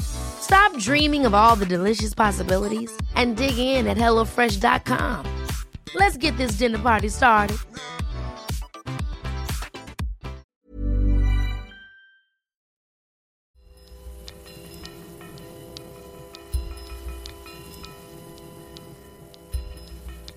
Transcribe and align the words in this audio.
Stop 0.00 0.76
dreaming 0.78 1.26
of 1.26 1.34
all 1.34 1.56
the 1.56 1.66
delicious 1.66 2.14
possibilities 2.14 2.90
and 3.14 3.36
dig 3.36 3.58
in 3.58 3.86
at 3.86 3.96
HelloFresh.com. 3.96 5.26
Let's 5.94 6.16
get 6.16 6.36
this 6.36 6.52
dinner 6.52 6.78
party 6.78 7.08
started. 7.08 7.58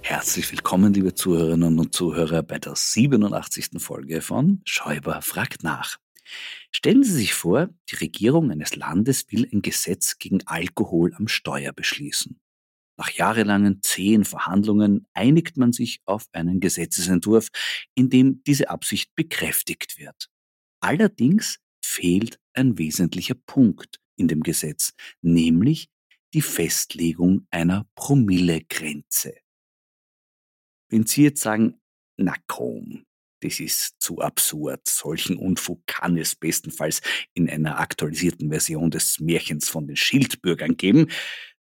Herzlich 0.01 0.51
willkommen, 0.51 0.93
liebe 0.93 1.15
Zuhörerinnen 1.15 1.79
und 1.79 1.95
Zuhörer, 1.95 2.43
bei 2.43 2.59
der 2.59 2.75
87. 2.75 3.81
Folge 3.81 4.21
von 4.21 4.61
Schäuber 4.63 5.21
fragt 5.21 5.63
nach. 5.63 5.97
Stellen 6.75 7.03
Sie 7.03 7.13
sich 7.13 7.33
vor, 7.33 7.69
die 7.89 7.95
Regierung 7.95 8.52
eines 8.52 8.75
Landes 8.75 9.31
will 9.31 9.47
ein 9.51 9.61
Gesetz 9.61 10.17
gegen 10.17 10.45
Alkohol 10.47 11.13
am 11.16 11.28
Steuer 11.28 11.72
beschließen. 11.72 12.39
Nach 12.97 13.09
jahrelangen 13.09 13.81
zähen 13.81 14.25
Verhandlungen 14.25 15.07
einigt 15.13 15.57
man 15.57 15.72
sich 15.72 16.01
auf 16.06 16.25
einen 16.31 16.59
Gesetzesentwurf, 16.59 17.50
in 17.95 18.09
dem 18.09 18.44
diese 18.44 18.69
Absicht 18.69 19.13
bekräftigt 19.16 19.97
wird. 19.97 20.29
Allerdings 20.79 21.59
fehlt 21.84 22.39
ein 22.53 22.78
wesentlicher 22.78 23.35
Punkt 23.35 24.00
in 24.16 24.28
dem 24.28 24.41
Gesetz, 24.41 24.94
nämlich 25.22 25.90
die 26.34 26.41
Festlegung 26.41 27.47
einer 27.51 27.88
Promillegrenze. 27.95 29.35
Wenn 30.90 31.05
Sie 31.05 31.23
jetzt 31.23 31.41
sagen, 31.41 31.79
na 32.17 32.35
komm, 32.47 33.05
das 33.43 33.59
ist 33.59 33.95
zu 33.99 34.19
absurd. 34.19 34.87
Solchen 34.87 35.37
Unfug 35.37 35.85
kann 35.85 36.17
es 36.17 36.35
bestenfalls 36.35 37.01
in 37.33 37.49
einer 37.49 37.79
aktualisierten 37.79 38.49
Version 38.49 38.91
des 38.91 39.19
Märchens 39.19 39.69
von 39.69 39.87
den 39.87 39.95
Schildbürgern 39.95 40.77
geben. 40.77 41.09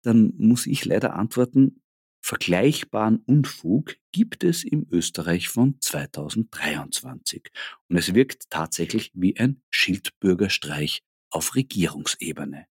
Dann 0.03 0.33
muss 0.37 0.65
ich 0.65 0.85
leider 0.85 1.15
antworten, 1.15 1.81
vergleichbaren 2.21 3.17
Unfug 3.25 3.95
gibt 4.11 4.43
es 4.43 4.63
im 4.63 4.87
Österreich 4.89 5.49
von 5.49 5.77
2023. 5.81 7.51
Und 7.89 7.97
es 7.97 8.13
wirkt 8.13 8.49
tatsächlich 8.49 9.11
wie 9.13 9.37
ein 9.37 9.61
Schildbürgerstreich 9.69 11.03
auf 11.29 11.55
Regierungsebene. 11.55 12.65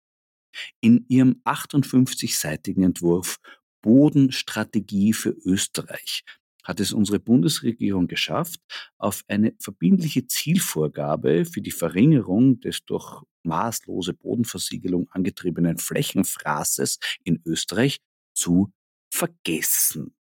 In 0.81 1.05
ihrem 1.09 1.41
58-seitigen 1.45 2.85
Entwurf 2.85 3.41
Bodenstrategie 3.83 5.13
für 5.13 5.31
Österreich 5.31 6.25
hat 6.65 6.81
es 6.81 6.93
unsere 6.93 7.21
Bundesregierung 7.21 8.07
geschafft, 8.09 8.61
auf 8.99 9.23
eine 9.29 9.55
verbindliche 9.59 10.27
Zielvorgabe 10.27 11.45
für 11.45 11.61
die 11.61 11.71
Verringerung 11.71 12.61
des 12.61 12.85
durch 12.85 13.23
maßlose 13.45 14.15
Bodenversiegelung 14.15 15.09
angetriebenen 15.11 15.79
Flächenfraßes 15.79 16.99
in 17.25 17.41
Österreich 17.45 17.99
zu 18.35 18.73
vergessen. 19.13 20.14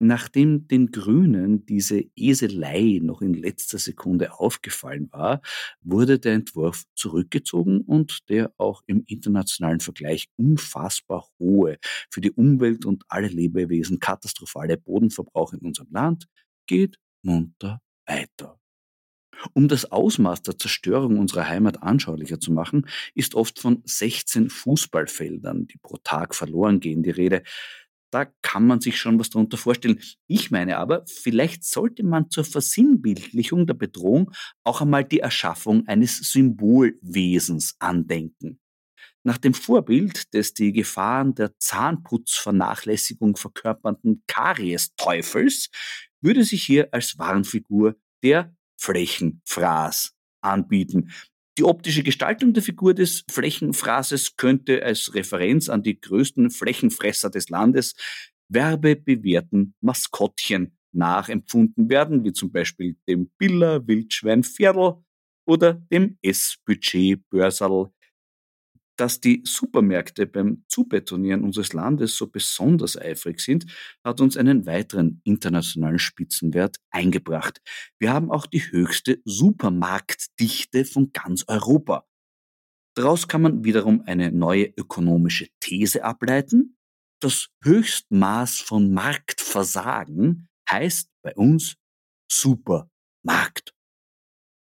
Nachdem 0.00 0.66
den 0.68 0.90
Grünen 0.90 1.66
diese 1.66 2.04
Eselei 2.16 2.98
noch 3.02 3.22
in 3.22 3.34
letzter 3.34 3.78
Sekunde 3.78 4.38
aufgefallen 4.38 5.08
war, 5.12 5.40
wurde 5.82 6.18
der 6.18 6.34
Entwurf 6.34 6.84
zurückgezogen 6.94 7.80
und 7.80 8.28
der 8.28 8.52
auch 8.58 8.82
im 8.86 9.04
internationalen 9.06 9.80
Vergleich 9.80 10.26
unfassbar 10.36 11.28
hohe, 11.38 11.78
für 12.10 12.20
die 12.20 12.32
Umwelt 12.32 12.84
und 12.84 13.04
alle 13.08 13.28
Lebewesen 13.28 14.00
katastrophale 14.00 14.76
Bodenverbrauch 14.76 15.52
in 15.52 15.60
unserem 15.60 15.88
Land 15.90 16.26
geht 16.66 16.98
munter 17.22 17.80
weiter. 18.06 18.58
Um 19.52 19.68
das 19.68 19.90
Ausmaß 19.90 20.42
der 20.42 20.58
Zerstörung 20.58 21.18
unserer 21.18 21.48
Heimat 21.48 21.82
anschaulicher 21.82 22.40
zu 22.40 22.52
machen, 22.52 22.86
ist 23.14 23.34
oft 23.34 23.58
von 23.58 23.82
16 23.84 24.48
Fußballfeldern, 24.48 25.66
die 25.66 25.78
pro 25.78 25.98
Tag 25.98 26.34
verloren 26.34 26.80
gehen, 26.80 27.02
die 27.02 27.10
Rede 27.10 27.42
da 28.14 28.26
kann 28.42 28.64
man 28.68 28.80
sich 28.80 28.96
schon 28.96 29.18
was 29.18 29.30
darunter 29.30 29.56
vorstellen. 29.56 30.00
Ich 30.28 30.52
meine 30.52 30.78
aber, 30.78 31.04
vielleicht 31.06 31.64
sollte 31.64 32.04
man 32.04 32.30
zur 32.30 32.44
Versinnbildlichung 32.44 33.66
der 33.66 33.74
Bedrohung 33.74 34.30
auch 34.62 34.80
einmal 34.80 35.04
die 35.04 35.18
Erschaffung 35.18 35.88
eines 35.88 36.18
Symbolwesens 36.18 37.74
andenken. 37.80 38.60
Nach 39.24 39.38
dem 39.38 39.52
Vorbild 39.52 40.32
des 40.32 40.54
die 40.54 40.72
Gefahren 40.72 41.34
der 41.34 41.58
Zahnputzvernachlässigung 41.58 43.36
verkörpernden 43.36 44.22
Karies-Teufels 44.28 45.70
würde 46.20 46.44
sich 46.44 46.62
hier 46.62 46.88
als 46.92 47.18
Warnfigur 47.18 47.96
der 48.22 48.54
Flächenfraß 48.76 50.14
anbieten, 50.40 51.10
die 51.58 51.64
optische 51.64 52.02
Gestaltung 52.02 52.52
der 52.52 52.62
Figur 52.62 52.94
des 52.94 53.24
Flächenphrases 53.30 54.36
könnte 54.36 54.82
als 54.82 55.14
Referenz 55.14 55.68
an 55.68 55.82
die 55.82 56.00
größten 56.00 56.50
Flächenfresser 56.50 57.30
des 57.30 57.48
Landes 57.48 57.94
werbebewährten 58.48 59.74
Maskottchen 59.80 60.76
nachempfunden 60.92 61.88
werden, 61.88 62.24
wie 62.24 62.32
zum 62.32 62.52
Beispiel 62.52 62.96
dem 63.08 63.30
Biller 63.38 63.86
Wildschwein 63.86 64.44
Pferdl 64.44 65.02
oder 65.46 65.74
dem 65.74 66.18
S-Budget 66.22 67.28
Börserl 67.30 67.90
dass 68.96 69.20
die 69.20 69.42
Supermärkte 69.44 70.26
beim 70.26 70.64
Zubetonieren 70.68 71.42
unseres 71.42 71.72
Landes 71.72 72.16
so 72.16 72.28
besonders 72.28 72.96
eifrig 72.96 73.40
sind, 73.40 73.66
hat 74.04 74.20
uns 74.20 74.36
einen 74.36 74.66
weiteren 74.66 75.20
internationalen 75.24 75.98
Spitzenwert 75.98 76.76
eingebracht. 76.90 77.60
Wir 77.98 78.12
haben 78.12 78.30
auch 78.30 78.46
die 78.46 78.70
höchste 78.70 79.20
Supermarktdichte 79.24 80.84
von 80.84 81.12
ganz 81.12 81.44
Europa. 81.48 82.06
Daraus 82.96 83.26
kann 83.26 83.42
man 83.42 83.64
wiederum 83.64 84.02
eine 84.06 84.30
neue 84.30 84.66
ökonomische 84.76 85.48
These 85.60 86.04
ableiten. 86.04 86.76
Das 87.20 87.48
Höchstmaß 87.64 88.60
von 88.60 88.92
Marktversagen 88.92 90.48
heißt 90.70 91.10
bei 91.22 91.34
uns 91.34 91.76
Supermarkt. 92.30 93.74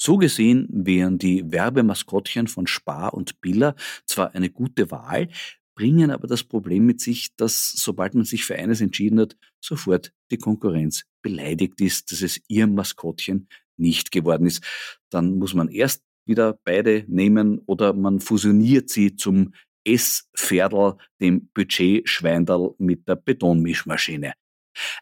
So 0.04 0.18
gesehen 0.18 0.68
wären 0.70 1.16
die 1.16 1.50
Werbemaskottchen 1.50 2.46
von 2.46 2.66
Spar 2.66 3.14
und 3.14 3.40
Biller 3.40 3.74
zwar 4.04 4.34
eine 4.34 4.50
gute 4.50 4.90
Wahl, 4.90 5.30
bringen 5.74 6.10
aber 6.10 6.26
das 6.26 6.44
Problem 6.44 6.84
mit 6.84 7.00
sich, 7.00 7.34
dass 7.36 7.70
sobald 7.70 8.14
man 8.14 8.26
sich 8.26 8.44
für 8.44 8.54
eines 8.56 8.82
entschieden 8.82 9.18
hat, 9.18 9.38
sofort 9.62 10.12
die 10.30 10.36
Konkurrenz 10.36 11.06
beleidigt 11.22 11.80
ist, 11.80 12.12
dass 12.12 12.20
es 12.20 12.38
ihr 12.48 12.66
Maskottchen 12.66 13.48
nicht 13.78 14.10
geworden 14.10 14.46
ist. 14.46 14.62
Dann 15.08 15.38
muss 15.38 15.54
man 15.54 15.68
erst 15.68 16.02
wieder 16.26 16.60
beide 16.64 17.06
nehmen 17.08 17.60
oder 17.60 17.94
man 17.94 18.20
fusioniert 18.20 18.90
sie 18.90 19.16
zum 19.16 19.54
S-Pferdl, 19.84 20.98
dem 21.22 21.48
Budget-Schweindal 21.54 22.74
mit 22.76 23.08
der 23.08 23.16
Betonmischmaschine. 23.16 24.34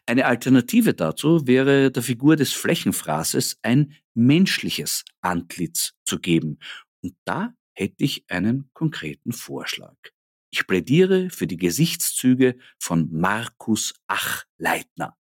Eine 0.05 0.25
Alternative 0.25 0.93
dazu 0.93 1.47
wäre 1.47 1.91
der 1.91 2.03
Figur 2.03 2.35
des 2.35 2.53
Flächenfraßes 2.53 3.59
ein 3.61 3.95
menschliches 4.13 5.03
Antlitz 5.21 5.93
zu 6.05 6.19
geben. 6.19 6.59
Und 7.01 7.15
da 7.25 7.53
hätte 7.73 8.03
ich 8.03 8.25
einen 8.29 8.69
konkreten 8.73 9.33
Vorschlag. 9.33 9.97
Ich 10.51 10.67
plädiere 10.67 11.29
für 11.31 11.47
die 11.47 11.57
Gesichtszüge 11.57 12.57
von 12.79 13.09
Markus 13.11 13.93
Achleitner. 14.07 15.17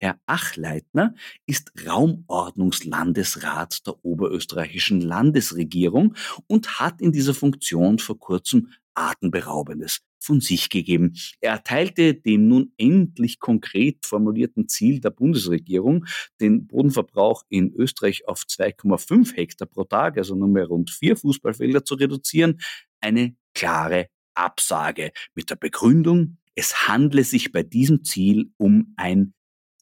Herr 0.00 0.20
Achleitner 0.26 1.14
ist 1.46 1.72
Raumordnungslandesrat 1.86 3.86
der 3.86 4.04
oberösterreichischen 4.04 5.00
Landesregierung 5.00 6.14
und 6.46 6.80
hat 6.80 7.00
in 7.00 7.12
dieser 7.12 7.34
Funktion 7.34 7.98
vor 7.98 8.18
kurzem 8.18 8.72
Atemberaubendes 8.94 10.00
von 10.18 10.40
sich 10.40 10.70
gegeben. 10.70 11.14
Er 11.40 11.52
erteilte 11.52 12.14
dem 12.14 12.48
nun 12.48 12.72
endlich 12.76 13.38
konkret 13.38 14.04
formulierten 14.04 14.68
Ziel 14.68 15.00
der 15.00 15.10
Bundesregierung, 15.10 16.06
den 16.40 16.66
Bodenverbrauch 16.66 17.44
in 17.48 17.72
Österreich 17.74 18.26
auf 18.26 18.42
2,5 18.42 19.34
Hektar 19.34 19.68
pro 19.68 19.84
Tag, 19.84 20.18
also 20.18 20.34
nur 20.34 20.48
mehr 20.48 20.66
rund 20.66 20.90
vier 20.90 21.16
Fußballfelder 21.16 21.84
zu 21.84 21.94
reduzieren, 21.94 22.60
eine 23.00 23.36
klare 23.54 24.08
Absage 24.34 25.12
mit 25.34 25.50
der 25.50 25.56
Begründung, 25.56 26.38
es 26.54 26.88
handle 26.88 27.22
sich 27.24 27.52
bei 27.52 27.62
diesem 27.62 28.04
Ziel 28.04 28.52
um 28.56 28.92
ein 28.96 29.34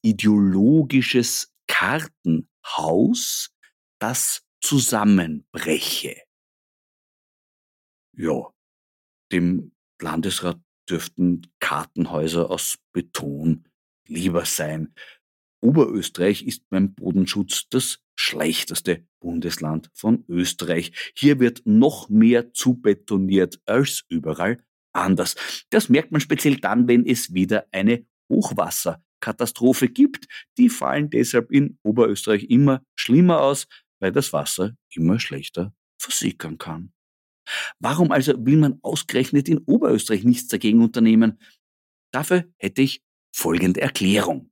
ideologisches 0.03 1.53
Kartenhaus, 1.67 3.51
das 3.99 4.43
zusammenbreche. 4.61 6.23
Ja, 8.13 8.51
dem 9.33 9.73
Landesrat 10.01 10.61
dürften 10.89 11.43
Kartenhäuser 11.59 12.51
aus 12.51 12.79
Beton 12.93 13.65
lieber 14.07 14.45
sein. 14.45 14.95
Oberösterreich 15.61 16.45
ist 16.47 16.69
beim 16.69 16.95
Bodenschutz 16.95 17.69
das 17.71 17.99
schlechteste 18.15 19.07
Bundesland 19.21 19.91
von 19.95 20.25
Österreich. 20.29 20.93
Hier 21.15 21.41
wird 21.41 21.63
noch 21.65 22.09
mehr 22.09 22.53
zubetoniert 22.53 23.61
als 23.67 24.05
überall 24.09 24.63
anders. 24.93 25.35
Das 25.71 25.89
merkt 25.89 26.13
man 26.13 26.21
speziell 26.21 26.57
dann, 26.57 26.89
wenn 26.89 27.05
es 27.07 27.35
wieder 27.35 27.67
eine 27.73 28.07
Hochwasserkatastrophe 28.29 29.89
gibt. 29.89 30.27
Die 30.57 30.69
fallen 30.69 31.11
deshalb 31.11 31.51
in 31.51 31.79
Oberösterreich 31.83 32.45
immer 32.45 32.83
schlimmer 32.95 33.41
aus, 33.41 33.67
weil 34.01 34.13
das 34.13 34.33
Wasser 34.33 34.77
immer 34.91 35.21
schlechter 35.21 35.75
versickern 35.99 36.59
kann. 36.59 36.93
Warum 37.79 38.13
also 38.13 38.35
will 38.45 38.57
man 38.57 38.79
ausgerechnet 38.83 39.49
in 39.49 39.59
Oberösterreich 39.59 40.25
nichts 40.25 40.49
dagegen 40.49 40.83
unternehmen? 40.83 41.39
Dafür 42.13 42.45
hätte 42.59 42.83
ich 42.83 43.03
folgende 43.35 43.81
Erklärung. 43.81 44.51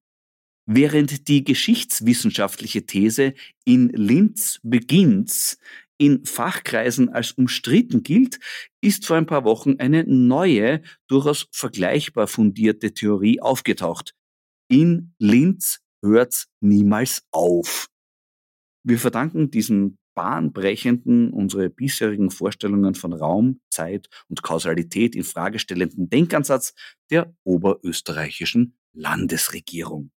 Während 0.67 1.29
die 1.29 1.45
geschichtswissenschaftliche 1.45 2.87
These 2.87 3.35
in 3.65 3.89
Linz 3.91 4.61
beginnt, 4.63 5.59
in 5.99 6.25
Fachkreisen 6.25 7.11
als 7.11 7.33
umstritten 7.33 8.03
gilt, 8.03 8.39
ist 8.81 9.07
vor 9.07 9.17
ein 9.17 9.27
paar 9.27 9.45
Wochen 9.45 9.77
eine 9.79 10.05
neue, 10.05 10.83
durchaus 11.07 11.49
vergleichbar 11.53 12.27
fundierte 12.27 12.93
Theorie 12.93 13.41
aufgetaucht. 13.41 14.15
In 14.69 15.15
Linz 15.19 15.81
hört's 16.03 16.49
niemals 16.61 17.23
auf. 17.31 17.89
Wir 18.85 18.99
verdanken 18.99 19.51
diesen 19.51 19.99
bahnbrechenden 20.15 21.31
unsere 21.31 21.71
bisherigen 21.71 22.31
Vorstellungen 22.31 22.95
von 22.95 23.13
Raum, 23.13 23.61
Zeit 23.71 24.09
und 24.29 24.43
Kausalität 24.43 25.15
in 25.15 25.25
fragestellenden 25.25 26.09
Denkansatz 26.09 26.75
der 27.11 27.35
oberösterreichischen 27.45 28.77
Landesregierung. 28.93 30.11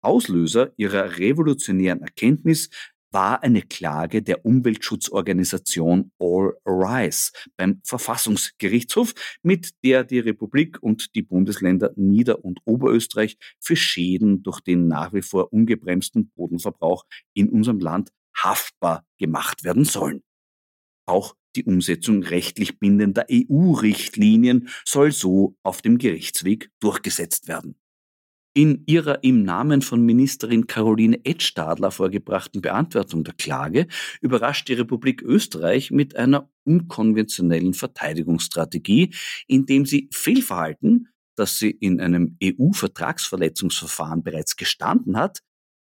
Auslöser 0.00 0.72
ihrer 0.76 1.18
revolutionären 1.18 2.00
Erkenntnis 2.02 2.70
war 3.10 3.42
eine 3.42 3.62
Klage 3.62 4.22
der 4.22 4.44
Umweltschutzorganisation 4.44 6.12
All 6.18 6.54
Rise 6.66 7.32
beim 7.56 7.80
Verfassungsgerichtshof, 7.84 9.14
mit 9.42 9.70
der 9.82 10.04
die 10.04 10.18
Republik 10.18 10.82
und 10.82 11.14
die 11.14 11.22
Bundesländer 11.22 11.92
Nieder- 11.96 12.44
und 12.44 12.60
Oberösterreich 12.64 13.38
für 13.60 13.76
Schäden 13.76 14.42
durch 14.42 14.60
den 14.60 14.88
nach 14.88 15.12
wie 15.12 15.22
vor 15.22 15.52
ungebremsten 15.52 16.30
Bodenverbrauch 16.30 17.04
in 17.34 17.48
unserem 17.48 17.78
Land 17.78 18.10
haftbar 18.42 19.04
gemacht 19.18 19.64
werden 19.64 19.84
sollen. 19.84 20.22
Auch 21.06 21.34
die 21.56 21.64
Umsetzung 21.64 22.22
rechtlich 22.22 22.78
bindender 22.78 23.26
EU-Richtlinien 23.30 24.68
soll 24.84 25.12
so 25.12 25.56
auf 25.62 25.82
dem 25.82 25.98
Gerichtsweg 25.98 26.70
durchgesetzt 26.80 27.48
werden. 27.48 27.76
In 28.54 28.82
ihrer 28.86 29.22
im 29.22 29.44
Namen 29.44 29.82
von 29.82 30.04
Ministerin 30.04 30.66
Caroline 30.66 31.24
Edstadler 31.24 31.90
vorgebrachten 31.90 32.60
Beantwortung 32.60 33.22
der 33.22 33.34
Klage 33.34 33.86
überrascht 34.20 34.68
die 34.68 34.72
Republik 34.74 35.22
Österreich 35.22 35.90
mit 35.90 36.16
einer 36.16 36.50
unkonventionellen 36.64 37.72
Verteidigungsstrategie, 37.74 39.14
indem 39.46 39.86
sie 39.86 40.10
Fehlverhalten, 40.12 41.08
das 41.36 41.58
sie 41.58 41.70
in 41.70 42.00
einem 42.00 42.36
EU-Vertragsverletzungsverfahren 42.42 44.22
bereits 44.22 44.56
gestanden 44.56 45.16
hat, 45.16 45.40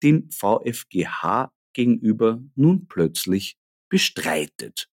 dem 0.02 0.28
VfGH 0.30 1.52
gegenüber 1.72 2.42
nun 2.54 2.86
plötzlich 2.88 3.56
bestreitet. 3.88 4.88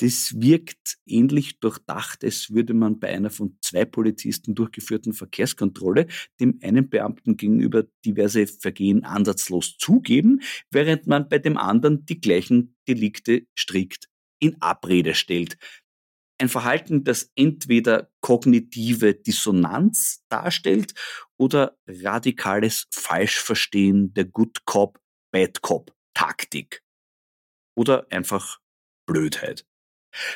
Das 0.00 0.34
wirkt 0.40 0.96
ähnlich 1.06 1.60
durchdacht, 1.60 2.24
als 2.24 2.50
würde 2.50 2.74
man 2.74 2.98
bei 2.98 3.08
einer 3.08 3.30
von 3.30 3.56
zwei 3.60 3.84
Polizisten 3.84 4.54
durchgeführten 4.54 5.12
Verkehrskontrolle 5.12 6.08
dem 6.40 6.58
einen 6.62 6.88
Beamten 6.88 7.36
gegenüber 7.36 7.84
diverse 8.04 8.48
Vergehen 8.48 9.04
ansatzlos 9.04 9.76
zugeben, 9.78 10.40
während 10.70 11.06
man 11.06 11.28
bei 11.28 11.38
dem 11.38 11.56
anderen 11.56 12.04
die 12.06 12.20
gleichen 12.20 12.76
Delikte 12.88 13.46
strikt 13.56 14.08
in 14.40 14.60
Abrede 14.60 15.14
stellt. 15.14 15.58
Ein 16.38 16.48
Verhalten, 16.48 17.04
das 17.04 17.30
entweder 17.36 18.10
kognitive 18.20 19.14
Dissonanz 19.14 20.24
darstellt 20.28 20.92
oder 21.36 21.78
radikales 21.86 22.88
Falschverstehen 22.90 24.12
der 24.14 24.24
Good 24.24 24.64
Cop 24.64 24.98
Bad 25.34 25.60
Cop 25.62 25.92
Taktik 26.14 26.84
oder 27.76 28.06
einfach 28.10 28.60
Blödheit. 29.04 29.66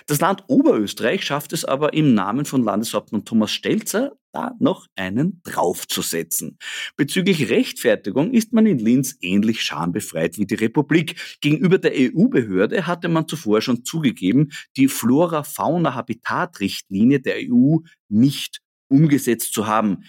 Das 0.07 0.21
Land 0.21 0.43
Oberösterreich 0.49 1.25
schafft 1.25 1.53
es 1.53 1.65
aber 1.65 1.93
im 1.93 2.15
Namen 2.15 2.45
von 2.45 2.65
Landeshauptmann 2.65 3.25
Thomas 3.25 3.53
Stelzer, 3.53 4.19
da 4.33 4.57
noch 4.59 4.89
einen 4.97 5.41
draufzusetzen. 5.45 6.59
Bezüglich 6.97 7.49
Rechtfertigung 7.49 8.33
ist 8.33 8.53
man 8.53 8.67
in 8.67 8.81
Linz 8.81 9.17
ähnlich 9.21 9.63
schambefreit 9.63 10.37
wie 10.37 10.47
die 10.47 10.57
Republik. 10.57 11.39
Gegenüber 11.41 11.79
der 11.79 11.93
EU-Behörde 11.95 12.89
hatte 12.89 13.09
man 13.09 13.29
zuvor 13.29 13.61
schon 13.61 13.85
zugegeben, 13.85 14.51
die 14.77 14.89
Flora-Fauna-Habitat-Richtlinie 14.89 17.21
der 17.21 17.37
EU 17.49 17.77
nicht 18.09 18.63
umgesetzt 18.89 19.55
zu 19.55 19.69
haben. 19.69 20.03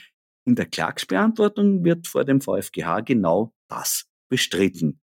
In 0.46 0.56
der 0.56 0.66
Klagsbeantwortung 0.66 1.84
wird 1.84 2.08
vor 2.08 2.26
dem 2.26 2.42
VfGH 2.42 3.02
genau 3.02 3.54
das 3.68 4.09
bestritten. 4.30 5.02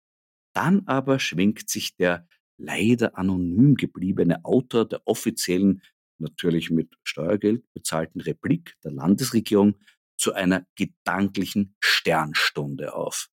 Dann 0.54 0.86
aber 0.86 1.18
schwenkt 1.18 1.68
sich 1.70 1.96
der 1.96 2.26
leider 2.56 3.16
anonym 3.16 3.74
gebliebene 3.74 4.44
Autor 4.44 4.88
der 4.88 5.02
offiziellen, 5.04 5.82
natürlich 6.18 6.70
mit 6.70 6.96
Steuergeld 7.04 7.64
bezahlten 7.74 8.20
Replik 8.20 8.76
der 8.82 8.92
Landesregierung 8.92 9.76
zu 10.16 10.32
einer 10.32 10.66
gedanklichen 10.74 11.76
Sternstunde 11.80 12.94
auf. 12.94 13.28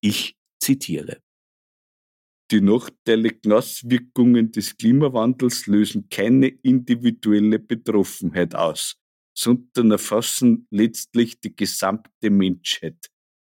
Ich 0.00 0.36
zitiere. 0.60 1.22
Die 2.50 2.60
nachteiligen 2.60 3.52
Auswirkungen 3.52 4.52
des 4.52 4.76
Klimawandels 4.76 5.66
lösen 5.66 6.08
keine 6.08 6.48
individuelle 6.48 7.58
Betroffenheit 7.58 8.54
aus, 8.54 9.00
sondern 9.36 9.90
erfassen 9.90 10.68
letztlich 10.70 11.40
die 11.40 11.56
gesamte 11.56 12.30
Menschheit 12.30 13.10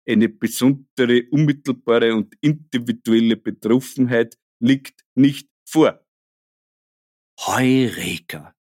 eine 0.07 0.29
besondere 0.29 1.23
unmittelbare 1.31 2.15
und 2.15 2.33
individuelle 2.41 3.37
Betroffenheit 3.37 4.37
liegt 4.59 5.03
nicht 5.15 5.49
vor. 5.67 6.03
Heureka! 7.39 8.53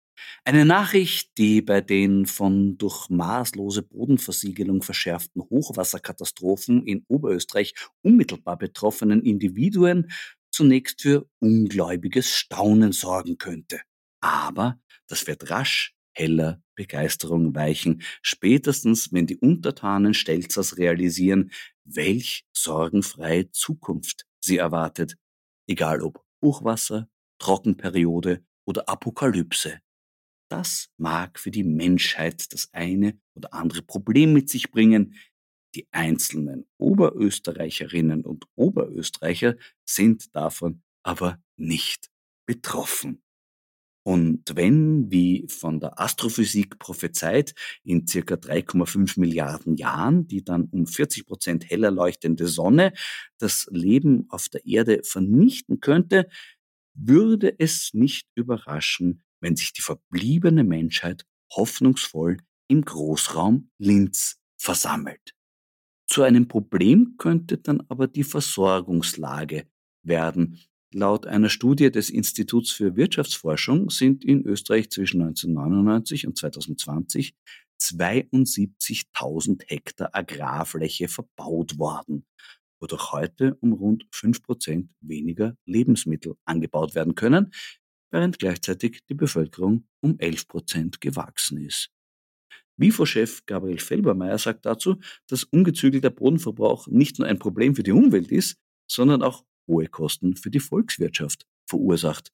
Eine 0.44 0.64
Nachricht, 0.64 1.38
die 1.38 1.62
bei 1.62 1.80
den 1.80 2.26
von 2.26 2.76
durch 2.76 3.08
maßlose 3.08 3.82
Bodenversiegelung 3.82 4.82
verschärften 4.82 5.42
Hochwasserkatastrophen 5.42 6.86
in 6.86 7.04
Oberösterreich 7.08 7.74
unmittelbar 8.02 8.58
betroffenen 8.58 9.22
Individuen 9.22 10.10
zunächst 10.50 11.02
für 11.02 11.26
ungläubiges 11.40 12.30
Staunen 12.30 12.92
sorgen 12.92 13.38
könnte. 13.38 13.80
Aber 14.20 14.78
das 15.06 15.26
wird 15.26 15.50
rasch 15.50 15.93
heller 16.14 16.62
Begeisterung 16.74 17.54
weichen, 17.54 18.02
spätestens 18.22 19.12
wenn 19.12 19.26
die 19.26 19.36
Untertanen 19.36 20.14
Stelzers 20.14 20.78
realisieren, 20.78 21.50
welch 21.84 22.44
sorgenfreie 22.52 23.50
Zukunft 23.50 24.26
sie 24.40 24.58
erwartet, 24.58 25.16
egal 25.68 26.02
ob 26.02 26.24
Hochwasser, 26.42 27.08
Trockenperiode 27.38 28.44
oder 28.66 28.88
Apokalypse. 28.88 29.80
Das 30.50 30.88
mag 30.98 31.38
für 31.38 31.50
die 31.50 31.64
Menschheit 31.64 32.52
das 32.52 32.68
eine 32.72 33.18
oder 33.34 33.52
andere 33.52 33.82
Problem 33.82 34.32
mit 34.32 34.48
sich 34.48 34.70
bringen. 34.70 35.14
Die 35.74 35.88
einzelnen 35.90 36.66
Oberösterreicherinnen 36.78 38.24
und 38.24 38.46
Oberösterreicher 38.54 39.56
sind 39.84 40.34
davon 40.34 40.82
aber 41.02 41.42
nicht 41.56 42.10
betroffen. 42.46 43.23
Und 44.04 44.52
wenn, 44.54 45.10
wie 45.10 45.46
von 45.48 45.80
der 45.80 45.98
Astrophysik 45.98 46.78
prophezeit, 46.78 47.54
in 47.84 48.06
circa 48.06 48.34
3,5 48.34 49.18
Milliarden 49.18 49.76
Jahren 49.76 50.26
die 50.26 50.44
dann 50.44 50.64
um 50.64 50.86
40 50.86 51.26
Prozent 51.26 51.70
heller 51.70 51.90
leuchtende 51.90 52.46
Sonne 52.46 52.92
das 53.38 53.66
Leben 53.70 54.26
auf 54.28 54.50
der 54.50 54.66
Erde 54.66 55.00
vernichten 55.04 55.80
könnte, 55.80 56.28
würde 56.92 57.58
es 57.58 57.94
nicht 57.94 58.28
überraschen, 58.34 59.24
wenn 59.40 59.56
sich 59.56 59.72
die 59.72 59.82
verbliebene 59.82 60.64
Menschheit 60.64 61.24
hoffnungsvoll 61.50 62.36
im 62.68 62.82
Großraum 62.82 63.70
Linz 63.78 64.36
versammelt. 64.58 65.34
Zu 66.06 66.22
einem 66.22 66.46
Problem 66.46 67.14
könnte 67.16 67.56
dann 67.56 67.82
aber 67.88 68.06
die 68.06 68.24
Versorgungslage 68.24 69.66
werden, 70.02 70.60
Laut 70.96 71.26
einer 71.26 71.48
Studie 71.48 71.90
des 71.90 72.08
Instituts 72.08 72.70
für 72.70 72.94
Wirtschaftsforschung 72.94 73.90
sind 73.90 74.24
in 74.24 74.46
Österreich 74.46 74.90
zwischen 74.90 75.22
1999 75.22 76.24
und 76.24 76.38
2020 76.38 77.34
72.000 77.80 79.64
Hektar 79.66 80.10
Agrarfläche 80.12 81.08
verbaut 81.08 81.78
worden, 81.80 82.24
wodurch 82.78 83.10
heute 83.10 83.56
um 83.56 83.72
rund 83.72 84.06
5% 84.12 84.86
weniger 85.00 85.56
Lebensmittel 85.66 86.36
angebaut 86.44 86.94
werden 86.94 87.16
können, 87.16 87.52
während 88.12 88.38
gleichzeitig 88.38 89.00
die 89.08 89.14
Bevölkerung 89.14 89.88
um 90.00 90.12
11% 90.18 91.00
gewachsen 91.00 91.58
ist. 91.58 91.90
WIFO-Chef 92.76 93.44
Gabriel 93.46 93.80
Felbermeier 93.80 94.38
sagt 94.38 94.64
dazu, 94.64 95.00
dass 95.26 95.42
ungezügelter 95.42 96.10
Bodenverbrauch 96.10 96.86
nicht 96.86 97.18
nur 97.18 97.26
ein 97.26 97.40
Problem 97.40 97.74
für 97.74 97.82
die 97.82 97.90
Umwelt 97.90 98.30
ist, 98.30 98.58
sondern 98.88 99.24
auch 99.24 99.44
hohe 99.66 99.88
Kosten 99.88 100.36
für 100.36 100.50
die 100.50 100.60
Volkswirtschaft 100.60 101.46
verursacht. 101.66 102.32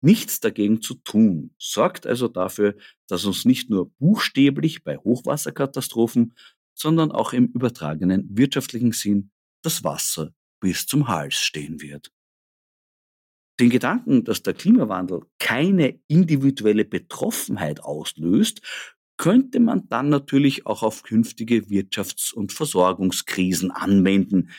Nichts 0.00 0.40
dagegen 0.40 0.82
zu 0.82 0.94
tun 0.94 1.54
sorgt 1.58 2.06
also 2.06 2.26
dafür, 2.26 2.76
dass 3.06 3.24
uns 3.24 3.44
nicht 3.44 3.70
nur 3.70 3.90
buchstäblich 3.98 4.82
bei 4.82 4.96
Hochwasserkatastrophen, 4.96 6.34
sondern 6.74 7.12
auch 7.12 7.32
im 7.32 7.46
übertragenen 7.46 8.26
wirtschaftlichen 8.36 8.92
Sinn 8.92 9.30
das 9.62 9.84
Wasser 9.84 10.34
bis 10.60 10.86
zum 10.86 11.08
Hals 11.08 11.34
stehen 11.34 11.80
wird. 11.80 12.10
Den 13.60 13.70
Gedanken, 13.70 14.24
dass 14.24 14.42
der 14.42 14.54
Klimawandel 14.54 15.20
keine 15.38 16.00
individuelle 16.08 16.84
Betroffenheit 16.84 17.80
auslöst, 17.80 18.60
könnte 19.18 19.60
man 19.60 19.88
dann 19.88 20.08
natürlich 20.08 20.66
auch 20.66 20.82
auf 20.82 21.04
künftige 21.04 21.66
Wirtschafts- 21.68 22.32
und 22.32 22.50
Versorgungskrisen 22.50 23.70
anwenden, 23.70 24.50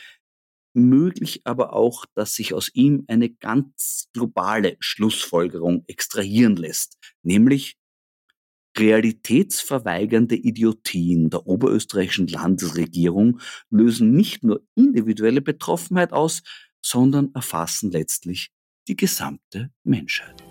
möglich 0.74 1.42
aber 1.44 1.72
auch, 1.72 2.04
dass 2.14 2.34
sich 2.34 2.52
aus 2.54 2.70
ihm 2.74 3.04
eine 3.08 3.30
ganz 3.30 4.08
globale 4.12 4.76
Schlussfolgerung 4.80 5.84
extrahieren 5.86 6.56
lässt, 6.56 6.98
nämlich 7.22 7.76
realitätsverweigernde 8.76 10.34
Idiotien 10.34 11.30
der 11.30 11.46
oberösterreichischen 11.46 12.26
Landesregierung 12.26 13.40
lösen 13.70 14.12
nicht 14.12 14.42
nur 14.42 14.62
individuelle 14.74 15.40
Betroffenheit 15.40 16.12
aus, 16.12 16.42
sondern 16.82 17.30
erfassen 17.34 17.90
letztlich 17.90 18.50
die 18.88 18.96
gesamte 18.96 19.70
Menschheit. 19.84 20.43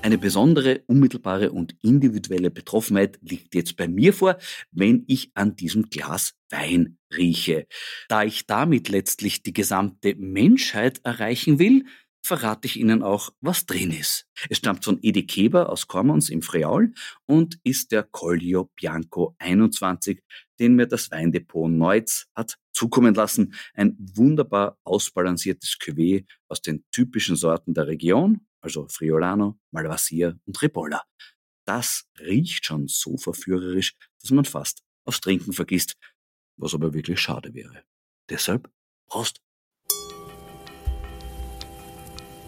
Eine 0.00 0.16
besondere, 0.16 0.82
unmittelbare 0.86 1.50
und 1.50 1.74
individuelle 1.82 2.50
Betroffenheit 2.50 3.18
liegt 3.20 3.54
jetzt 3.54 3.76
bei 3.76 3.88
mir 3.88 4.12
vor, 4.12 4.38
wenn 4.70 5.04
ich 5.08 5.32
an 5.34 5.56
diesem 5.56 5.90
Glas 5.90 6.34
Wein 6.50 6.98
rieche. 7.14 7.66
Da 8.08 8.22
ich 8.22 8.46
damit 8.46 8.88
letztlich 8.88 9.42
die 9.42 9.52
gesamte 9.52 10.14
Menschheit 10.14 11.00
erreichen 11.04 11.58
will, 11.58 11.84
verrate 12.22 12.66
ich 12.66 12.78
Ihnen 12.78 13.02
auch, 13.02 13.30
was 13.40 13.66
drin 13.66 13.90
ist. 13.90 14.26
Es 14.48 14.58
stammt 14.58 14.84
von 14.84 14.98
Edi 15.02 15.26
Keber 15.26 15.68
aus 15.68 15.88
Commons 15.88 16.30
im 16.30 16.42
Freaul 16.42 16.92
und 17.26 17.58
ist 17.64 17.90
der 17.90 18.02
Collio 18.02 18.70
Bianco 18.76 19.34
21, 19.38 20.22
den 20.58 20.74
mir 20.76 20.86
das 20.86 21.10
Weindepot 21.10 21.70
Neutz 21.70 22.26
hat 22.34 22.56
zukommen 22.72 23.14
lassen. 23.14 23.54
Ein 23.74 23.96
wunderbar 23.98 24.78
ausbalanciertes 24.84 25.76
Cuvée 25.80 26.24
aus 26.48 26.62
den 26.62 26.84
typischen 26.92 27.36
Sorten 27.36 27.74
der 27.74 27.86
Region, 27.86 28.46
also 28.60 28.88
Friolano, 28.88 29.58
Malvasia 29.70 30.34
und 30.46 30.62
Ribolla. 30.62 31.02
Das 31.64 32.06
riecht 32.18 32.64
schon 32.64 32.88
so 32.88 33.16
verführerisch, 33.16 33.94
dass 34.20 34.30
man 34.30 34.44
fast 34.44 34.82
aufs 35.04 35.20
Trinken 35.20 35.52
vergisst, 35.52 35.96
was 36.56 36.74
aber 36.74 36.94
wirklich 36.94 37.20
schade 37.20 37.54
wäre. 37.54 37.84
Deshalb 38.28 38.70
Prost! 39.06 39.40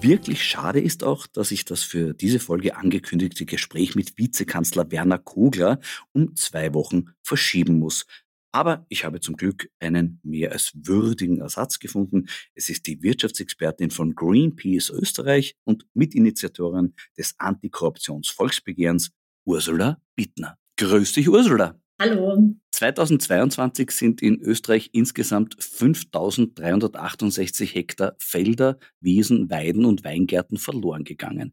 Wirklich 0.03 0.43
schade 0.43 0.81
ist 0.81 1.05
auch, 1.05 1.27
dass 1.27 1.51
ich 1.51 1.67
das 1.67 1.83
für 1.83 2.15
diese 2.15 2.41
Folge 2.41 2.77
angekündigte 2.77 3.45
Gespräch 3.45 3.95
mit 3.95 4.17
Vizekanzler 4.17 4.91
Werner 4.91 5.19
Kogler 5.19 5.79
um 6.13 6.35
zwei 6.37 6.73
Wochen 6.73 7.11
verschieben 7.23 7.79
muss. 7.79 8.07
Aber 8.53 8.85
ich 8.89 9.05
habe 9.05 9.21
zum 9.21 9.37
Glück 9.37 9.71
einen 9.79 10.21
mehr 10.23 10.53
als 10.53 10.73
würdigen 10.75 11.41
Ersatz 11.41 11.79
gefunden. 11.79 12.27
Es 12.55 12.69
ist 12.69 12.87
die 12.87 13.03
Wirtschaftsexpertin 13.03 13.91
von 13.91 14.15
Greenpeace 14.15 14.91
Österreich 14.91 15.57
und 15.65 15.87
Mitinitiatorin 15.95 16.95
des 17.17 17.35
Antikorruptionsvolksbegehrens, 17.39 19.13
Ursula 19.45 20.01
Bittner. 20.17 20.59
Grüß 20.77 21.13
dich, 21.13 21.29
Ursula. 21.29 21.81
Hallo. 22.01 22.55
2022 22.73 23.91
sind 23.91 24.23
in 24.23 24.41
Österreich 24.41 24.89
insgesamt 24.95 25.63
5368 25.63 27.75
Hektar 27.75 28.17
Felder, 28.19 28.79
Wiesen, 29.01 29.51
Weiden 29.51 29.85
und 29.85 30.03
Weingärten 30.03 30.57
verloren 30.57 31.05
gegangen. 31.05 31.53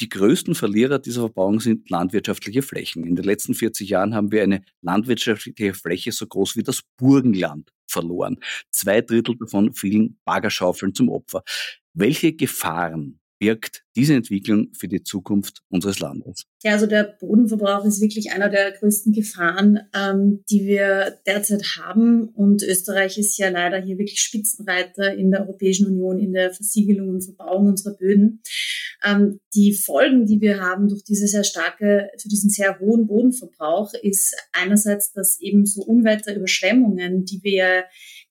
Die 0.00 0.08
größten 0.08 0.54
Verlierer 0.54 0.98
dieser 0.98 1.20
Verbauung 1.20 1.60
sind 1.60 1.90
landwirtschaftliche 1.90 2.62
Flächen. 2.62 3.04
In 3.04 3.16
den 3.16 3.24
letzten 3.24 3.54
40 3.54 3.90
Jahren 3.90 4.14
haben 4.14 4.32
wir 4.32 4.42
eine 4.42 4.62
landwirtschaftliche 4.80 5.74
Fläche 5.74 6.10
so 6.10 6.26
groß 6.26 6.56
wie 6.56 6.62
das 6.62 6.82
Burgenland 6.96 7.70
verloren. 7.86 8.38
Zwei 8.70 9.02
Drittel 9.02 9.36
davon 9.36 9.74
fielen 9.74 10.18
Baggerschaufeln 10.24 10.94
zum 10.94 11.10
Opfer. 11.10 11.42
Welche 11.92 12.32
Gefahren 12.32 13.20
birgt 13.40 13.82
diese 13.96 14.14
Entwicklung 14.14 14.68
für 14.74 14.86
die 14.86 15.02
Zukunft 15.02 15.62
unseres 15.70 15.98
Landes? 15.98 16.44
Ja, 16.62 16.72
also 16.72 16.86
der 16.86 17.04
Bodenverbrauch 17.04 17.84
ist 17.86 18.00
wirklich 18.00 18.32
einer 18.32 18.50
der 18.50 18.70
größten 18.72 19.12
Gefahren, 19.12 19.80
ähm, 19.94 20.44
die 20.50 20.66
wir 20.66 21.18
derzeit 21.26 21.64
haben. 21.78 22.28
Und 22.28 22.62
Österreich 22.62 23.18
ist 23.18 23.36
ja 23.38 23.48
leider 23.48 23.80
hier 23.80 23.98
wirklich 23.98 24.20
Spitzenreiter 24.20 25.14
in 25.14 25.30
der 25.30 25.40
Europäischen 25.40 25.86
Union 25.86 26.20
in 26.20 26.34
der 26.34 26.52
Versiegelung 26.52 27.08
und 27.08 27.24
Verbauung 27.24 27.68
unserer 27.68 27.94
Böden. 27.94 28.42
Ähm, 29.02 29.40
die 29.54 29.72
Folgen, 29.72 30.26
die 30.26 30.40
wir 30.42 30.60
haben 30.60 30.88
durch 30.88 31.02
diese 31.02 31.26
sehr 31.26 31.44
starke, 31.44 32.10
für 32.18 32.28
diesen 32.28 32.50
sehr 32.50 32.78
hohen 32.78 33.06
Bodenverbrauch, 33.06 33.94
ist 34.02 34.36
einerseits, 34.52 35.12
dass 35.12 35.40
eben 35.40 35.64
so 35.64 35.82
Unwetterüberschwemmungen, 35.82 37.24
die 37.24 37.42
wir 37.42 37.84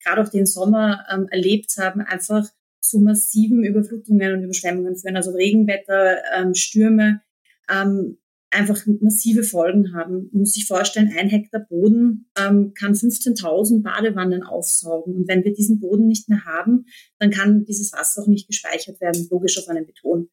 gerade 0.03 0.21
auch 0.21 0.29
den 0.29 0.45
Sommer 0.45 1.03
ähm, 1.11 1.27
erlebt 1.31 1.73
haben, 1.77 2.01
einfach 2.01 2.47
zu 2.89 2.99
massiven 2.99 3.63
Überflutungen 3.63 4.33
und 4.33 4.43
Überschwemmungen 4.43 4.95
führen. 4.97 5.15
Also 5.15 5.31
Regenwetter, 5.31 6.17
ähm, 6.35 6.53
Stürme 6.53 7.21
ähm, 7.69 8.17
einfach 8.51 8.81
massive 8.99 9.43
Folgen 9.43 9.93
haben. 9.93 10.29
Man 10.31 10.41
muss 10.41 10.53
sich 10.53 10.65
vorstellen, 10.65 11.13
ein 11.15 11.29
Hektar 11.29 11.61
Boden 11.69 12.29
ähm, 12.37 12.73
kann 12.73 12.93
15.000 12.93 13.83
Badewannen 13.83 14.43
aufsaugen. 14.43 15.15
Und 15.15 15.27
wenn 15.27 15.43
wir 15.43 15.53
diesen 15.53 15.79
Boden 15.79 16.07
nicht 16.07 16.29
mehr 16.29 16.45
haben, 16.45 16.85
dann 17.19 17.29
kann 17.29 17.65
dieses 17.65 17.93
Wasser 17.93 18.23
auch 18.23 18.27
nicht 18.27 18.47
gespeichert 18.47 18.99
werden, 19.01 19.27
logisch 19.29 19.59
auf 19.59 19.67
einem 19.67 19.85
Beton. 19.85 20.29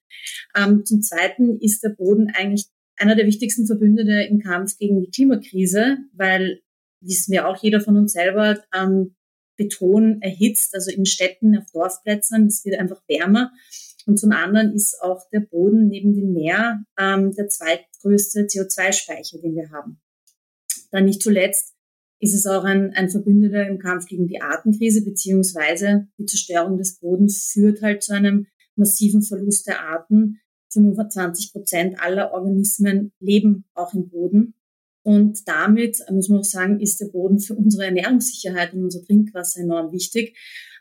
Ähm, 0.56 0.84
zum 0.84 1.02
Zweiten 1.02 1.58
ist 1.60 1.82
der 1.82 1.90
Boden 1.90 2.30
eigentlich 2.34 2.66
einer 2.96 3.16
der 3.16 3.26
wichtigsten 3.26 3.66
Verbündete 3.66 4.22
im 4.22 4.40
Kampf 4.40 4.78
gegen 4.78 5.00
die 5.00 5.10
Klimakrise, 5.10 5.98
weil 6.14 6.60
wissen 7.00 7.32
wir 7.32 7.46
auch 7.46 7.62
jeder 7.62 7.80
von 7.80 7.96
uns 7.96 8.12
selber, 8.12 8.58
ähm, 8.75 9.15
Beton 9.56 10.20
erhitzt, 10.22 10.75
also 10.75 10.90
in 10.90 11.06
Städten, 11.06 11.56
auf 11.56 11.70
Dorfplätzen. 11.72 12.46
Es 12.46 12.64
wird 12.64 12.78
einfach 12.78 13.02
wärmer. 13.08 13.52
Und 14.06 14.18
zum 14.18 14.30
anderen 14.32 14.72
ist 14.72 15.00
auch 15.02 15.28
der 15.30 15.40
Boden 15.40 15.88
neben 15.88 16.14
dem 16.14 16.32
Meer 16.32 16.84
ähm, 16.98 17.32
der 17.34 17.48
zweitgrößte 17.48 18.42
CO2-Speicher, 18.42 19.38
den 19.38 19.56
wir 19.56 19.70
haben. 19.70 20.00
Dann 20.92 21.04
nicht 21.04 21.22
zuletzt 21.22 21.75
ist 22.18 22.34
es 22.34 22.46
auch 22.46 22.64
ein, 22.64 22.92
ein 22.94 23.10
Verbündeter 23.10 23.66
im 23.66 23.78
Kampf 23.78 24.06
gegen 24.06 24.26
die 24.26 24.40
Artenkrise, 24.40 25.04
beziehungsweise 25.04 26.08
die 26.18 26.25
Zerstörung 26.25 26.78
des 26.78 26.98
Bodens 26.98 27.50
führt 27.52 27.82
halt 27.82 28.02
zu 28.02 28.14
einem 28.14 28.46
massiven 28.75 29.22
Verlust 29.22 29.66
der 29.66 29.82
Arten, 29.82 30.40
25 30.72 31.52
Prozent 31.52 32.00
aller 32.00 32.32
Organismen 32.32 33.12
leben 33.20 33.64
auch 33.75 33.94
im 33.94 34.08
Boden. 34.08 34.54
Und 35.06 35.46
damit, 35.46 36.02
muss 36.10 36.28
man 36.28 36.40
auch 36.40 36.44
sagen, 36.44 36.80
ist 36.80 37.00
der 37.00 37.06
Boden 37.06 37.38
für 37.38 37.54
unsere 37.54 37.84
Ernährungssicherheit 37.84 38.75
und 38.75 38.82
unser 38.82 39.04
Trinkwasser 39.04 39.60
enorm 39.60 39.92
wichtig. 39.92 40.36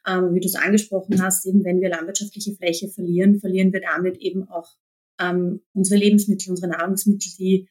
Ähm, 0.07 0.33
wie 0.33 0.39
du 0.39 0.47
es 0.47 0.55
angesprochen 0.55 1.21
hast, 1.21 1.45
eben 1.45 1.63
wenn 1.63 1.79
wir 1.79 1.89
landwirtschaftliche 1.89 2.55
Fläche 2.55 2.87
verlieren, 2.87 3.39
verlieren 3.39 3.71
wir 3.71 3.81
damit 3.81 4.17
eben 4.17 4.49
auch 4.49 4.67
ähm, 5.21 5.61
unsere 5.73 5.99
Lebensmittel, 5.99 6.49
unsere 6.49 6.71
Nahrungsmittel, 6.71 7.33
die, 7.37 7.69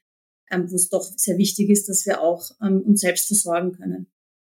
ähm, 0.49 0.70
wo 0.70 0.76
es 0.76 0.88
doch 0.88 1.02
sehr 1.16 1.38
wichtig 1.38 1.70
ist, 1.70 1.88
dass 1.88 2.06
wir 2.06 2.20
auch 2.20 2.49
ähm, 2.62 2.82
uns 2.82 3.00
selbst 3.00 3.26
versorgen 3.26 3.73
können. 3.73 4.06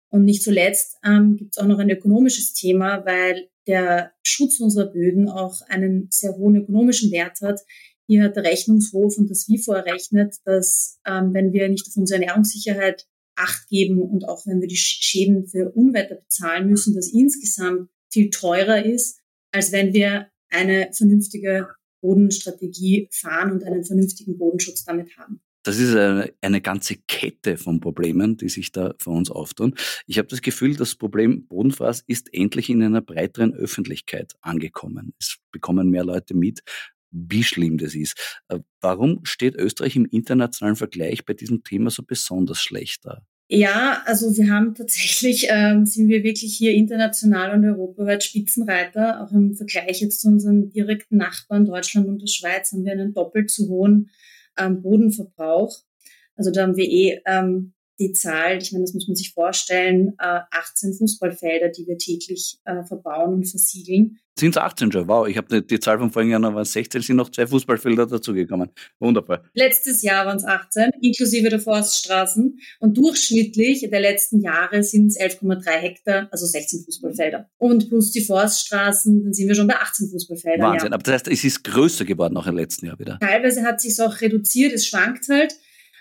Und 0.08 0.26
nicht 0.26 0.44
zuletzt 0.44 0.98
ähm, 1.04 1.36
gibt 1.36 1.56
es 1.56 1.58
auch 1.58 1.66
noch 1.66 1.80
ein 1.80 1.90
ökonomisches 1.90 2.52
Thema, 2.52 3.04
weil 3.04 3.48
der 3.66 4.12
Schutz 4.22 4.60
unserer 4.60 4.92
Böden 4.92 5.28
auch 5.28 5.60
einen 5.66 6.06
sehr 6.12 6.36
hohen 6.36 6.54
ökonomischen 6.54 7.10
Wert 7.10 7.40
hat. 7.40 7.62
Hier 8.06 8.22
hat 8.22 8.36
der 8.36 8.44
Rechnungshof 8.44 9.18
und 9.18 9.30
das 9.30 9.48
WIFO 9.48 9.72
errechnet, 9.72 10.36
dass 10.44 11.00
ähm, 11.06 11.34
wenn 11.34 11.52
wir 11.52 11.68
nicht 11.68 11.86
auf 11.88 11.96
unsere 11.96 12.20
Ernährungssicherheit 12.20 13.06
Acht 13.38 13.68
geben 13.68 14.00
und 14.00 14.26
auch 14.26 14.46
wenn 14.46 14.62
wir 14.62 14.68
die 14.68 14.76
Schäden 14.76 15.46
für 15.46 15.70
Unwetter 15.70 16.14
bezahlen 16.14 16.70
müssen, 16.70 16.94
das 16.94 17.08
insgesamt 17.08 17.90
viel 18.10 18.30
teurer 18.30 18.82
ist, 18.82 19.20
als 19.52 19.72
wenn 19.72 19.92
wir 19.92 20.28
eine 20.48 20.90
vernünftige 20.94 21.68
Bodenstrategie 22.00 23.08
fahren 23.12 23.52
und 23.52 23.64
einen 23.64 23.84
vernünftigen 23.84 24.38
Bodenschutz 24.38 24.84
damit 24.84 25.16
haben. 25.18 25.40
Das 25.64 25.78
ist 25.78 25.96
eine, 25.96 26.32
eine, 26.40 26.60
ganze 26.60 26.94
Kette 27.08 27.56
von 27.56 27.80
Problemen, 27.80 28.36
die 28.36 28.48
sich 28.48 28.70
da 28.70 28.94
vor 28.98 29.14
uns 29.14 29.32
auftun. 29.32 29.74
Ich 30.06 30.16
habe 30.16 30.28
das 30.28 30.40
Gefühl, 30.40 30.76
das 30.76 30.94
Problem 30.94 31.46
Bodenfraß 31.48 32.04
ist 32.06 32.32
endlich 32.32 32.70
in 32.70 32.84
einer 32.84 33.00
breiteren 33.00 33.52
Öffentlichkeit 33.52 34.34
angekommen. 34.40 35.12
Es 35.18 35.38
bekommen 35.50 35.90
mehr 35.90 36.04
Leute 36.04 36.34
mit, 36.34 36.62
wie 37.10 37.42
schlimm 37.42 37.78
das 37.78 37.94
ist. 37.94 38.38
Äh, 38.48 38.60
warum 38.80 39.24
steht 39.24 39.54
Österreich 39.56 39.96
im 39.96 40.06
internationalen 40.06 40.76
Vergleich 40.76 41.24
bei 41.24 41.34
diesem 41.34 41.62
Thema 41.64 41.90
so 41.90 42.02
besonders 42.02 42.60
schlecht 42.60 43.04
da? 43.04 43.22
Ja, 43.48 44.02
also 44.06 44.36
wir 44.36 44.50
haben 44.50 44.74
tatsächlich, 44.74 45.46
ähm, 45.48 45.86
sind 45.86 46.08
wir 46.08 46.24
wirklich 46.24 46.56
hier 46.56 46.72
international 46.72 47.54
und 47.54 47.64
europaweit 47.64 48.24
Spitzenreiter. 48.24 49.22
Auch 49.22 49.30
im 49.30 49.54
Vergleich 49.54 50.00
jetzt 50.00 50.20
zu 50.20 50.28
unseren 50.28 50.70
direkten 50.70 51.16
Nachbarn 51.16 51.64
Deutschland 51.64 52.08
und 52.08 52.20
der 52.20 52.26
Schweiz 52.26 52.72
haben 52.72 52.84
wir 52.84 52.92
einen 52.92 53.14
doppelt 53.14 53.50
so 53.50 53.68
hohen 53.68 54.10
ähm, 54.58 54.82
Bodenverbrauch. 54.82 55.78
Also 56.34 56.50
da 56.50 56.62
haben 56.62 56.76
wir 56.76 56.90
eh 56.90 57.20
ähm, 57.24 57.72
die 57.98 58.12
Zahl, 58.12 58.58
ich 58.58 58.72
meine, 58.72 58.84
das 58.84 58.94
muss 58.94 59.08
man 59.08 59.14
sich 59.14 59.32
vorstellen, 59.32 60.14
äh, 60.18 60.40
18 60.50 60.94
Fußballfelder, 60.94 61.70
die 61.70 61.86
wir 61.86 61.98
täglich 61.98 62.58
äh, 62.64 62.84
verbauen 62.84 63.34
und 63.34 63.44
versiegeln. 63.44 64.18
Sind 64.38 64.50
es 64.50 64.58
18 64.58 64.92
schon? 64.92 65.08
Wow, 65.08 65.26
ich 65.26 65.38
habe 65.38 65.48
die, 65.48 65.66
die, 65.66 65.80
Zahl 65.80 65.98
von 65.98 66.10
vorigen 66.10 66.32
Jahr 66.32 66.40
noch 66.40 66.54
waren 66.54 66.64
16, 66.66 67.00
sind 67.00 67.16
noch 67.16 67.30
zwei 67.30 67.46
Fußballfelder 67.46 68.06
dazugekommen. 68.06 68.68
Wunderbar. 68.98 69.44
Letztes 69.54 70.02
Jahr 70.02 70.26
waren 70.26 70.36
es 70.36 70.44
18, 70.44 70.90
inklusive 71.00 71.48
der 71.48 71.58
Forststraßen. 71.58 72.60
Und 72.80 72.98
durchschnittlich 72.98 73.88
der 73.88 74.00
letzten 74.00 74.42
Jahre 74.42 74.82
sind 74.82 75.06
es 75.06 75.18
11,3 75.18 75.70
Hektar, 75.70 76.28
also 76.30 76.44
16 76.44 76.84
Fußballfelder. 76.84 77.48
Und 77.56 77.88
plus 77.88 78.12
die 78.12 78.22
Forststraßen, 78.22 79.24
dann 79.24 79.32
sind 79.32 79.48
wir 79.48 79.54
schon 79.54 79.68
bei 79.68 79.76
18 79.76 80.10
Fußballfeldern. 80.10 80.70
Wahnsinn, 80.70 80.90
ja. 80.90 80.94
aber 80.94 81.02
das 81.02 81.14
heißt, 81.14 81.28
es 81.28 81.42
ist 81.42 81.64
größer 81.64 82.04
geworden 82.04 82.36
auch 82.36 82.46
im 82.46 82.56
letzten 82.56 82.84
Jahr 82.84 82.98
wieder. 82.98 83.18
Teilweise 83.20 83.62
hat 83.62 83.76
es 83.76 83.84
sich 83.84 84.04
auch 84.04 84.20
reduziert, 84.20 84.74
es 84.74 84.86
schwankt 84.86 85.28
halt. 85.30 85.56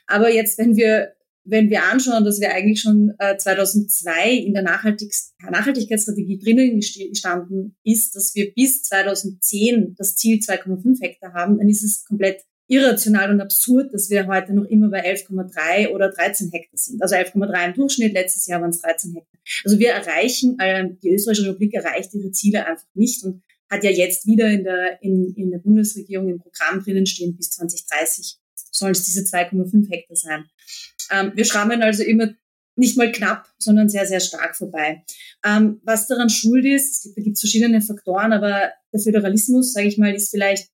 Aber 0.07 0.29
jetzt, 0.29 0.59
wenn 0.59 0.75
wir 0.75 1.14
wenn 1.45 1.69
wir 1.69 1.83
anschauen, 1.83 2.25
dass 2.25 2.41
wir 2.41 2.51
eigentlich 2.53 2.81
schon 2.81 3.13
äh, 3.19 3.37
2002 3.37 4.31
in 4.31 4.53
der 4.53 4.63
Nachhaltigs 4.63 5.33
Nachhaltigkeitsstrategie 5.49 6.39
drinnen 6.39 6.79
gestanden 6.79 7.77
ist, 7.83 8.15
dass 8.15 8.33
wir 8.33 8.51
bis 8.53 8.81
2010 8.83 9.95
das 9.97 10.15
Ziel 10.15 10.39
2,5 10.39 11.01
Hektar 11.01 11.33
haben, 11.33 11.59
dann 11.59 11.69
ist 11.69 11.83
es 11.83 12.03
komplett 12.03 12.41
irrational 12.67 13.31
und 13.31 13.41
absurd, 13.41 13.93
dass 13.93 14.09
wir 14.09 14.25
heute 14.25 14.53
noch 14.53 14.65
immer 14.65 14.89
bei 14.89 15.05
11,3 15.05 15.89
oder 15.89 16.09
13 16.09 16.49
Hektar 16.51 16.77
sind. 16.77 17.01
Also 17.01 17.15
11,3 17.15 17.67
im 17.67 17.73
Durchschnitt, 17.75 18.13
letztes 18.13 18.47
Jahr 18.47 18.61
waren 18.61 18.71
es 18.71 18.81
13 18.81 19.13
Hektar. 19.13 19.39
Also 19.63 19.77
wir 19.77 19.91
erreichen, 19.91 20.57
äh, 20.59 20.89
die 21.03 21.11
österreichische 21.11 21.49
Republik 21.49 21.75
erreicht 21.75 22.13
ihre 22.15 22.31
Ziele 22.31 22.65
einfach 22.65 22.87
nicht 22.95 23.23
und 23.23 23.43
hat 23.69 23.83
ja 23.83 23.91
jetzt 23.91 24.25
wieder 24.25 24.47
in 24.49 24.63
der, 24.63 25.01
in, 25.03 25.33
in 25.35 25.51
der 25.51 25.59
Bundesregierung 25.59 26.29
im 26.29 26.39
Programm 26.39 26.83
drinnen 26.83 27.05
stehen, 27.05 27.35
bis 27.35 27.51
2030 27.51 28.39
sollen 28.71 28.91
es 28.91 29.03
diese 29.03 29.21
2,5 29.21 29.89
Hektar 29.89 30.15
sein. 30.15 30.45
Ähm, 31.11 31.31
wir 31.35 31.45
schrammen 31.45 31.81
also 31.81 32.03
immer 32.03 32.29
nicht 32.77 32.97
mal 32.97 33.11
knapp, 33.11 33.47
sondern 33.57 33.89
sehr, 33.89 34.05
sehr 34.05 34.19
stark 34.19 34.55
vorbei. 34.55 35.03
Ähm, 35.45 35.79
was 35.83 36.07
daran 36.07 36.29
schuld 36.29 36.65
ist, 36.65 36.93
es 36.93 37.03
gibt, 37.03 37.17
da 37.17 37.21
gibt 37.21 37.39
verschiedene 37.39 37.81
Faktoren, 37.81 38.33
aber 38.33 38.71
der 38.91 38.99
Föderalismus, 38.99 39.73
sage 39.73 39.87
ich 39.87 39.97
mal, 39.97 40.13
ist 40.13 40.29
vielleicht 40.29 40.69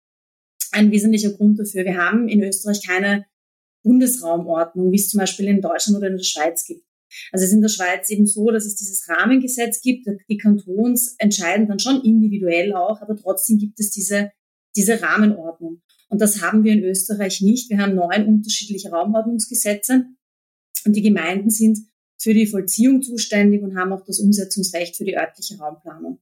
ein 0.72 0.92
wesentlicher 0.92 1.32
Grund 1.32 1.60
dafür. 1.60 1.86
Wir 1.86 1.98
haben 1.98 2.28
in 2.28 2.44
Österreich 2.44 2.86
keine 2.86 3.26
Bundesraumordnung, 3.84 4.92
wie 4.92 4.98
es 4.98 5.10
zum 5.10 5.20
Beispiel 5.20 5.48
in 5.48 5.62
Deutschland 5.62 5.98
oder 5.98 6.08
in 6.08 6.18
der 6.18 6.24
Schweiz 6.24 6.66
gibt. 6.66 6.84
Also 7.32 7.44
es 7.44 7.52
ist 7.52 7.56
in 7.56 7.62
der 7.62 7.70
Schweiz 7.70 8.10
eben 8.10 8.28
so, 8.28 8.52
dass 8.52 8.66
es 8.66 8.76
dieses 8.76 9.08
Rahmengesetz 9.08 9.82
gibt. 9.82 10.08
Die 10.30 10.38
Kantons 10.38 11.16
entscheiden 11.18 11.68
dann 11.68 11.80
schon 11.80 12.04
individuell 12.04 12.74
auch, 12.74 13.02
aber 13.02 13.16
trotzdem 13.16 13.58
gibt 13.58 13.80
es 13.80 13.92
diese, 13.92 14.32
diese 14.78 15.02
Rahmenordnung. 15.02 15.82
Und 16.10 16.22
das 16.22 16.42
haben 16.42 16.64
wir 16.64 16.72
in 16.72 16.84
Österreich 16.84 17.42
nicht. 17.42 17.70
Wir 17.70 17.80
haben 17.80 17.96
neun 17.96 18.28
unterschiedliche 18.28 18.90
Raumordnungsgesetze 18.90 20.06
und 20.86 20.96
die 20.96 21.02
Gemeinden 21.02 21.50
sind 21.50 21.80
für 22.18 22.34
die 22.34 22.48
Vollziehung 22.48 23.02
zuständig 23.02 23.62
und 23.62 23.78
haben 23.78 23.92
auch 23.92 24.06
das 24.06 24.20
Umsetzungsrecht 24.20 24.96
für 24.96 25.04
die 25.04 25.18
örtliche 25.18 25.58
Raumplanung. 25.58 26.20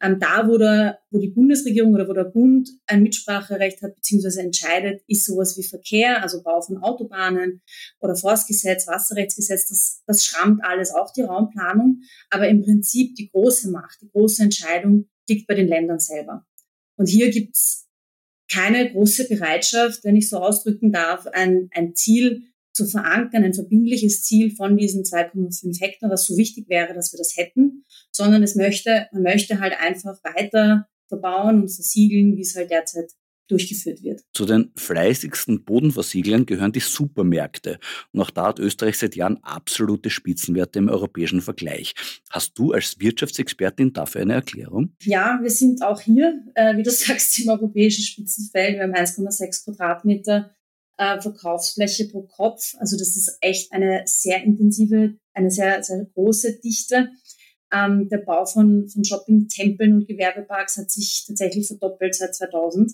Ähm, 0.00 0.18
da, 0.18 0.48
wo, 0.48 0.58
der, 0.58 0.98
wo 1.10 1.18
die 1.18 1.28
Bundesregierung 1.28 1.94
oder 1.94 2.08
wo 2.08 2.12
der 2.12 2.24
Bund 2.24 2.68
ein 2.86 3.02
Mitspracherecht 3.02 3.80
hat 3.82 3.94
bzw. 3.94 4.40
entscheidet, 4.40 5.02
ist 5.06 5.24
sowas 5.24 5.56
wie 5.56 5.62
Verkehr, 5.62 6.22
also 6.22 6.42
Bau 6.42 6.60
von 6.60 6.78
Autobahnen 6.78 7.62
oder 8.00 8.16
Forstgesetz, 8.16 8.86
Wasserrechtsgesetz, 8.88 9.68
das, 9.68 10.02
das 10.06 10.24
schrammt 10.24 10.64
alles 10.64 10.90
auch 10.90 11.12
die 11.12 11.22
Raumplanung. 11.22 12.02
Aber 12.30 12.48
im 12.48 12.62
Prinzip 12.62 13.14
die 13.14 13.30
große 13.30 13.70
Macht, 13.70 14.02
die 14.02 14.10
große 14.10 14.42
Entscheidung 14.42 15.08
liegt 15.28 15.46
bei 15.46 15.54
den 15.54 15.68
Ländern 15.68 16.00
selber. 16.00 16.44
Und 16.96 17.06
hier 17.06 17.30
gibt's 17.30 17.88
keine 18.52 18.90
große 18.90 19.28
Bereitschaft, 19.28 20.04
wenn 20.04 20.16
ich 20.16 20.28
so 20.28 20.38
ausdrücken 20.38 20.92
darf, 20.92 21.26
ein, 21.26 21.68
ein 21.72 21.94
Ziel 21.94 22.42
zu 22.72 22.86
verankern, 22.86 23.44
ein 23.44 23.54
verbindliches 23.54 24.22
Ziel 24.22 24.54
von 24.54 24.76
diesen 24.76 25.04
2,5 25.04 25.80
Hektar, 25.80 26.10
was 26.10 26.24
so 26.24 26.36
wichtig 26.36 26.68
wäre, 26.68 26.94
dass 26.94 27.12
wir 27.12 27.18
das 27.18 27.36
hätten, 27.36 27.84
sondern 28.10 28.42
es 28.42 28.54
möchte, 28.54 29.08
man 29.12 29.22
möchte 29.22 29.60
halt 29.60 29.74
einfach 29.78 30.18
weiter 30.24 30.86
verbauen 31.08 31.62
und 31.62 31.68
versiegeln, 31.68 32.36
wie 32.36 32.42
es 32.42 32.56
halt 32.56 32.70
derzeit 32.70 33.12
durchgeführt 33.52 34.02
wird. 34.02 34.22
Zu 34.32 34.46
den 34.46 34.72
fleißigsten 34.76 35.64
Bodenversieglern 35.64 36.46
gehören 36.46 36.72
die 36.72 36.80
Supermärkte. 36.80 37.78
Und 38.12 38.20
auch 38.20 38.30
da 38.30 38.48
hat 38.48 38.58
Österreich 38.58 38.98
seit 38.98 39.14
Jahren 39.14 39.38
absolute 39.42 40.10
Spitzenwerte 40.10 40.78
im 40.78 40.88
europäischen 40.88 41.40
Vergleich. 41.40 41.94
Hast 42.30 42.58
du 42.58 42.72
als 42.72 42.98
Wirtschaftsexpertin 42.98 43.92
dafür 43.92 44.22
eine 44.22 44.34
Erklärung? 44.34 44.94
Ja, 45.02 45.38
wir 45.42 45.50
sind 45.50 45.82
auch 45.82 46.00
hier, 46.00 46.42
äh, 46.54 46.76
wie 46.76 46.82
du 46.82 46.90
sagst, 46.90 47.38
im 47.38 47.48
europäischen 47.48 48.02
Spitzenfeld. 48.02 48.76
Wir 48.76 48.82
haben 48.82 48.94
1,6 48.94 49.64
Quadratmeter 49.64 50.50
äh, 50.96 51.20
Verkaufsfläche 51.20 52.08
pro 52.08 52.22
Kopf. 52.22 52.74
Also 52.78 52.96
das 52.96 53.16
ist 53.16 53.36
echt 53.40 53.72
eine 53.72 54.02
sehr 54.06 54.42
intensive, 54.42 55.14
eine 55.34 55.50
sehr, 55.50 55.82
sehr 55.82 56.06
große 56.14 56.60
Dichte. 56.60 57.10
Ähm, 57.72 58.08
der 58.10 58.18
Bau 58.18 58.44
von, 58.44 58.88
von 58.88 59.04
Shopping-Tempeln 59.04 59.94
und 59.94 60.06
Gewerbeparks 60.06 60.76
hat 60.76 60.90
sich 60.90 61.24
tatsächlich 61.26 61.66
verdoppelt 61.66 62.14
seit 62.14 62.34
2000. 62.34 62.92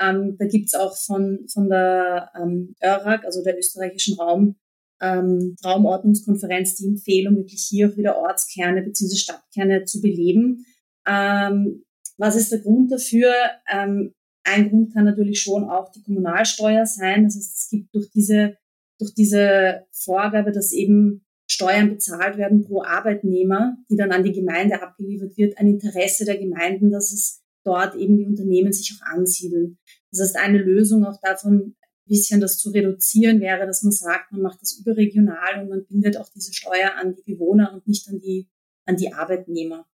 Ähm, 0.00 0.36
da 0.38 0.46
gibt's 0.46 0.74
auch 0.74 0.96
von, 0.96 1.46
von 1.52 1.68
der 1.68 2.30
ähm, 2.40 2.74
ÖRAG, 2.82 3.24
also 3.24 3.42
der 3.44 3.58
österreichischen 3.58 4.18
Raum, 4.18 4.56
ähm, 5.00 5.56
Raumordnungskonferenz, 5.64 6.76
die 6.76 6.86
Empfehlung, 6.86 7.36
wirklich 7.36 7.62
hier 7.68 7.90
auch 7.90 7.96
wieder 7.96 8.16
Ortskerne 8.16 8.82
bzw. 8.82 9.16
Stadtkerne 9.16 9.84
zu 9.84 10.00
beleben. 10.00 10.64
Ähm, 11.06 11.84
was 12.16 12.36
ist 12.36 12.52
der 12.52 12.60
Grund 12.60 12.92
dafür? 12.92 13.32
Ähm, 13.70 14.14
ein 14.44 14.70
Grund 14.70 14.92
kann 14.92 15.04
natürlich 15.04 15.40
schon 15.40 15.64
auch 15.64 15.90
die 15.92 16.02
Kommunalsteuer 16.02 16.86
sein. 16.86 17.24
Das 17.24 17.36
heißt, 17.36 17.56
es 17.56 17.68
gibt 17.70 17.94
durch 17.94 18.10
diese, 18.10 18.56
durch 18.98 19.14
diese 19.14 19.86
Vorgabe, 19.92 20.52
dass 20.52 20.72
eben 20.72 21.24
Steuern 21.50 21.90
bezahlt 21.90 22.36
werden 22.38 22.64
pro 22.64 22.82
Arbeitnehmer, 22.82 23.76
die 23.90 23.96
dann 23.96 24.12
an 24.12 24.22
die 24.22 24.32
Gemeinde 24.32 24.82
abgeliefert 24.82 25.36
wird, 25.36 25.58
ein 25.58 25.66
Interesse 25.66 26.24
der 26.24 26.38
Gemeinden, 26.38 26.90
dass 26.90 27.12
es 27.12 27.42
dort 27.64 27.94
eben 27.94 28.16
die 28.16 28.26
Unternehmen 28.26 28.72
sich 28.72 28.94
auch 28.94 29.06
ansiedeln. 29.06 29.78
Das 30.10 30.20
heißt, 30.20 30.36
eine 30.36 30.58
Lösung 30.58 31.04
auch 31.04 31.20
davon, 31.20 31.54
ein 31.54 31.76
bisschen 32.06 32.40
das 32.40 32.58
zu 32.58 32.70
reduzieren, 32.70 33.40
wäre, 33.40 33.66
dass 33.66 33.82
man 33.82 33.92
sagt, 33.92 34.32
man 34.32 34.42
macht 34.42 34.60
das 34.62 34.78
überregional 34.78 35.62
und 35.62 35.68
man 35.68 35.86
bindet 35.86 36.16
auch 36.16 36.28
diese 36.30 36.52
Steuer 36.52 36.94
an 36.96 37.14
die 37.14 37.34
Bewohner 37.34 37.72
und 37.72 37.86
nicht 37.86 38.08
an 38.08 38.18
die, 38.20 38.48
an 38.86 38.96
die 38.96 39.12
Arbeitnehmer. 39.12 39.86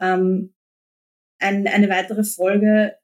Ähm, 0.00 0.54
ein, 1.38 1.66
eine 1.66 1.88
weitere 1.88 2.24
Folge 2.24 2.94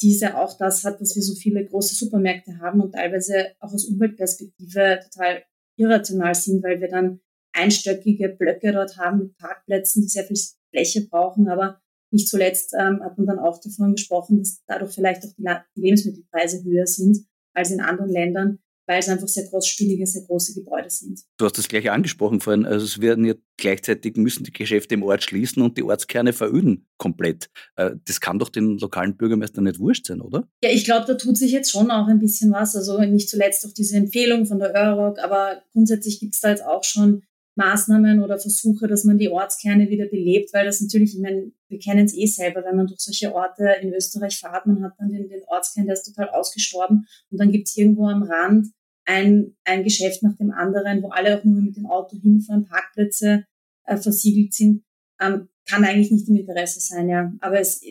diese 0.00 0.36
auch 0.36 0.56
das 0.56 0.84
hat, 0.84 1.00
dass 1.00 1.16
wir 1.16 1.22
so 1.22 1.34
viele 1.34 1.64
große 1.64 1.94
Supermärkte 1.94 2.58
haben 2.58 2.80
und 2.80 2.92
teilweise 2.92 3.52
auch 3.58 3.72
aus 3.72 3.86
Umweltperspektive 3.86 5.00
total 5.10 5.42
irrational 5.76 6.34
sind, 6.34 6.62
weil 6.62 6.80
wir 6.80 6.88
dann 6.88 7.20
einstöckige 7.52 8.28
Blöcke 8.28 8.72
dort 8.72 8.96
haben 8.96 9.18
mit 9.18 9.36
Parkplätzen, 9.36 10.02
die 10.02 10.08
sehr 10.08 10.24
viel 10.24 10.38
Fläche 10.70 11.06
brauchen, 11.08 11.48
aber 11.48 11.80
nicht 12.10 12.28
zuletzt 12.28 12.74
ähm, 12.78 13.02
hat 13.02 13.16
man 13.18 13.26
dann 13.26 13.38
auch 13.38 13.60
davon 13.60 13.92
gesprochen, 13.92 14.38
dass 14.38 14.62
dadurch 14.66 14.94
vielleicht 14.94 15.24
auch 15.24 15.32
die, 15.36 15.44
die 15.76 15.80
Lebensmittelpreise 15.80 16.64
höher 16.64 16.86
sind 16.86 17.18
als 17.54 17.70
in 17.70 17.80
anderen 17.80 18.10
Ländern 18.10 18.58
weil 18.88 19.00
es 19.00 19.08
einfach 19.08 19.28
sehr 19.28 19.44
großspielige, 19.44 20.06
sehr 20.06 20.22
große 20.22 20.54
Gebäude 20.54 20.88
sind. 20.88 21.20
Du 21.36 21.44
hast 21.44 21.58
das 21.58 21.68
gleich 21.68 21.90
angesprochen 21.90 22.40
vorhin. 22.40 22.64
Also 22.64 22.86
es 22.86 23.00
werden 23.02 23.26
ja 23.26 23.34
gleichzeitig 23.58 24.16
müssen 24.16 24.44
die 24.44 24.50
Geschäfte 24.50 24.94
im 24.94 25.02
Ort 25.02 25.22
schließen 25.22 25.62
und 25.62 25.76
die 25.76 25.82
Ortskerne 25.82 26.32
veröden 26.32 26.86
komplett. 26.96 27.50
Äh, 27.76 27.90
das 28.06 28.20
kann 28.20 28.38
doch 28.38 28.48
den 28.48 28.78
lokalen 28.78 29.16
Bürgermeistern 29.16 29.64
nicht 29.64 29.78
wurscht 29.78 30.06
sein, 30.06 30.22
oder? 30.22 30.48
Ja, 30.64 30.70
ich 30.70 30.84
glaube, 30.84 31.06
da 31.06 31.14
tut 31.14 31.36
sich 31.36 31.52
jetzt 31.52 31.70
schon 31.70 31.90
auch 31.90 32.08
ein 32.08 32.18
bisschen 32.18 32.50
was. 32.50 32.74
Also 32.74 32.98
nicht 33.02 33.28
zuletzt 33.28 33.66
auch 33.66 33.74
diese 33.74 33.96
Empfehlung 33.96 34.46
von 34.46 34.58
der 34.58 34.72
Euroc, 34.74 35.18
aber 35.18 35.62
grundsätzlich 35.72 36.18
gibt 36.18 36.34
es 36.34 36.40
da 36.40 36.48
jetzt 36.48 36.64
auch 36.64 36.82
schon 36.82 37.24
Maßnahmen 37.58 38.22
oder 38.22 38.38
Versuche, 38.38 38.86
dass 38.86 39.04
man 39.04 39.18
die 39.18 39.28
Ortskerne 39.28 39.90
wieder 39.90 40.06
belebt, 40.06 40.54
weil 40.54 40.64
das 40.64 40.80
natürlich, 40.80 41.14
ich 41.14 41.20
meine, 41.20 41.50
wir 41.68 41.78
kennen 41.78 42.06
es 42.06 42.16
eh 42.16 42.26
selber, 42.26 42.64
wenn 42.64 42.76
man 42.76 42.86
durch 42.86 43.00
solche 43.00 43.34
Orte 43.34 43.68
in 43.82 43.92
Österreich 43.92 44.38
fährt, 44.38 44.66
man 44.66 44.82
hat 44.82 44.94
dann 44.98 45.10
den, 45.10 45.28
den 45.28 45.42
Ortskern, 45.48 45.86
der 45.86 45.94
ist 45.94 46.04
total 46.04 46.30
ausgestorben 46.30 47.06
und 47.30 47.38
dann 47.38 47.50
gibt 47.50 47.68
es 47.68 47.76
irgendwo 47.76 48.06
am 48.06 48.22
Rand 48.22 48.68
ein, 49.04 49.56
ein 49.64 49.82
Geschäft 49.84 50.22
nach 50.22 50.36
dem 50.36 50.52
anderen, 50.52 51.02
wo 51.02 51.08
alle 51.08 51.38
auch 51.38 51.44
nur 51.44 51.60
mit 51.60 51.76
dem 51.76 51.86
Auto 51.86 52.16
hinfahren, 52.16 52.64
Parkplätze 52.64 53.44
äh, 53.86 53.96
versiegelt 53.96 54.54
sind, 54.54 54.84
ähm, 55.20 55.48
kann 55.66 55.84
eigentlich 55.84 56.10
nicht 56.10 56.28
im 56.28 56.36
Interesse 56.36 56.80
sein, 56.80 57.08
ja. 57.08 57.32
Aber 57.40 57.58
es, 57.58 57.82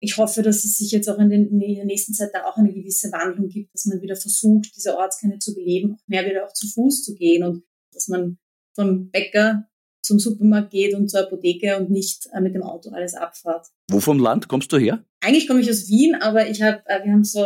ich 0.00 0.16
hoffe, 0.18 0.42
dass 0.42 0.64
es 0.64 0.76
sich 0.76 0.90
jetzt 0.90 1.08
auch 1.08 1.18
in, 1.18 1.30
den, 1.30 1.60
in 1.60 1.74
der 1.74 1.84
nächsten 1.84 2.12
Zeit 2.12 2.30
da 2.34 2.44
auch 2.44 2.56
eine 2.56 2.72
gewisse 2.72 3.10
Wandlung 3.12 3.48
gibt, 3.48 3.72
dass 3.72 3.86
man 3.86 4.02
wieder 4.02 4.16
versucht, 4.16 4.76
diese 4.76 4.96
Ortskerne 4.96 5.38
zu 5.38 5.54
beleben, 5.54 5.98
mehr 6.06 6.26
wieder 6.26 6.44
auch 6.44 6.52
zu 6.52 6.66
Fuß 6.68 7.02
zu 7.02 7.14
gehen 7.14 7.44
und 7.44 7.64
dass 7.92 8.08
man 8.08 8.38
vom 8.76 9.10
Bäcker 9.10 9.66
zum 10.06 10.18
Supermarkt 10.18 10.70
geht 10.70 10.94
und 10.94 11.08
zur 11.08 11.20
Apotheke 11.20 11.76
und 11.76 11.90
nicht 11.90 12.28
äh, 12.32 12.40
mit 12.40 12.54
dem 12.54 12.62
Auto 12.62 12.90
alles 12.90 13.14
abfahrt. 13.14 13.66
Wo 13.90 14.00
vom 14.00 14.20
Land 14.20 14.48
kommst 14.48 14.72
du 14.72 14.78
her? 14.78 15.04
Eigentlich 15.20 15.48
komme 15.48 15.60
ich 15.60 15.68
aus 15.68 15.88
Wien, 15.88 16.14
aber 16.14 16.48
ich 16.48 16.62
habe, 16.62 16.80
äh, 16.86 17.04
wir 17.04 17.12
haben 17.12 17.24
so, 17.24 17.44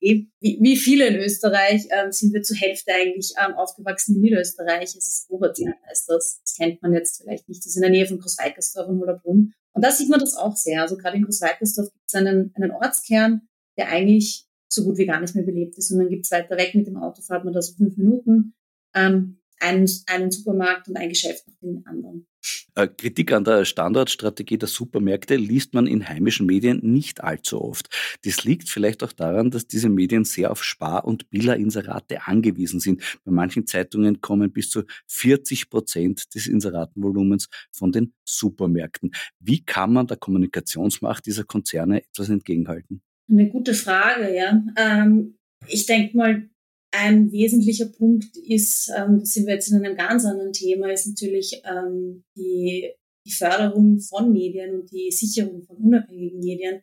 eh, 0.00 0.26
wie, 0.40 0.58
wie, 0.60 0.76
viele 0.76 1.06
in 1.06 1.16
Österreich, 1.16 1.86
äh, 1.88 2.10
sind 2.12 2.34
wir 2.34 2.42
zur 2.42 2.56
Hälfte 2.56 2.92
eigentlich 2.92 3.32
ähm, 3.42 3.54
aufgewachsen 3.54 4.16
in 4.16 4.20
Niederösterreich. 4.20 4.94
Es 4.94 5.08
ist 5.08 5.30
Oberzell, 5.30 5.74
heißt 5.88 6.10
das. 6.10 6.40
Das 6.44 6.54
kennt 6.56 6.82
man 6.82 6.92
jetzt 6.92 7.22
vielleicht 7.22 7.48
nicht. 7.48 7.60
Das 7.60 7.68
ist 7.68 7.76
in 7.76 7.82
der 7.82 7.90
Nähe 7.90 8.06
von 8.06 8.18
Großweikersdorf 8.18 8.88
und 8.88 9.00
Hollerbrunn. 9.00 9.54
Und 9.72 9.84
da 9.84 9.90
sieht 9.90 10.10
man 10.10 10.20
das 10.20 10.36
auch 10.36 10.54
sehr. 10.54 10.82
Also 10.82 10.98
gerade 10.98 11.16
in 11.16 11.24
Großweikersdorf 11.24 11.90
gibt 11.90 12.04
es 12.06 12.14
einen, 12.14 12.52
einen 12.54 12.72
Ortskern, 12.72 13.48
der 13.78 13.88
eigentlich 13.88 14.44
so 14.68 14.84
gut 14.84 14.98
wie 14.98 15.06
gar 15.06 15.20
nicht 15.20 15.34
mehr 15.34 15.44
belebt 15.44 15.78
ist. 15.78 15.90
Und 15.90 15.98
dann 15.98 16.10
gibt 16.10 16.26
es 16.26 16.30
weiter 16.30 16.56
weg 16.56 16.74
mit 16.74 16.86
dem 16.86 16.96
Auto, 16.96 17.22
fahrt 17.22 17.44
man 17.44 17.54
da 17.54 17.62
so 17.62 17.74
fünf 17.74 17.96
Minuten. 17.96 18.54
Ähm, 18.94 19.41
einen, 19.62 19.88
einen 20.06 20.30
Supermarkt 20.30 20.88
und 20.88 20.96
ein 20.96 21.08
Geschäft 21.08 21.46
nach 21.46 21.54
dem 21.62 21.82
anderen. 21.86 22.26
Äh, 22.74 22.88
Kritik 22.88 23.32
an 23.32 23.44
der 23.44 23.64
Standortstrategie 23.64 24.58
der 24.58 24.68
Supermärkte 24.68 25.36
liest 25.36 25.74
man 25.74 25.86
in 25.86 26.08
heimischen 26.08 26.46
Medien 26.46 26.80
nicht 26.82 27.22
allzu 27.22 27.62
oft. 27.62 27.88
Das 28.24 28.44
liegt 28.44 28.68
vielleicht 28.68 29.04
auch 29.04 29.12
daran, 29.12 29.50
dass 29.50 29.66
diese 29.66 29.88
Medien 29.88 30.24
sehr 30.24 30.50
auf 30.50 30.64
Spar- 30.64 31.04
und 31.04 31.30
Billa-Inserate 31.30 32.26
angewiesen 32.26 32.80
sind. 32.80 33.02
Bei 33.24 33.30
manchen 33.30 33.66
Zeitungen 33.66 34.20
kommen 34.20 34.52
bis 34.52 34.70
zu 34.70 34.82
40 35.08 35.70
Prozent 35.70 36.34
des 36.34 36.46
Inseratenvolumens 36.46 37.48
von 37.70 37.92
den 37.92 38.14
Supermärkten. 38.24 39.12
Wie 39.38 39.64
kann 39.64 39.92
man 39.92 40.06
der 40.06 40.16
Kommunikationsmacht 40.16 41.26
dieser 41.26 41.44
Konzerne 41.44 42.02
etwas 42.02 42.28
entgegenhalten? 42.28 43.02
Eine 43.30 43.48
gute 43.48 43.74
Frage, 43.74 44.34
ja. 44.34 44.62
Ähm, 44.76 45.38
ich 45.68 45.86
denke 45.86 46.16
mal, 46.16 46.48
ein 46.92 47.32
wesentlicher 47.32 47.86
Punkt 47.86 48.36
ist, 48.36 48.90
ähm, 48.96 49.18
da 49.18 49.24
sind 49.24 49.46
wir 49.46 49.54
jetzt 49.54 49.70
in 49.70 49.84
einem 49.84 49.96
ganz 49.96 50.24
anderen 50.24 50.52
Thema, 50.52 50.92
ist 50.92 51.06
natürlich 51.06 51.62
ähm, 51.64 52.24
die, 52.36 52.92
die 53.26 53.32
Förderung 53.32 53.98
von 53.98 54.32
Medien 54.32 54.74
und 54.74 54.92
die 54.92 55.10
Sicherung 55.10 55.62
von 55.62 55.76
unabhängigen 55.76 56.38
Medien. 56.38 56.82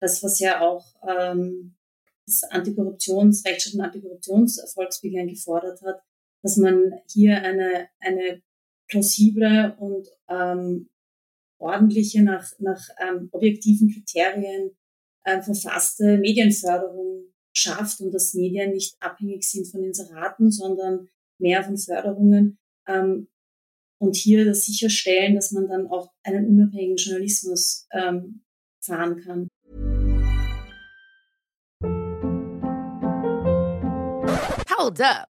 Das, 0.00 0.22
was 0.22 0.40
ja 0.40 0.60
auch 0.60 0.84
ähm, 1.08 1.76
das 2.26 2.42
Antikorruptions-, 2.50 3.44
Rechtsstaat- 3.46 3.74
und 3.74 3.80
Antikorruptionsvolksbegehren 3.80 5.28
gefordert 5.28 5.80
hat, 5.82 6.00
dass 6.42 6.56
man 6.56 6.92
hier 7.10 7.40
eine, 7.42 7.88
eine 8.00 8.42
plausible 8.88 9.76
und 9.78 10.08
ähm, 10.28 10.90
ordentliche, 11.58 12.22
nach, 12.22 12.50
nach 12.58 12.88
ähm, 13.00 13.28
objektiven 13.32 13.90
Kriterien 13.90 14.76
äh, 15.24 15.40
verfasste 15.40 16.18
Medienförderung 16.18 17.33
schafft 17.56 18.00
und 18.00 18.12
dass 18.12 18.34
Medien 18.34 18.72
nicht 18.72 18.96
abhängig 19.00 19.48
sind 19.48 19.66
von 19.66 19.82
Inseraten, 19.82 20.50
sondern 20.50 21.08
mehr 21.38 21.62
von 21.64 21.78
Förderungen. 21.78 22.58
Ähm, 22.86 23.28
und 23.98 24.16
hier 24.16 24.44
das 24.44 24.64
sicherstellen, 24.66 25.34
dass 25.34 25.52
man 25.52 25.68
dann 25.68 25.86
auch 25.86 26.10
einen 26.22 26.46
unabhängigen 26.46 26.96
Journalismus 26.96 27.86
ähm, 27.92 28.42
fahren 28.80 29.20
kann. 29.22 29.48
Hold 34.76 35.00
up. 35.00 35.33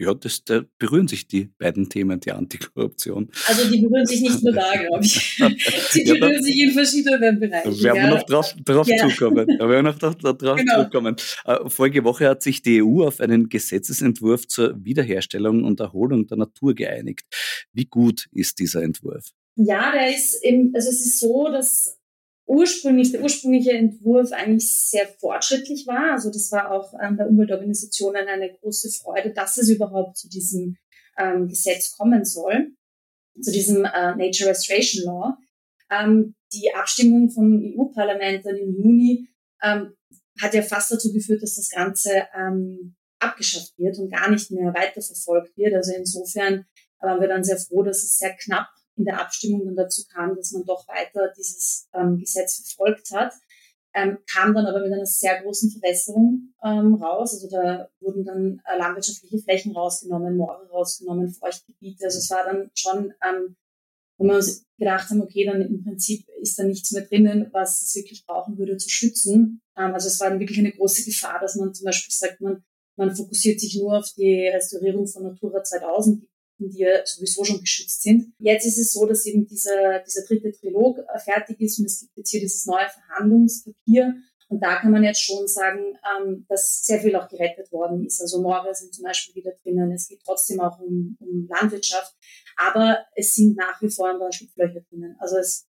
Ja, 0.00 0.14
das, 0.14 0.42
da 0.44 0.62
berühren 0.78 1.08
sich 1.08 1.28
die 1.28 1.50
beiden 1.58 1.90
Themen, 1.90 2.20
die 2.20 2.32
Antikorruption. 2.32 3.28
Also 3.46 3.70
die 3.70 3.82
berühren 3.82 4.06
sich 4.06 4.22
nicht 4.22 4.42
nur 4.42 4.54
da, 4.54 4.72
glaube 4.74 5.04
ich. 5.04 5.38
Sie 5.90 6.04
ja, 6.06 6.14
berühren 6.14 6.42
sich 6.42 6.58
in 6.58 6.70
verschiedenen 6.70 7.38
Bereichen. 7.38 7.70
Da 7.70 7.82
werden 7.82 8.02
wir 8.04 8.08
noch 8.08 8.22
drauf, 8.22 8.54
drauf 8.64 8.88
ja. 8.88 9.06
zukommen. 9.06 9.46
Da 9.58 9.68
werden 9.68 9.84
wir 9.84 9.92
noch 9.92 9.98
drauf, 9.98 10.16
drauf 10.16 10.56
genau. 10.56 10.84
zukommen. 10.84 11.16
Äh, 11.44 11.68
vorige 11.68 12.02
Woche 12.04 12.30
hat 12.30 12.42
sich 12.42 12.62
die 12.62 12.82
EU 12.82 13.04
auf 13.04 13.20
einen 13.20 13.50
Gesetzesentwurf 13.50 14.48
zur 14.48 14.82
Wiederherstellung 14.82 15.64
und 15.64 15.80
Erholung 15.80 16.26
der 16.26 16.38
Natur 16.38 16.74
geeinigt. 16.74 17.26
Wie 17.74 17.84
gut 17.84 18.26
ist 18.32 18.58
dieser 18.58 18.82
Entwurf? 18.82 19.26
Ja, 19.56 19.92
der 19.92 20.16
ist, 20.16 20.42
im, 20.42 20.72
also 20.74 20.88
es 20.88 21.04
ist 21.04 21.20
so, 21.20 21.50
dass 21.52 21.99
ursprünglich, 22.50 23.12
der 23.12 23.22
ursprüngliche 23.22 23.72
Entwurf 23.72 24.32
eigentlich 24.32 24.76
sehr 24.90 25.06
fortschrittlich 25.06 25.86
war. 25.86 26.12
Also 26.12 26.30
das 26.30 26.50
war 26.50 26.72
auch 26.72 26.92
ähm, 27.00 27.16
der 27.16 27.28
Umweltorganisationen 27.28 28.26
eine 28.26 28.52
große 28.52 28.90
Freude, 28.90 29.32
dass 29.32 29.56
es 29.56 29.68
überhaupt 29.68 30.18
zu 30.18 30.28
diesem 30.28 30.76
ähm, 31.16 31.46
Gesetz 31.48 31.96
kommen 31.96 32.24
soll, 32.24 32.72
zu 33.40 33.52
diesem 33.52 33.84
äh, 33.84 34.16
Nature 34.16 34.50
Restoration 34.50 35.04
Law. 35.04 35.38
Ähm, 35.90 36.34
die 36.52 36.74
Abstimmung 36.74 37.30
vom 37.30 37.62
EU-Parlament 37.62 38.44
dann 38.44 38.56
im 38.56 38.74
Juni 38.74 39.28
ähm, 39.62 39.94
hat 40.40 40.52
ja 40.52 40.62
fast 40.62 40.90
dazu 40.90 41.12
geführt, 41.12 41.42
dass 41.42 41.54
das 41.54 41.70
Ganze 41.70 42.26
ähm, 42.36 42.96
abgeschafft 43.20 43.78
wird 43.78 43.96
und 43.98 44.10
gar 44.10 44.28
nicht 44.28 44.50
mehr 44.50 44.74
weiterverfolgt 44.74 45.56
wird. 45.56 45.74
Also 45.74 45.92
insofern 45.94 46.66
waren 46.98 47.20
wir 47.20 47.28
dann 47.28 47.44
sehr 47.44 47.58
froh, 47.58 47.84
dass 47.84 48.02
es 48.02 48.18
sehr 48.18 48.34
knapp 48.36 48.68
in 49.00 49.06
der 49.06 49.20
Abstimmung 49.20 49.64
dann 49.64 49.76
dazu 49.76 50.02
kam, 50.12 50.36
dass 50.36 50.52
man 50.52 50.64
doch 50.64 50.86
weiter 50.86 51.32
dieses 51.36 51.88
ähm, 51.94 52.18
Gesetz 52.18 52.56
verfolgt 52.56 53.10
hat. 53.12 53.32
Ähm, 53.92 54.18
kam 54.32 54.54
dann 54.54 54.66
aber 54.66 54.80
mit 54.80 54.92
einer 54.92 55.06
sehr 55.06 55.42
großen 55.42 55.70
Verbesserung 55.70 56.54
ähm, 56.62 56.94
raus. 56.94 57.34
Also 57.34 57.48
da 57.50 57.88
wurden 58.00 58.24
dann 58.24 58.62
äh, 58.64 58.78
landwirtschaftliche 58.78 59.38
Flächen 59.38 59.72
rausgenommen, 59.72 60.36
Moore 60.36 60.68
rausgenommen, 60.70 61.32
Feuchtgebiete. 61.32 62.04
Also 62.04 62.18
es 62.18 62.30
war 62.30 62.44
dann 62.44 62.70
schon, 62.74 63.12
ähm, 63.26 63.56
wo 64.16 64.26
wir 64.26 64.36
uns 64.36 64.64
gedacht 64.78 65.10
haben, 65.10 65.22
okay, 65.22 65.44
dann 65.44 65.62
im 65.62 65.82
Prinzip 65.82 66.28
ist 66.40 66.58
da 66.58 66.62
nichts 66.62 66.92
mehr 66.92 67.02
drinnen, 67.02 67.48
was 67.52 67.82
es 67.82 67.94
wirklich 67.96 68.24
brauchen 68.26 68.58
würde 68.58 68.76
zu 68.76 68.88
schützen. 68.88 69.60
Ähm, 69.76 69.92
also 69.92 70.06
es 70.06 70.20
war 70.20 70.30
dann 70.30 70.38
wirklich 70.38 70.58
eine 70.58 70.72
große 70.72 71.04
Gefahr, 71.04 71.40
dass 71.40 71.56
man 71.56 71.74
zum 71.74 71.86
Beispiel 71.86 72.14
sagt, 72.14 72.40
man, 72.40 72.62
man 72.96 73.16
fokussiert 73.16 73.58
sich 73.58 73.76
nur 73.76 73.98
auf 73.98 74.12
die 74.16 74.46
Restaurierung 74.46 75.08
von 75.08 75.24
Natura 75.24 75.64
2000 75.64 76.29
die 76.68 76.80
ja 76.80 77.04
sowieso 77.04 77.44
schon 77.44 77.60
geschützt 77.60 78.02
sind. 78.02 78.32
Jetzt 78.38 78.66
ist 78.66 78.78
es 78.78 78.92
so, 78.92 79.06
dass 79.06 79.26
eben 79.26 79.46
dieser, 79.46 80.00
dieser 80.00 80.24
dritte 80.26 80.52
Trilog 80.52 80.98
äh, 80.98 81.18
fertig 81.18 81.60
ist 81.60 81.78
und 81.78 81.86
es 81.86 82.00
gibt 82.00 82.16
jetzt 82.16 82.30
hier 82.30 82.40
dieses 82.40 82.66
neue 82.66 82.88
Verhandlungspapier. 82.88 84.14
Und 84.48 84.60
da 84.60 84.80
kann 84.80 84.90
man 84.90 85.04
jetzt 85.04 85.22
schon 85.22 85.46
sagen, 85.46 85.96
ähm, 86.18 86.44
dass 86.48 86.84
sehr 86.84 87.00
viel 87.00 87.14
auch 87.14 87.28
gerettet 87.28 87.70
worden 87.70 88.04
ist. 88.04 88.20
Also 88.20 88.42
Moore 88.42 88.74
sind 88.74 88.92
zum 88.92 89.04
Beispiel 89.04 89.36
wieder 89.36 89.52
drinnen. 89.62 89.92
Es 89.92 90.08
geht 90.08 90.22
trotzdem 90.24 90.60
auch 90.60 90.80
um, 90.80 91.16
um 91.20 91.46
Landwirtschaft. 91.48 92.16
Aber 92.56 93.04
es 93.14 93.34
sind 93.34 93.56
nach 93.56 93.80
wie 93.80 93.90
vor 93.90 94.10
ein 94.10 94.18
paar 94.18 94.32
Schlupflöcher 94.32 94.80
drinnen. 94.90 95.14
Also 95.20 95.36
es, 95.36 95.68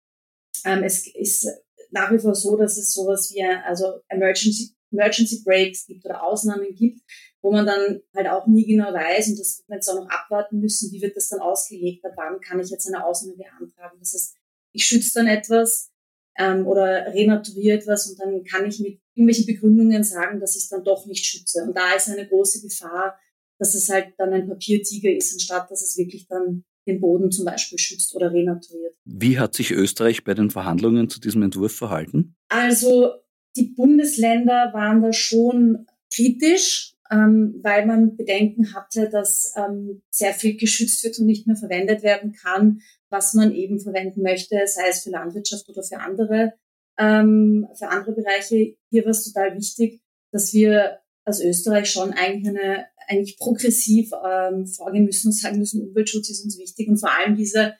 ähm, 0.65 0.83
es 0.83 1.07
ist 1.07 1.47
nach 1.91 2.11
wie 2.11 2.19
vor 2.19 2.35
so, 2.35 2.57
dass 2.57 2.77
es 2.77 2.93
sowas 2.93 3.31
wie 3.33 3.43
also 3.43 4.01
Emergency, 4.09 4.75
Emergency 4.91 5.41
Breaks 5.43 5.85
gibt 5.85 6.05
oder 6.05 6.21
Ausnahmen 6.21 6.75
gibt, 6.75 7.01
wo 7.45 7.51
man 7.51 7.67
dann 7.67 8.01
halt 8.15 8.27
auch 8.27 8.47
nie 8.47 8.65
genau 8.65 8.91
weiß, 8.91 9.27
und 9.27 9.39
das 9.39 9.59
wird 9.59 9.69
man 9.69 9.77
jetzt 9.77 9.87
auch 9.87 10.03
noch 10.03 10.09
abwarten 10.09 10.59
müssen, 10.59 10.91
wie 10.91 10.99
wird 10.99 11.15
das 11.15 11.29
dann 11.29 11.41
ausgelegt, 11.41 12.03
ab 12.03 12.13
wann 12.15 12.41
kann 12.41 12.59
ich 12.59 12.71
jetzt 12.71 12.87
eine 12.87 13.05
Ausnahme 13.05 13.37
beantragen. 13.37 13.99
Das 13.99 14.15
heißt, 14.15 14.35
ich 14.71 14.83
schütze 14.83 15.19
dann 15.19 15.27
etwas, 15.27 15.91
ähm, 16.39 16.65
oder 16.65 17.13
renaturiert 17.13 17.85
was 17.85 18.09
und 18.09 18.19
dann 18.19 18.43
kann 18.45 18.65
ich 18.65 18.79
mit 18.79 18.99
irgendwelchen 19.13 19.45
Begründungen 19.45 20.03
sagen, 20.03 20.39
dass 20.39 20.55
ich 20.55 20.63
es 20.63 20.69
dann 20.69 20.83
doch 20.83 21.05
nicht 21.05 21.23
schütze. 21.23 21.63
Und 21.63 21.77
da 21.77 21.93
ist 21.93 22.09
eine 22.09 22.27
große 22.27 22.61
Gefahr, 22.61 23.15
dass 23.59 23.75
es 23.75 23.89
halt 23.89 24.15
dann 24.17 24.33
ein 24.33 24.47
Papiertiger 24.47 25.11
ist, 25.11 25.31
anstatt 25.33 25.69
dass 25.69 25.83
es 25.83 25.99
wirklich 25.99 26.27
dann 26.27 26.65
den 26.87 26.99
Boden 26.99 27.31
zum 27.31 27.45
Beispiel 27.45 27.77
schützt 27.77 28.15
oder 28.15 28.33
renaturiert. 28.33 28.95
Wie 29.05 29.37
hat 29.37 29.53
sich 29.53 29.69
Österreich 29.69 30.23
bei 30.23 30.33
den 30.33 30.49
Verhandlungen 30.49 31.09
zu 31.09 31.19
diesem 31.19 31.43
Entwurf 31.43 31.75
verhalten? 31.75 32.35
Also 32.47 33.11
die 33.55 33.73
Bundesländer 33.75 34.71
waren 34.73 35.03
da 35.03 35.13
schon 35.13 35.85
kritisch, 36.11 36.94
ähm, 37.11 37.59
weil 37.61 37.85
man 37.85 38.15
Bedenken 38.15 38.73
hatte, 38.73 39.09
dass 39.09 39.53
ähm, 39.55 40.01
sehr 40.09 40.33
viel 40.33 40.57
geschützt 40.57 41.03
wird 41.03 41.19
und 41.19 41.25
nicht 41.25 41.47
mehr 41.47 41.55
verwendet 41.55 42.03
werden 42.03 42.33
kann, 42.33 42.81
was 43.09 43.33
man 43.33 43.53
eben 43.53 43.79
verwenden 43.79 44.21
möchte, 44.21 44.59
sei 44.65 44.89
es 44.89 45.03
für 45.03 45.11
Landwirtschaft 45.11 45.69
oder 45.69 45.83
für 45.83 45.99
andere, 45.99 46.53
ähm, 46.97 47.67
für 47.77 47.89
andere 47.89 48.13
Bereiche. 48.13 48.75
Hier 48.89 49.03
war 49.03 49.11
es 49.11 49.23
total 49.31 49.55
wichtig, 49.55 50.01
dass 50.31 50.53
wir 50.53 50.99
als 51.23 51.41
Österreich 51.41 51.89
schon 51.89 52.13
eigentlich 52.13 52.47
eine 52.47 52.85
eigentlich 53.07 53.37
progressiv 53.37 54.11
ähm, 54.27 54.65
vorgehen 54.65 55.05
müssen 55.05 55.27
und 55.27 55.33
sagen 55.33 55.59
müssen, 55.59 55.87
Umweltschutz 55.87 56.29
ist 56.31 56.43
uns 56.43 56.57
wichtig 56.57 56.87
und 56.87 56.97
vor 56.97 57.11
allem 57.11 57.35
dieser 57.35 57.75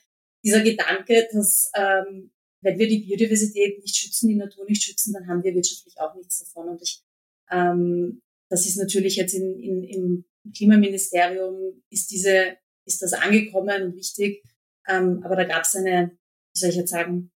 dieser 0.46 0.62
Gedanke, 0.62 1.28
dass 1.34 1.72
ähm, 1.76 2.32
wenn 2.62 2.78
wir 2.78 2.88
die 2.88 3.00
Biodiversität 3.00 3.80
nicht 3.80 3.96
schützen, 3.96 4.28
die 4.28 4.36
Natur 4.36 4.66
nicht 4.66 4.84
schützen, 4.84 5.14
dann 5.14 5.28
haben 5.28 5.44
wir 5.44 5.54
wirtschaftlich 5.54 6.00
auch 6.00 6.16
nichts 6.16 6.40
davon. 6.40 6.70
Und 6.70 6.82
ich, 6.82 7.04
ähm, 7.52 8.22
das 8.50 8.66
ist 8.66 8.78
natürlich 8.78 9.16
jetzt 9.16 9.34
in, 9.34 9.60
in, 9.60 9.84
im 9.84 10.26
Klimaministerium 10.56 11.82
ist 11.90 12.12
diese, 12.12 12.58
ist 12.86 13.02
das 13.02 13.14
angekommen 13.14 13.84
und 13.84 13.96
wichtig. 13.96 14.44
Ähm, 14.88 15.22
aber 15.24 15.36
da 15.36 15.44
gab 15.46 15.64
es 15.64 15.76
eine, 15.76 16.12
wie 16.54 16.60
soll 16.60 16.70
ich 16.70 16.76
jetzt 16.76 16.92
sagen, 16.92 17.32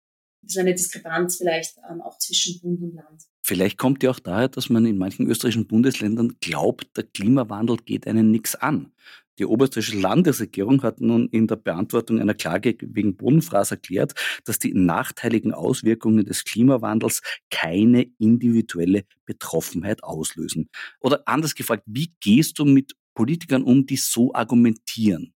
so 0.45 0.59
eine 0.59 0.73
Diskrepanz 0.73 1.37
vielleicht 1.37 1.77
ähm, 1.89 2.01
auch 2.01 2.17
zwischen 2.19 2.59
Bund 2.61 2.81
und 2.81 2.95
Land. 2.95 3.23
Vielleicht 3.41 3.77
kommt 3.77 4.03
ja 4.03 4.11
auch 4.11 4.19
daher, 4.19 4.49
dass 4.49 4.69
man 4.69 4.85
in 4.85 4.97
manchen 4.97 5.27
österreichischen 5.27 5.67
Bundesländern 5.67 6.37
glaubt, 6.41 6.95
der 6.95 7.03
Klimawandel 7.05 7.77
geht 7.77 8.07
einen 8.07 8.31
nichts 8.31 8.55
an. 8.55 8.93
Die 9.39 9.45
oberösterreichische 9.45 9.99
Landesregierung 9.99 10.81
hat 10.83 11.01
nun 11.01 11.27
in 11.29 11.47
der 11.47 11.57
Beantwortung 11.57 12.19
einer 12.19 12.33
Klage 12.33 12.75
wegen 12.81 13.15
Bodenfraß 13.15 13.71
erklärt, 13.71 14.13
dass 14.45 14.59
die 14.59 14.73
nachteiligen 14.73 15.53
Auswirkungen 15.53 16.25
des 16.25 16.43
Klimawandels 16.43 17.21
keine 17.49 18.07
individuelle 18.19 19.03
Betroffenheit 19.25 20.03
auslösen. 20.03 20.69
Oder 20.99 21.23
anders 21.25 21.55
gefragt, 21.55 21.83
wie 21.85 22.11
gehst 22.19 22.59
du 22.59 22.65
mit 22.65 22.93
Politikern 23.13 23.63
um, 23.63 23.85
die 23.85 23.97
so 23.97 24.33
argumentieren? 24.33 25.33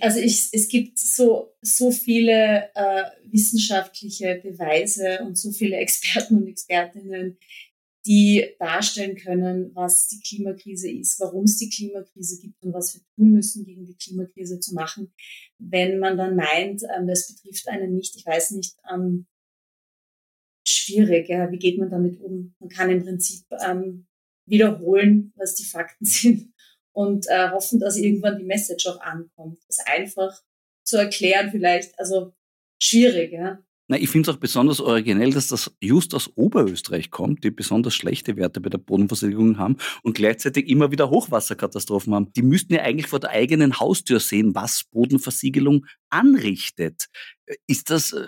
Also 0.00 0.18
ich, 0.18 0.48
es 0.52 0.68
gibt 0.68 0.98
so, 0.98 1.54
so 1.62 1.92
viele 1.92 2.68
äh, 2.74 3.04
wissenschaftliche 3.30 4.40
Beweise 4.42 5.20
und 5.24 5.38
so 5.38 5.52
viele 5.52 5.76
Experten 5.76 6.38
und 6.38 6.48
Expertinnen, 6.48 7.38
die 8.06 8.54
darstellen 8.60 9.16
können, 9.16 9.74
was 9.74 10.06
die 10.06 10.20
Klimakrise 10.20 10.88
ist, 10.88 11.18
warum 11.18 11.44
es 11.44 11.58
die 11.58 11.68
Klimakrise 11.68 12.40
gibt 12.40 12.62
und 12.62 12.72
was 12.72 12.94
wir 12.94 13.02
tun 13.16 13.32
müssen, 13.32 13.64
gegen 13.64 13.84
die 13.84 13.96
Klimakrise 13.96 14.60
zu 14.60 14.74
machen. 14.74 15.12
Wenn 15.58 15.98
man 15.98 16.16
dann 16.16 16.36
meint, 16.36 16.82
ähm, 16.96 17.08
das 17.08 17.26
betrifft 17.26 17.68
einen 17.68 17.94
nicht, 17.94 18.14
ich 18.16 18.24
weiß 18.24 18.52
nicht, 18.52 18.76
ähm, 18.92 19.26
schwierig, 20.66 21.28
ja, 21.28 21.50
wie 21.50 21.58
geht 21.58 21.78
man 21.78 21.90
damit 21.90 22.20
um? 22.20 22.54
Man 22.60 22.68
kann 22.68 22.90
im 22.90 23.02
Prinzip 23.02 23.44
ähm, 23.66 24.06
wiederholen, 24.46 25.32
was 25.36 25.56
die 25.56 25.64
Fakten 25.64 26.04
sind 26.04 26.52
und 26.92 27.26
äh, 27.28 27.50
hoffen, 27.50 27.80
dass 27.80 27.96
irgendwann 27.96 28.38
die 28.38 28.44
Message 28.44 28.86
auch 28.86 29.00
ankommt. 29.00 29.58
Das 29.66 29.78
einfach 29.84 30.42
zu 30.84 30.96
erklären 30.96 31.50
vielleicht, 31.50 31.98
also 31.98 32.32
schwierig, 32.80 33.32
ja. 33.32 33.62
Na, 33.88 33.96
ich 33.96 34.08
finde 34.08 34.28
es 34.28 34.36
auch 34.36 34.40
besonders 34.40 34.80
originell, 34.80 35.32
dass 35.32 35.46
das 35.46 35.70
just 35.80 36.12
aus 36.14 36.30
Oberösterreich 36.34 37.10
kommt, 37.12 37.44
die 37.44 37.52
besonders 37.52 37.94
schlechte 37.94 38.36
Werte 38.36 38.60
bei 38.60 38.68
der 38.68 38.78
Bodenversiegelung 38.78 39.58
haben 39.58 39.76
und 40.02 40.16
gleichzeitig 40.16 40.68
immer 40.68 40.90
wieder 40.90 41.08
Hochwasserkatastrophen 41.08 42.12
haben. 42.12 42.32
Die 42.32 42.42
müssten 42.42 42.74
ja 42.74 42.82
eigentlich 42.82 43.06
vor 43.06 43.20
der 43.20 43.30
eigenen 43.30 43.78
Haustür 43.78 44.18
sehen, 44.18 44.56
was 44.56 44.84
Bodenversiegelung 44.90 45.86
anrichtet. 46.10 47.06
Ist 47.68 47.90
das 47.90 48.12
äh, 48.12 48.26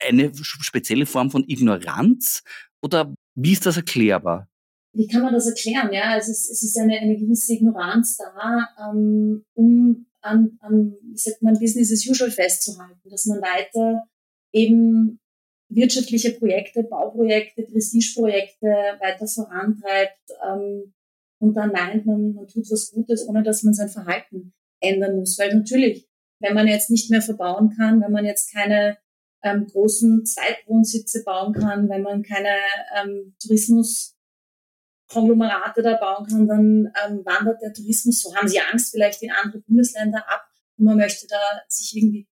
eine 0.00 0.32
spezielle 0.34 1.06
Form 1.06 1.30
von 1.30 1.44
Ignoranz 1.48 2.42
oder 2.82 3.14
wie 3.34 3.52
ist 3.52 3.64
das 3.64 3.78
erklärbar? 3.78 4.48
Wie 4.92 5.06
kann 5.06 5.22
man 5.22 5.32
das 5.32 5.46
erklären? 5.46 5.92
Ja, 5.92 6.12
also 6.12 6.30
es, 6.32 6.50
es 6.50 6.62
ist 6.62 6.78
eine, 6.78 6.98
eine 6.98 7.16
gewisse 7.16 7.54
Ignoranz 7.54 8.18
da, 8.18 8.68
ähm, 8.90 9.44
um 9.54 10.06
an, 10.20 10.58
an, 10.60 10.96
wie 11.02 11.16
sagt 11.16 11.42
man, 11.42 11.58
Business 11.58 11.92
as 11.92 12.06
usual 12.06 12.30
festzuhalten, 12.30 13.08
dass 13.08 13.26
man 13.26 13.40
weiter 13.40 14.02
eben 14.52 15.20
wirtschaftliche 15.68 16.32
Projekte, 16.32 16.82
Bauprojekte, 16.82 17.62
Prestigeprojekte 17.62 18.66
weiter 19.00 19.26
vorantreibt 19.26 20.18
ähm, 20.46 20.94
und 21.40 21.54
dann 21.54 21.72
meint 21.72 22.06
man, 22.06 22.34
man 22.34 22.48
tut 22.48 22.70
was 22.70 22.90
Gutes, 22.90 23.28
ohne 23.28 23.42
dass 23.42 23.62
man 23.62 23.74
sein 23.74 23.90
Verhalten 23.90 24.54
ändern 24.80 25.16
muss. 25.16 25.38
Weil 25.38 25.54
natürlich, 25.54 26.08
wenn 26.40 26.54
man 26.54 26.66
jetzt 26.66 26.88
nicht 26.90 27.10
mehr 27.10 27.22
verbauen 27.22 27.74
kann, 27.76 28.00
wenn 28.00 28.12
man 28.12 28.24
jetzt 28.24 28.52
keine 28.52 28.96
ähm, 29.42 29.66
großen 29.66 30.24
Zweitwohnsitze 30.24 31.24
bauen 31.24 31.52
kann, 31.52 31.88
wenn 31.88 32.02
man 32.02 32.22
keine 32.22 32.56
ähm, 32.96 33.34
Tourismuskonglomerate 33.40 35.82
da 35.82 35.96
bauen 35.96 36.26
kann, 36.26 36.46
dann 36.48 36.92
ähm, 37.06 37.24
wandert 37.24 37.62
der 37.62 37.72
Tourismus, 37.72 38.22
so 38.22 38.34
haben 38.34 38.48
sie 38.48 38.60
Angst, 38.60 38.90
vielleicht 38.90 39.22
in 39.22 39.30
andere 39.30 39.60
Bundesländer 39.60 40.28
ab 40.28 40.48
und 40.76 40.86
man 40.86 40.96
möchte 40.96 41.28
da 41.28 41.38
sich 41.68 41.96
irgendwie 41.96 42.26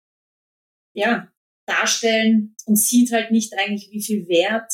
ja, 0.94 1.32
darstellen 1.66 2.56
und 2.66 2.78
sieht 2.78 3.12
halt 3.12 3.32
nicht 3.32 3.54
eigentlich, 3.58 3.90
wie 3.92 4.04
viel 4.04 4.28
Wert 4.28 4.72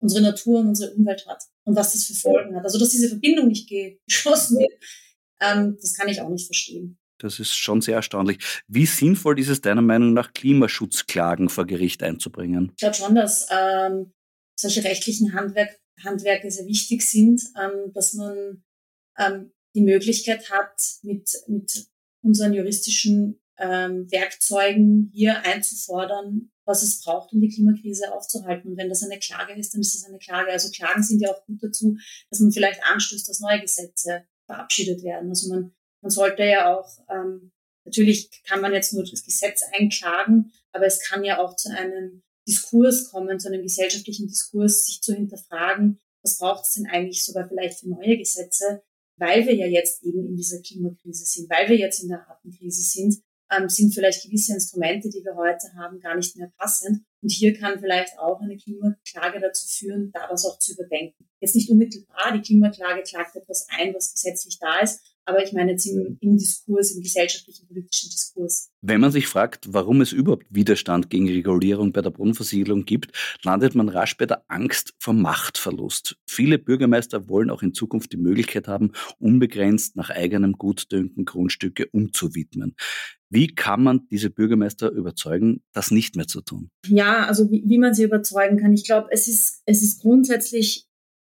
unsere 0.00 0.22
Natur 0.22 0.60
und 0.60 0.68
unsere 0.68 0.94
Umwelt 0.94 1.26
hat 1.28 1.42
und 1.64 1.76
was 1.76 1.92
das 1.92 2.04
für 2.04 2.14
Folgen 2.14 2.56
hat. 2.56 2.64
Also, 2.64 2.78
dass 2.78 2.90
diese 2.90 3.08
Verbindung 3.08 3.48
nicht 3.48 3.68
geschlossen 3.68 4.58
wird, 4.58 4.72
ähm, 5.40 5.76
das 5.80 5.94
kann 5.94 6.08
ich 6.08 6.20
auch 6.20 6.28
nicht 6.28 6.46
verstehen. 6.46 6.98
Das 7.18 7.38
ist 7.38 7.54
schon 7.54 7.80
sehr 7.80 7.96
erstaunlich. 7.96 8.62
Wie 8.66 8.86
sinnvoll 8.86 9.38
ist 9.38 9.48
es 9.48 9.60
deiner 9.60 9.82
Meinung 9.82 10.12
nach, 10.12 10.32
Klimaschutzklagen 10.32 11.48
vor 11.48 11.66
Gericht 11.66 12.02
einzubringen? 12.02 12.72
Ich 12.72 12.78
glaube 12.78 12.96
schon, 12.96 13.14
dass 13.14 13.46
ähm, 13.50 14.12
solche 14.58 14.82
rechtlichen 14.82 15.32
Handwerk, 15.32 15.78
Handwerke 16.02 16.50
sehr 16.50 16.66
wichtig 16.66 17.02
sind, 17.02 17.40
ähm, 17.60 17.92
dass 17.92 18.14
man 18.14 18.64
ähm, 19.18 19.52
die 19.74 19.82
Möglichkeit 19.82 20.50
hat, 20.50 20.74
mit, 21.02 21.30
mit 21.46 21.86
unseren 22.22 22.54
juristischen 22.54 23.41
ähm, 23.62 24.10
Werkzeugen 24.10 25.10
hier 25.14 25.44
einzufordern, 25.44 26.50
was 26.64 26.82
es 26.82 27.00
braucht, 27.00 27.32
um 27.32 27.40
die 27.40 27.48
Klimakrise 27.48 28.12
aufzuhalten. 28.12 28.72
Und 28.72 28.76
wenn 28.76 28.88
das 28.88 29.04
eine 29.04 29.18
Klage 29.20 29.54
ist, 29.54 29.72
dann 29.72 29.80
ist 29.80 29.94
das 29.94 30.04
eine 30.04 30.18
Klage. 30.18 30.50
Also 30.50 30.70
Klagen 30.70 31.02
sind 31.02 31.20
ja 31.20 31.30
auch 31.30 31.44
gut 31.46 31.62
dazu, 31.62 31.96
dass 32.28 32.40
man 32.40 32.50
vielleicht 32.50 32.84
anstößt, 32.84 33.28
dass 33.28 33.40
neue 33.40 33.60
Gesetze 33.60 34.24
verabschiedet 34.46 35.02
werden. 35.04 35.28
Also 35.28 35.48
man, 35.48 35.72
man 36.02 36.10
sollte 36.10 36.42
ja 36.44 36.76
auch, 36.76 36.88
ähm, 37.08 37.52
natürlich 37.84 38.30
kann 38.44 38.60
man 38.60 38.72
jetzt 38.72 38.92
nur 38.92 39.04
das 39.04 39.24
Gesetz 39.24 39.62
einklagen, 39.72 40.52
aber 40.72 40.86
es 40.86 41.00
kann 41.00 41.24
ja 41.24 41.38
auch 41.38 41.54
zu 41.54 41.70
einem 41.70 42.22
Diskurs 42.48 43.10
kommen, 43.10 43.38
zu 43.38 43.48
einem 43.48 43.62
gesellschaftlichen 43.62 44.26
Diskurs, 44.26 44.86
sich 44.86 45.00
zu 45.00 45.14
hinterfragen, 45.14 46.00
was 46.24 46.38
braucht 46.38 46.64
es 46.64 46.72
denn 46.72 46.86
eigentlich 46.86 47.24
sogar 47.24 47.48
vielleicht 47.48 47.80
für 47.80 47.88
neue 47.88 48.18
Gesetze, 48.18 48.82
weil 49.16 49.46
wir 49.46 49.54
ja 49.54 49.66
jetzt 49.66 50.02
eben 50.02 50.26
in 50.26 50.36
dieser 50.36 50.60
Klimakrise 50.60 51.24
sind, 51.24 51.48
weil 51.48 51.68
wir 51.68 51.76
jetzt 51.76 52.02
in 52.02 52.08
der 52.08 52.28
Artenkrise 52.28 52.82
sind 52.82 53.22
ähm, 53.56 53.68
sind 53.68 53.94
vielleicht 53.94 54.24
gewisse 54.24 54.54
Instrumente, 54.54 55.08
die 55.08 55.24
wir 55.24 55.36
heute 55.36 55.72
haben, 55.76 56.00
gar 56.00 56.16
nicht 56.16 56.36
mehr 56.36 56.52
passend. 56.56 57.04
Und 57.22 57.30
hier 57.30 57.56
kann 57.56 57.78
vielleicht 57.78 58.18
auch 58.18 58.40
eine 58.40 58.56
Klimaklage 58.56 59.40
dazu 59.40 59.66
führen, 59.68 60.10
da 60.12 60.26
das 60.28 60.44
auch 60.44 60.58
zu 60.58 60.72
überdenken. 60.72 61.28
Jetzt 61.40 61.54
nicht 61.54 61.70
unmittelbar, 61.70 62.32
die 62.32 62.42
Klimaklage 62.42 63.02
klagt 63.02 63.36
etwas 63.36 63.66
ein, 63.70 63.94
was 63.94 64.12
gesetzlich 64.12 64.58
da 64.58 64.80
ist, 64.80 65.11
aber 65.24 65.42
ich 65.44 65.52
meine 65.52 65.72
jetzt 65.72 65.86
im, 65.86 66.18
im 66.20 66.36
Diskurs, 66.36 66.92
im 66.92 67.02
gesellschaftlichen, 67.02 67.66
politischen 67.66 68.10
Diskurs. 68.10 68.70
Wenn 68.80 69.00
man 69.00 69.12
sich 69.12 69.26
fragt, 69.26 69.72
warum 69.72 70.00
es 70.00 70.12
überhaupt 70.12 70.46
Widerstand 70.50 71.10
gegen 71.10 71.28
Regulierung 71.28 71.92
bei 71.92 72.02
der 72.02 72.10
Bodenversiegelung 72.10 72.84
gibt, 72.84 73.12
landet 73.42 73.74
man 73.74 73.88
rasch 73.88 74.16
bei 74.16 74.26
der 74.26 74.44
Angst 74.48 74.94
vor 74.98 75.14
Machtverlust. 75.14 76.16
Viele 76.26 76.58
Bürgermeister 76.58 77.28
wollen 77.28 77.50
auch 77.50 77.62
in 77.62 77.74
Zukunft 77.74 78.12
die 78.12 78.16
Möglichkeit 78.16 78.68
haben, 78.68 78.92
unbegrenzt 79.18 79.96
nach 79.96 80.10
eigenem 80.10 80.54
Gutdünken 80.54 81.24
Grundstücke 81.24 81.86
umzuwidmen. 81.86 82.74
Wie 83.30 83.46
kann 83.46 83.82
man 83.82 84.06
diese 84.10 84.28
Bürgermeister 84.28 84.90
überzeugen, 84.90 85.62
das 85.72 85.90
nicht 85.90 86.16
mehr 86.16 86.26
zu 86.26 86.42
tun? 86.42 86.68
Ja, 86.86 87.26
also 87.26 87.50
wie, 87.50 87.62
wie 87.64 87.78
man 87.78 87.94
sie 87.94 88.02
überzeugen 88.02 88.58
kann. 88.58 88.74
Ich 88.74 88.84
glaube, 88.84 89.08
es 89.10 89.26
ist, 89.26 89.62
es 89.64 89.82
ist 89.82 90.02
grundsätzlich, 90.02 90.86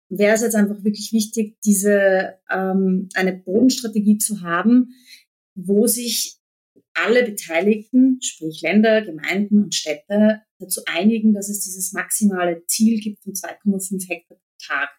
wäre 0.09 0.35
es 0.35 0.42
jetzt 0.42 0.55
einfach 0.55 0.83
wirklich 0.85 1.12
wichtig, 1.12 1.57
diese 1.64 2.38
ähm, 2.51 3.09
eine 3.14 3.35
Bodenstrategie 3.35 4.18
zu 4.18 4.42
haben, 4.42 4.94
wo 5.55 5.87
sich 5.87 6.38
alle 6.94 7.25
Beteiligten, 7.25 8.18
sprich 8.23 8.61
Länder, 8.62 9.03
Gemeinden 9.03 9.64
und 9.64 9.75
Städte, 9.75 10.42
dazu 10.59 10.81
einigen, 10.87 11.33
dass 11.33 11.49
es 11.49 11.61
dieses 11.61 11.92
maximale 11.92 12.64
Ziel 12.66 13.01
gibt 13.01 13.23
von 13.23 13.35
2,5 13.35 14.09
Hektar 14.09 14.37
pro 14.37 14.44
Tag 14.66 14.90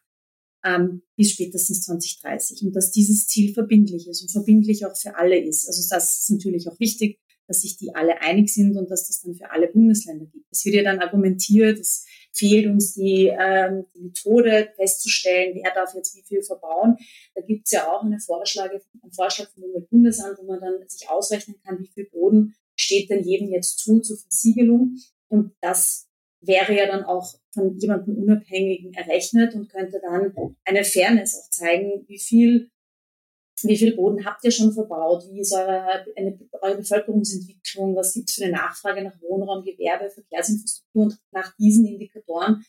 ähm, 0.63 1.01
bis 1.17 1.31
spätestens 1.31 1.83
2030 1.83 2.63
und 2.63 2.75
dass 2.75 2.91
dieses 2.91 3.27
Ziel 3.27 3.53
verbindlich 3.53 4.07
ist 4.07 4.21
und 4.21 4.31
verbindlich 4.31 4.85
auch 4.85 4.95
für 4.95 5.15
alle 5.15 5.37
ist. 5.37 5.67
Also 5.67 5.83
das 5.89 6.19
ist 6.19 6.29
natürlich 6.31 6.67
auch 6.69 6.79
wichtig, 6.79 7.19
dass 7.47 7.61
sich 7.61 7.77
die 7.77 7.95
alle 7.95 8.21
einig 8.21 8.53
sind 8.53 8.77
und 8.77 8.89
dass 8.91 9.07
das 9.07 9.21
dann 9.21 9.35
für 9.35 9.51
alle 9.51 9.67
Bundesländer 9.67 10.25
gibt. 10.25 10.45
Es 10.51 10.63
wird 10.65 10.75
ja 10.75 10.83
dann 10.83 10.99
argumentiert, 10.99 11.79
es 11.79 12.05
fehlt 12.33 12.67
uns 12.67 12.93
die, 12.93 13.27
ähm, 13.27 13.85
die 13.95 14.01
Methode 14.01 14.69
festzustellen, 14.75 15.59
wer 15.61 15.73
darf 15.73 15.93
jetzt 15.95 16.15
wie 16.15 16.23
viel 16.23 16.41
verbauen. 16.41 16.97
Da 17.35 17.41
gibt 17.41 17.65
es 17.65 17.71
ja 17.71 17.91
auch 17.91 18.03
eine 18.03 18.19
Vorschlag, 18.19 18.71
einen 18.71 19.11
Vorschlag 19.11 19.49
vom 19.51 19.63
Umweltbundesamt, 19.63 20.37
wo 20.39 20.43
man 20.43 20.61
dann 20.61 20.87
sich 20.87 21.09
ausrechnen 21.09 21.57
kann, 21.63 21.79
wie 21.79 21.87
viel 21.87 22.05
Boden 22.05 22.55
steht 22.75 23.09
denn 23.09 23.23
jedem 23.23 23.49
jetzt 23.49 23.79
zu 23.79 23.99
zur 23.99 24.17
Versiegelung. 24.17 24.95
Und 25.27 25.53
das 25.61 26.07
wäre 26.41 26.73
ja 26.73 26.87
dann 26.87 27.03
auch 27.03 27.33
von 27.53 27.77
jemandem 27.77 28.17
Unabhängigen 28.17 28.93
errechnet 28.93 29.55
und 29.55 29.69
könnte 29.69 29.99
dann 30.01 30.33
eine 30.65 30.83
Fairness 30.83 31.35
auch 31.35 31.49
zeigen, 31.49 32.05
wie 32.07 32.19
viel 32.19 32.71
wie 33.63 33.77
viel 33.77 33.95
Boden 33.95 34.25
habt 34.25 34.43
ihr 34.43 34.51
schon 34.51 34.73
verbaut? 34.73 35.25
Wie 35.31 35.39
ist 35.41 35.53
eure, 35.53 36.05
eine, 36.15 36.39
eure 36.61 36.77
Bevölkerungsentwicklung? 36.77 37.95
Was 37.95 38.13
gibt 38.13 38.29
es 38.29 38.35
für 38.35 38.45
eine 38.45 38.53
Nachfrage 38.53 39.03
nach 39.03 39.21
Wohnraum, 39.21 39.63
Gewerbe, 39.63 40.09
Verkehrsinfrastruktur? 40.09 41.03
Und 41.03 41.17
nach 41.31 41.55
diesen 41.57 41.85
Indikatoren 41.85 42.63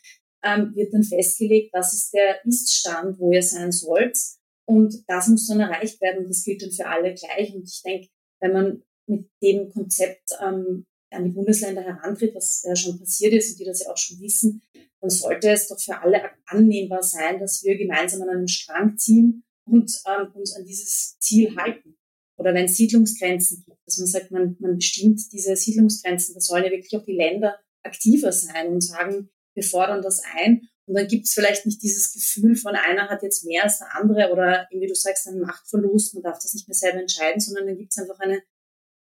ähm, 0.45 0.75
wird 0.75 0.93
dann 0.95 1.03
festgelegt, 1.03 1.73
was 1.73 1.93
ist 1.93 2.13
der 2.15 2.45
Iststand, 2.45 3.19
wo 3.19 3.33
ihr 3.33 3.43
sein 3.43 3.73
sollt. 3.73 4.19
Und 4.67 5.03
das 5.09 5.29
muss 5.29 5.47
dann 5.49 5.61
erreicht 5.61 6.01
werden 6.01 6.29
das 6.29 6.45
gilt 6.45 6.63
dann 6.63 6.71
für 6.71 6.87
alle 6.87 7.15
gleich. 7.15 7.55
Und 7.55 7.65
ich 7.65 7.83
denke, 7.83 8.09
wenn 8.41 8.53
man 8.53 8.83
mit 9.07 9.29
dem 9.43 9.69
Konzept 9.71 10.31
ähm, 10.41 10.87
an 11.11 11.25
die 11.25 11.31
Bundesländer 11.31 11.83
herantritt, 11.83 12.35
was 12.35 12.63
ja 12.67 12.77
schon 12.77 12.99
passiert 12.99 13.33
ist 13.33 13.53
und 13.53 13.61
die 13.61 13.65
das 13.65 13.83
ja 13.83 13.91
auch 13.91 13.97
schon 13.97 14.21
wissen, 14.21 14.63
dann 15.01 15.11
sollte 15.11 15.51
es 15.51 15.67
doch 15.69 15.81
für 15.81 16.01
alle 16.01 16.23
annehmbar 16.47 17.03
sein, 17.03 17.41
dass 17.41 17.65
wir 17.65 17.77
gemeinsam 17.77 18.23
an 18.23 18.29
einem 18.29 18.49
Strang 18.49 18.97
ziehen 18.97 19.45
und 19.71 19.91
ähm, 20.07 20.33
uns 20.35 20.55
an 20.55 20.65
dieses 20.65 21.19
Ziel 21.19 21.57
halten. 21.57 21.97
Oder 22.37 22.55
wenn 22.55 22.65
es 22.65 22.77
Siedlungsgrenzen 22.77 23.65
gibt, 23.67 23.79
dass 23.87 23.99
man 23.99 24.07
sagt, 24.07 24.31
man, 24.31 24.57
man 24.61 24.77
bestimmt 24.77 25.21
diese 25.33 25.55
Siedlungsgrenzen, 25.57 26.35
da 26.35 26.41
sollen 26.41 26.65
ja 26.65 26.71
wirklich 26.71 26.97
auch 26.97 27.05
die 27.05 27.17
Länder 27.17 27.59
aktiver 27.83 28.33
sein 28.33 28.69
und 28.69 28.81
sagen, 28.83 29.29
wir 29.55 29.63
fordern 29.63 30.03
das 30.03 30.23
ein. 30.35 30.63
Und 30.87 30.95
dann 30.97 31.07
gibt 31.07 31.27
es 31.27 31.35
vielleicht 31.35 31.67
nicht 31.67 31.83
dieses 31.83 32.13
Gefühl 32.13 32.57
von 32.57 32.75
einer 32.75 33.09
hat 33.09 33.23
jetzt 33.23 33.45
mehr 33.45 33.65
als 33.65 33.79
der 33.79 33.95
andere 33.95 34.33
oder 34.33 34.67
wie 34.71 34.87
du 34.87 34.95
sagst, 34.95 35.29
einen 35.29 35.41
Machtverlust, 35.41 36.15
man 36.15 36.23
darf 36.23 36.39
das 36.43 36.55
nicht 36.55 36.67
mehr 36.67 36.75
selber 36.75 37.01
entscheiden, 37.01 37.41
sondern 37.41 37.67
dann 37.67 37.77
gibt 37.77 37.93
es 37.93 37.99
einfach 37.99 38.19
eine, 38.19 38.43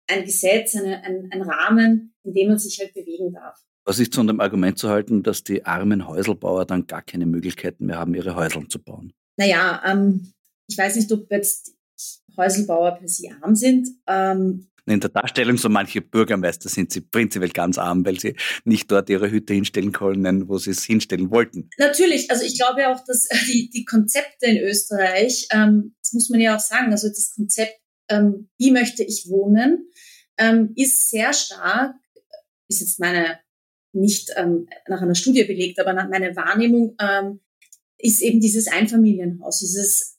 ein 0.08 0.24
Gesetz, 0.24 0.76
eine, 0.76 1.04
ein, 1.04 1.30
ein 1.32 1.42
Rahmen, 1.42 2.16
in 2.24 2.34
dem 2.34 2.48
man 2.48 2.58
sich 2.58 2.80
halt 2.80 2.94
bewegen 2.94 3.34
darf. 3.34 3.60
Was 3.84 4.00
ist 4.00 4.14
zu 4.14 4.24
dem 4.24 4.40
Argument 4.40 4.80
zu 4.80 4.90
halten, 4.90 5.22
dass 5.22 5.44
die 5.44 5.64
armen 5.64 6.08
Häuselbauer 6.08 6.66
dann 6.66 6.88
gar 6.88 7.04
keine 7.04 7.28
Möglichkeiten 7.28 7.86
mehr 7.86 8.00
haben, 8.00 8.16
ihre 8.16 8.36
Häuseln 8.36 8.68
zu 8.68 8.82
bauen? 8.82 9.14
Naja, 9.38 9.84
ähm, 9.86 10.34
ich 10.68 10.78
weiß 10.78 10.96
nicht, 10.96 11.12
ob 11.12 11.30
jetzt 11.32 11.76
Häuselbauer 12.38 12.98
per 12.98 13.08
se 13.08 13.30
arm 13.42 13.56
sind. 13.56 13.88
Ähm, 14.08 14.68
in 14.88 15.00
der 15.00 15.10
Darstellung 15.10 15.58
so 15.58 15.68
manche 15.68 16.02
Bürgermeister 16.02 16.70
sind 16.70 16.92
sie 16.92 17.02
prinzipiell 17.02 17.50
ganz 17.50 17.80
arm, 17.80 18.06
weil 18.06 18.20
sie 18.20 18.36
nicht 18.66 18.92
dort 18.92 19.10
ihre 19.10 19.32
Hütte 19.32 19.54
hinstellen 19.54 19.92
können, 19.92 20.48
wo 20.48 20.60
sie 20.60 20.72
es 20.72 20.84
hinstellen 20.84 21.32
wollten. 21.32 21.70
Natürlich, 21.78 22.30
also 22.30 22.46
ich 22.46 22.58
glaube 22.58 22.88
auch, 22.90 23.04
dass 23.06 23.28
die, 23.48 23.70
die 23.72 23.86
Konzepte 23.86 24.46
in 24.46 24.58
Österreich, 24.58 25.48
ähm, 25.52 25.96
das 26.04 26.14
muss 26.14 26.30
man 26.30 26.40
ja 26.40 26.56
auch 26.56 26.60
sagen, 26.60 26.92
also 26.92 27.08
das 27.08 27.34
Konzept, 27.36 27.80
ähm, 28.10 28.50
wie 28.60 28.72
möchte 28.72 29.04
ich 29.04 29.28
wohnen, 29.28 29.90
ähm, 30.38 30.74
ist 30.76 31.10
sehr 31.10 31.34
stark, 31.34 31.96
ist 32.68 32.82
jetzt 32.82 33.00
meine 33.00 33.40
nicht 33.94 34.32
ähm, 34.36 34.68
nach 34.88 35.02
einer 35.02 35.16
Studie 35.16 35.46
belegt, 35.46 35.80
aber 35.80 35.94
nach 35.94 36.10
meiner 36.10 36.36
Wahrnehmung 36.36 36.96
ähm, 37.00 37.40
ist 37.98 38.22
eben 38.22 38.42
dieses 38.42 38.68
Einfamilienhaus, 38.68 39.60
dieses 39.60 40.15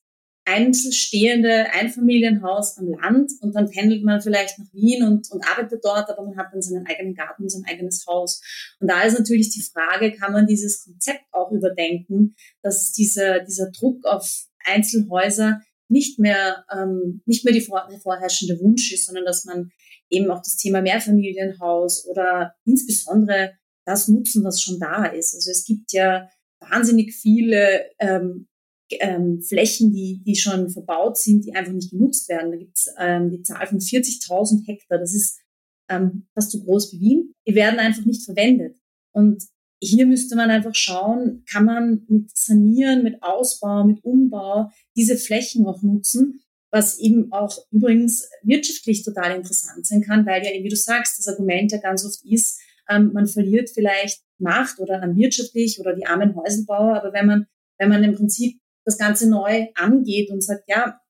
einzelstehende 0.47 1.67
Einfamilienhaus 1.73 2.79
am 2.79 2.89
Land 2.89 3.33
und 3.41 3.55
dann 3.55 3.69
pendelt 3.69 4.05
man 4.05 4.21
vielleicht 4.21 4.59
nach 4.61 4.73
Wien 4.73 5.03
und, 5.03 5.29
und 5.33 5.45
arbeitet 5.45 5.85
dort, 5.85 6.09
aber 6.09 6.25
man 6.25 6.37
hat 6.37 6.53
dann 6.53 6.63
seinen 6.63 6.87
eigenen 6.87 7.15
Garten, 7.15 7.49
sein 7.49 7.65
eigenes 7.67 8.07
Haus. 8.07 8.41
Und 8.79 8.89
da 8.89 9.03
ist 9.03 9.19
natürlich 9.19 9.51
die 9.51 9.63
Frage, 9.63 10.13
kann 10.13 10.33
man 10.33 10.47
dieses 10.47 10.85
Konzept 10.85 11.25
auch 11.33 11.51
überdenken, 11.51 12.37
dass 12.63 12.93
dieser, 12.93 13.41
dieser 13.41 13.73
Druck 13.73 14.07
auf 14.07 14.47
Einzelhäuser 14.65 15.61
nicht 15.89 16.21
mehr, 16.21 16.65
ähm, 16.73 17.23
nicht 17.27 17.45
mehr 17.45 17.53
die 17.55 17.61
vor, 17.61 17.89
vorherrschende 18.03 18.61
Wunsch 18.61 18.93
ist, 18.93 19.07
sondern 19.07 19.25
dass 19.25 19.45
man 19.45 19.71
eben 20.11 20.31
auch 20.31 20.43
das 20.43 20.57
Thema 20.57 20.81
Mehrfamilienhaus 20.81 22.07
oder 22.07 22.55
insbesondere 22.65 23.55
das 23.85 24.07
nutzen, 24.07 24.45
was 24.45 24.63
schon 24.63 24.79
da 24.79 25.07
ist. 25.07 25.35
Also 25.35 25.51
es 25.51 25.65
gibt 25.65 25.93
ja 25.93 26.29
wahnsinnig 26.61 27.15
viele 27.15 27.87
ähm, 27.99 28.47
ähm, 28.91 29.43
Flächen, 29.43 29.93
die, 29.93 30.23
die 30.25 30.37
schon 30.37 30.71
verbaut 30.71 31.19
sind, 31.19 31.45
die 31.45 31.55
einfach 31.55 31.73
nicht 31.73 31.91
genutzt 31.91 32.29
werden. 32.29 32.53
Da 32.53 32.57
gibt 32.57 32.77
es 32.77 32.95
ähm, 32.99 33.31
die 33.31 33.43
Zahl 33.43 33.67
von 33.67 33.79
40.000 33.79 34.67
Hektar. 34.67 34.99
Das 34.99 35.15
ist 35.15 35.41
ähm, 35.89 36.27
fast 36.35 36.53
so 36.53 36.63
groß 36.63 36.93
wie 36.93 37.01
Wien. 37.01 37.35
Die 37.47 37.55
werden 37.55 37.79
einfach 37.79 38.05
nicht 38.05 38.25
verwendet. 38.25 38.77
Und 39.13 39.45
hier 39.83 40.07
müsste 40.07 40.37
man 40.37 40.51
einfach 40.51 40.75
schauen, 40.75 41.45
kann 41.51 41.65
man 41.65 42.05
mit 42.09 42.37
Sanieren, 42.37 43.03
mit 43.03 43.23
Ausbau, 43.23 43.85
mit 43.85 44.03
Umbau 44.05 44.71
diese 44.97 45.17
Flächen 45.17 45.67
auch 45.67 45.83
nutzen, 45.83 46.41
was 46.71 46.99
eben 46.99 47.33
auch 47.33 47.59
übrigens 47.71 48.29
wirtschaftlich 48.43 49.03
total 49.03 49.37
interessant 49.37 49.87
sein 49.87 50.03
kann, 50.03 50.27
weil 50.27 50.45
ja, 50.45 50.51
wie 50.63 50.69
du 50.69 50.77
sagst, 50.77 51.19
das 51.19 51.29
Argument 51.29 51.73
ja 51.73 51.79
ganz 51.79 52.05
oft 52.05 52.25
ist, 52.25 52.61
ähm, 52.89 53.13
man 53.13 53.27
verliert 53.27 53.71
vielleicht 53.71 54.23
Macht 54.39 54.79
oder 54.79 55.03
an 55.03 55.17
wirtschaftlich 55.17 55.81
oder 55.81 55.95
die 55.95 56.07
armen 56.07 56.35
Häuselbauer, 56.37 56.97
aber 56.97 57.13
wenn 57.13 57.27
man, 57.27 57.47
wenn 57.79 57.89
man 57.89 58.05
im 58.05 58.15
Prinzip 58.15 58.61
das 58.87 58.97
Ganze 58.97 59.29
neu 59.29 59.67
angeht 59.75 60.31
und 60.31 60.43
sagt, 60.43 60.65
ja, 60.69 61.01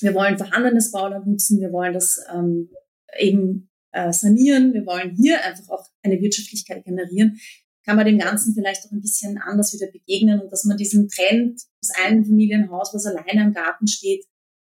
wir 0.00 0.14
wollen 0.14 0.38
vorhandenes 0.38 0.90
Bauland 0.90 1.26
nutzen, 1.26 1.60
wir 1.60 1.70
wollen 1.70 1.92
das 1.92 2.18
ähm, 2.32 2.70
eben 3.16 3.70
äh, 3.92 4.12
sanieren, 4.12 4.72
wir 4.72 4.86
wollen 4.86 5.14
hier 5.14 5.44
einfach 5.44 5.68
auch 5.68 5.86
eine 6.02 6.20
Wirtschaftlichkeit 6.20 6.84
generieren, 6.84 7.38
kann 7.84 7.96
man 7.96 8.06
dem 8.06 8.18
Ganzen 8.18 8.54
vielleicht 8.54 8.86
auch 8.86 8.92
ein 8.92 9.00
bisschen 9.00 9.38
anders 9.38 9.72
wieder 9.74 9.90
begegnen 9.90 10.40
und 10.40 10.50
dass 10.50 10.64
man 10.64 10.76
diesen 10.76 11.08
Trend, 11.08 11.60
das 11.80 11.90
Einfamilienhaus, 12.04 12.94
was 12.94 13.06
alleine 13.06 13.42
am 13.42 13.52
Garten 13.52 13.86
steht, 13.86 14.24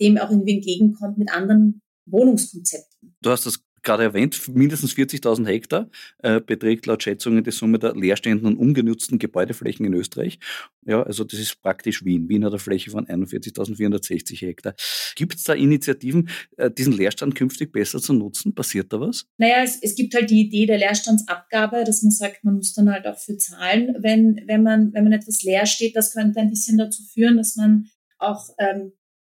dem 0.01 0.17
auch 0.17 0.29
irgendwie 0.29 0.55
entgegenkommt 0.55 1.17
mit 1.17 1.31
anderen 1.31 1.81
Wohnungskonzepten. 2.05 3.15
Du 3.21 3.29
hast 3.29 3.45
das 3.45 3.63
gerade 3.85 4.03
erwähnt, 4.03 4.49
mindestens 4.53 4.93
40.000 4.93 5.47
Hektar 5.47 5.89
äh, 6.19 6.41
beträgt 6.41 6.85
laut 6.85 7.03
Schätzungen 7.03 7.43
die 7.43 7.51
Summe 7.51 7.79
der 7.79 7.95
leerstehenden 7.95 8.47
und 8.47 8.57
ungenutzten 8.57 9.19
Gebäudeflächen 9.19 9.85
in 9.85 9.93
Österreich. 9.93 10.39
Ja, 10.85 11.03
also 11.03 11.23
das 11.23 11.39
ist 11.39 11.61
praktisch 11.61 12.03
Wien. 12.03 12.27
Wien 12.27 12.43
hat 12.43 12.51
eine 12.51 12.59
Fläche 12.59 12.91
von 12.91 13.07
41.460 13.07 14.41
Hektar. 14.41 14.75
Gibt 15.15 15.35
es 15.35 15.43
da 15.43 15.53
Initiativen, 15.53 16.29
äh, 16.57 16.69
diesen 16.69 16.93
Leerstand 16.93 17.35
künftig 17.35 17.71
besser 17.71 17.99
zu 18.01 18.13
nutzen? 18.13 18.53
Passiert 18.53 18.91
da 18.91 18.99
was? 18.99 19.25
Naja, 19.37 19.63
es, 19.63 19.81
es 19.81 19.95
gibt 19.95 20.13
halt 20.13 20.29
die 20.29 20.41
Idee 20.41 20.65
der 20.65 20.77
Leerstandsabgabe, 20.77 21.83
dass 21.85 22.03
man 22.03 22.11
sagt, 22.11 22.43
man 22.43 22.55
muss 22.55 22.73
dann 22.73 22.91
halt 22.91 23.07
auch 23.07 23.17
für 23.17 23.37
zahlen, 23.37 23.95
wenn, 23.99 24.41
wenn, 24.47 24.63
man, 24.63 24.93
wenn 24.93 25.03
man 25.05 25.13
etwas 25.13 25.43
leer 25.43 25.65
steht. 25.65 25.95
Das 25.95 26.13
könnte 26.13 26.39
ein 26.39 26.49
bisschen 26.49 26.77
dazu 26.77 27.03
führen, 27.03 27.37
dass 27.37 27.55
man 27.55 27.87
auch 28.17 28.49
ähm, 28.57 28.93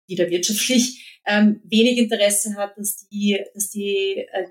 wieder 0.07 0.29
wirtschaftlich 0.29 1.21
ähm, 1.25 1.61
wenig 1.63 1.97
Interesse 1.97 2.55
hat, 2.55 2.77
dass 2.77 3.07
die, 3.07 3.39
dass 3.53 3.69
die 3.69 4.25
äh, 4.31 4.47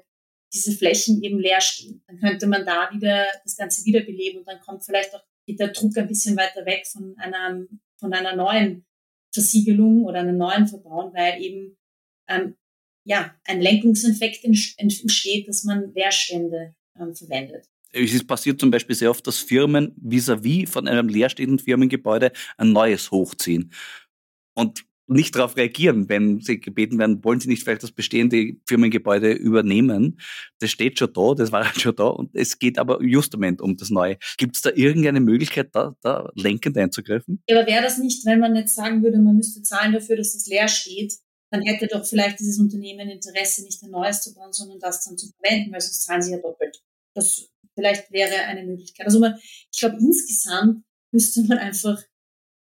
diese 0.53 0.73
Flächen 0.73 1.23
eben 1.23 1.39
leer 1.39 1.61
stehen. 1.61 2.03
Dann 2.07 2.19
könnte 2.19 2.47
man 2.47 2.65
da 2.65 2.91
wieder 2.93 3.27
das 3.43 3.57
Ganze 3.57 3.85
wiederbeleben 3.85 4.41
und 4.41 4.49
dann 4.49 4.61
kommt 4.61 4.85
vielleicht 4.85 5.15
auch 5.15 5.23
geht 5.47 5.61
der 5.61 5.69
Druck 5.69 5.97
ein 5.99 6.09
bisschen 6.09 6.37
weiter 6.37 6.65
weg 6.65 6.87
von 6.87 7.15
einer, 7.19 7.67
von 7.99 8.13
einer 8.13 8.35
neuen 8.35 8.85
Versiegelung 9.33 10.05
oder 10.05 10.21
einem 10.21 10.37
neuen 10.37 10.67
Verbauen, 10.67 11.13
weil 11.15 11.43
eben 11.43 11.77
ähm, 12.29 12.57
ja, 13.05 13.35
ein 13.45 13.61
Lenkungseffekt 13.61 14.45
entsteht, 14.45 15.49
dass 15.49 15.65
man 15.65 15.93
Leerstände 15.93 16.75
ähm, 16.99 17.15
verwendet. 17.15 17.67
Es 17.93 18.27
passiert 18.27 18.59
zum 18.59 18.71
Beispiel 18.71 18.97
sehr 18.97 19.11
oft, 19.11 19.27
dass 19.27 19.39
Firmen 19.39 19.95
vis-à-vis 19.97 20.65
-vis 20.65 20.69
von 20.69 20.89
einem 20.89 21.09
leerstehenden 21.09 21.59
Firmengebäude 21.59 22.33
ein 22.57 22.73
neues 22.73 23.11
hochziehen. 23.11 23.71
Und 24.55 24.85
nicht 25.07 25.37
darauf 25.37 25.57
reagieren, 25.57 26.09
wenn 26.09 26.41
sie 26.41 26.61
gebeten 26.61 26.99
werden, 26.99 27.23
wollen 27.25 27.41
sie 27.41 27.49
nicht 27.49 27.63
vielleicht 27.63 27.83
das 27.83 27.93
bestehende 27.93 28.55
Firmengebäude 28.67 29.33
übernehmen. 29.33 30.21
Das 30.61 30.71
steht 30.71 30.99
schon 30.99 31.13
da, 31.13 31.35
das 31.35 31.53
war 31.53 31.65
schon 31.79 31.95
da 31.95 32.07
und 32.07 32.35
es 32.35 32.59
geht 32.59 32.79
aber 32.79 33.03
justament 33.03 33.61
um 33.61 33.77
das 33.77 33.91
Neue. 33.91 34.19
Gibt 34.39 34.57
es 34.57 34.63
da 34.63 34.71
irgendeine 34.75 35.21
Möglichkeit, 35.21 35.71
da, 35.73 35.95
da 36.01 36.31
lenkend 36.35 36.79
einzugreifen? 36.79 37.43
Ja, 37.49 37.59
aber 37.59 37.67
wäre 37.67 37.83
das 37.83 37.99
nicht, 37.99 38.25
wenn 38.25 38.41
man 38.41 38.57
jetzt 38.57 38.75
sagen 38.75 39.03
würde, 39.03 39.19
man 39.19 39.37
müsste 39.37 39.63
zahlen 39.63 39.93
dafür, 39.93 40.17
dass 40.17 40.33
das 40.33 40.47
leer 40.47 40.69
steht, 40.69 41.15
dann 41.51 41.63
hätte 41.63 41.87
doch 41.87 42.05
vielleicht 42.05 42.41
dieses 42.41 42.59
Unternehmen 42.59 43.09
Interesse, 43.09 43.63
nicht 43.63 43.83
ein 43.83 43.91
neues 43.91 44.23
zu 44.23 44.35
bauen, 44.35 44.53
sondern 44.53 44.81
das 44.81 45.05
dann 45.05 45.17
zu 45.17 45.31
verwenden, 45.37 45.73
weil 45.73 45.81
sonst 45.81 46.05
zahlen 46.05 46.23
sie 46.23 46.33
ja 46.33 46.39
doppelt. 46.39 46.83
Das 47.15 47.49
vielleicht 47.75 48.11
wäre 48.11 48.35
eine 48.47 48.65
Möglichkeit. 48.65 49.07
Also 49.07 49.21
man, 49.21 49.39
ich 49.73 49.79
glaube, 49.79 49.99
insgesamt 50.01 50.85
müsste 51.13 51.43
man 51.45 51.59
einfach 51.59 52.03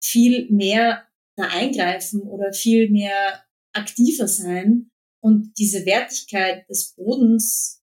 viel 0.03 0.51
mehr 0.51 1.07
da 1.37 1.49
eingreifen 1.49 2.23
oder 2.23 2.53
viel 2.53 2.91
mehr 2.91 3.45
aktiver 3.73 4.29
sein 4.29 4.91
und 5.21 5.53
diese 5.59 5.85
Wertigkeit 5.87 6.69
des 6.69 6.95
Bodens 6.95 7.83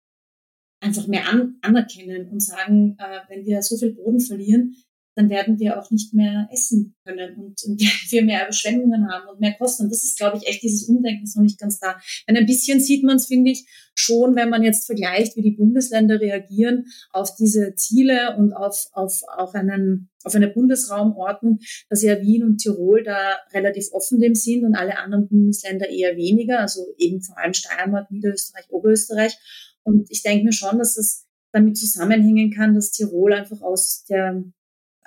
einfach 0.80 1.06
mehr 1.06 1.28
an, 1.28 1.58
anerkennen 1.62 2.28
und 2.30 2.40
sagen, 2.40 2.96
äh, 2.98 3.20
wenn 3.28 3.44
wir 3.44 3.62
so 3.62 3.76
viel 3.76 3.94
Boden 3.94 4.20
verlieren, 4.20 4.76
dann 5.18 5.30
werden 5.30 5.58
wir 5.58 5.78
auch 5.78 5.90
nicht 5.90 6.14
mehr 6.14 6.48
essen 6.52 6.94
können 7.04 7.34
und, 7.36 7.60
und 7.66 7.80
wir 8.10 8.24
mehr 8.24 8.44
Überschwemmungen 8.44 9.10
haben 9.10 9.28
und 9.28 9.40
mehr 9.40 9.54
Kosten. 9.54 9.84
Und 9.84 9.90
das 9.90 10.04
ist, 10.04 10.16
glaube 10.16 10.36
ich, 10.36 10.46
echt 10.46 10.62
dieses 10.62 10.88
Umdenken 10.88 11.24
ist 11.24 11.36
noch 11.36 11.42
nicht 11.42 11.58
ganz 11.58 11.80
da. 11.80 11.96
Denn 12.28 12.36
ein 12.36 12.46
bisschen 12.46 12.78
sieht 12.78 13.02
man 13.02 13.16
es, 13.16 13.26
finde 13.26 13.50
ich, 13.50 13.66
schon, 13.96 14.36
wenn 14.36 14.48
man 14.48 14.62
jetzt 14.62 14.86
vergleicht, 14.86 15.36
wie 15.36 15.42
die 15.42 15.56
Bundesländer 15.56 16.20
reagieren 16.20 16.86
auf 17.10 17.34
diese 17.34 17.74
Ziele 17.74 18.36
und 18.38 18.52
auf, 18.52 18.86
auf 18.92 19.22
auch 19.36 19.54
einen, 19.54 20.08
auf 20.22 20.36
eine 20.36 20.48
Bundesraumordnung, 20.48 21.58
dass 21.90 22.04
ja 22.04 22.20
Wien 22.20 22.44
und 22.44 22.58
Tirol 22.58 23.02
da 23.02 23.38
relativ 23.52 23.88
offen 23.90 24.20
dem 24.20 24.36
sind 24.36 24.64
und 24.64 24.76
alle 24.76 24.98
anderen 24.98 25.26
Bundesländer 25.28 25.88
eher 25.88 26.16
weniger, 26.16 26.60
also 26.60 26.86
eben 26.96 27.22
vor 27.22 27.36
allem 27.38 27.54
Steiermark, 27.54 28.08
Niederösterreich, 28.12 28.70
Oberösterreich. 28.70 29.36
Und 29.82 30.08
ich 30.10 30.22
denke 30.22 30.44
mir 30.44 30.52
schon, 30.52 30.78
dass 30.78 30.96
es 30.96 31.26
damit 31.52 31.76
zusammenhängen 31.76 32.52
kann, 32.52 32.74
dass 32.74 32.92
Tirol 32.92 33.32
einfach 33.32 33.62
aus 33.62 34.04
der 34.08 34.44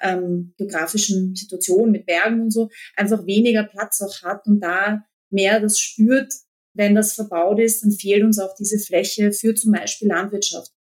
ähm, 0.02 0.54
geografischen 0.58 1.36
Situation 1.36 1.92
mit 1.92 2.06
Bergen 2.06 2.42
und 2.42 2.52
so 2.52 2.70
einfach 2.96 3.26
weniger 3.26 3.64
Platz 3.64 4.02
auch 4.02 4.22
hat 4.24 4.46
und 4.48 4.60
da 4.60 5.04
mehr 5.30 5.60
das 5.60 5.80
spürt, 5.80 6.34
wenn 6.74 6.96
das 6.96 7.14
verbaut 7.14 7.60
ist, 7.60 7.84
dann 7.84 7.92
fehlt 7.92 8.24
uns 8.24 8.40
auch 8.40 8.56
diese 8.56 8.80
Fläche 8.80 9.32
für 9.32 9.54
zum 9.56 9.74
Beispiel 9.74 10.08
Landwirtschaft. 10.08 10.72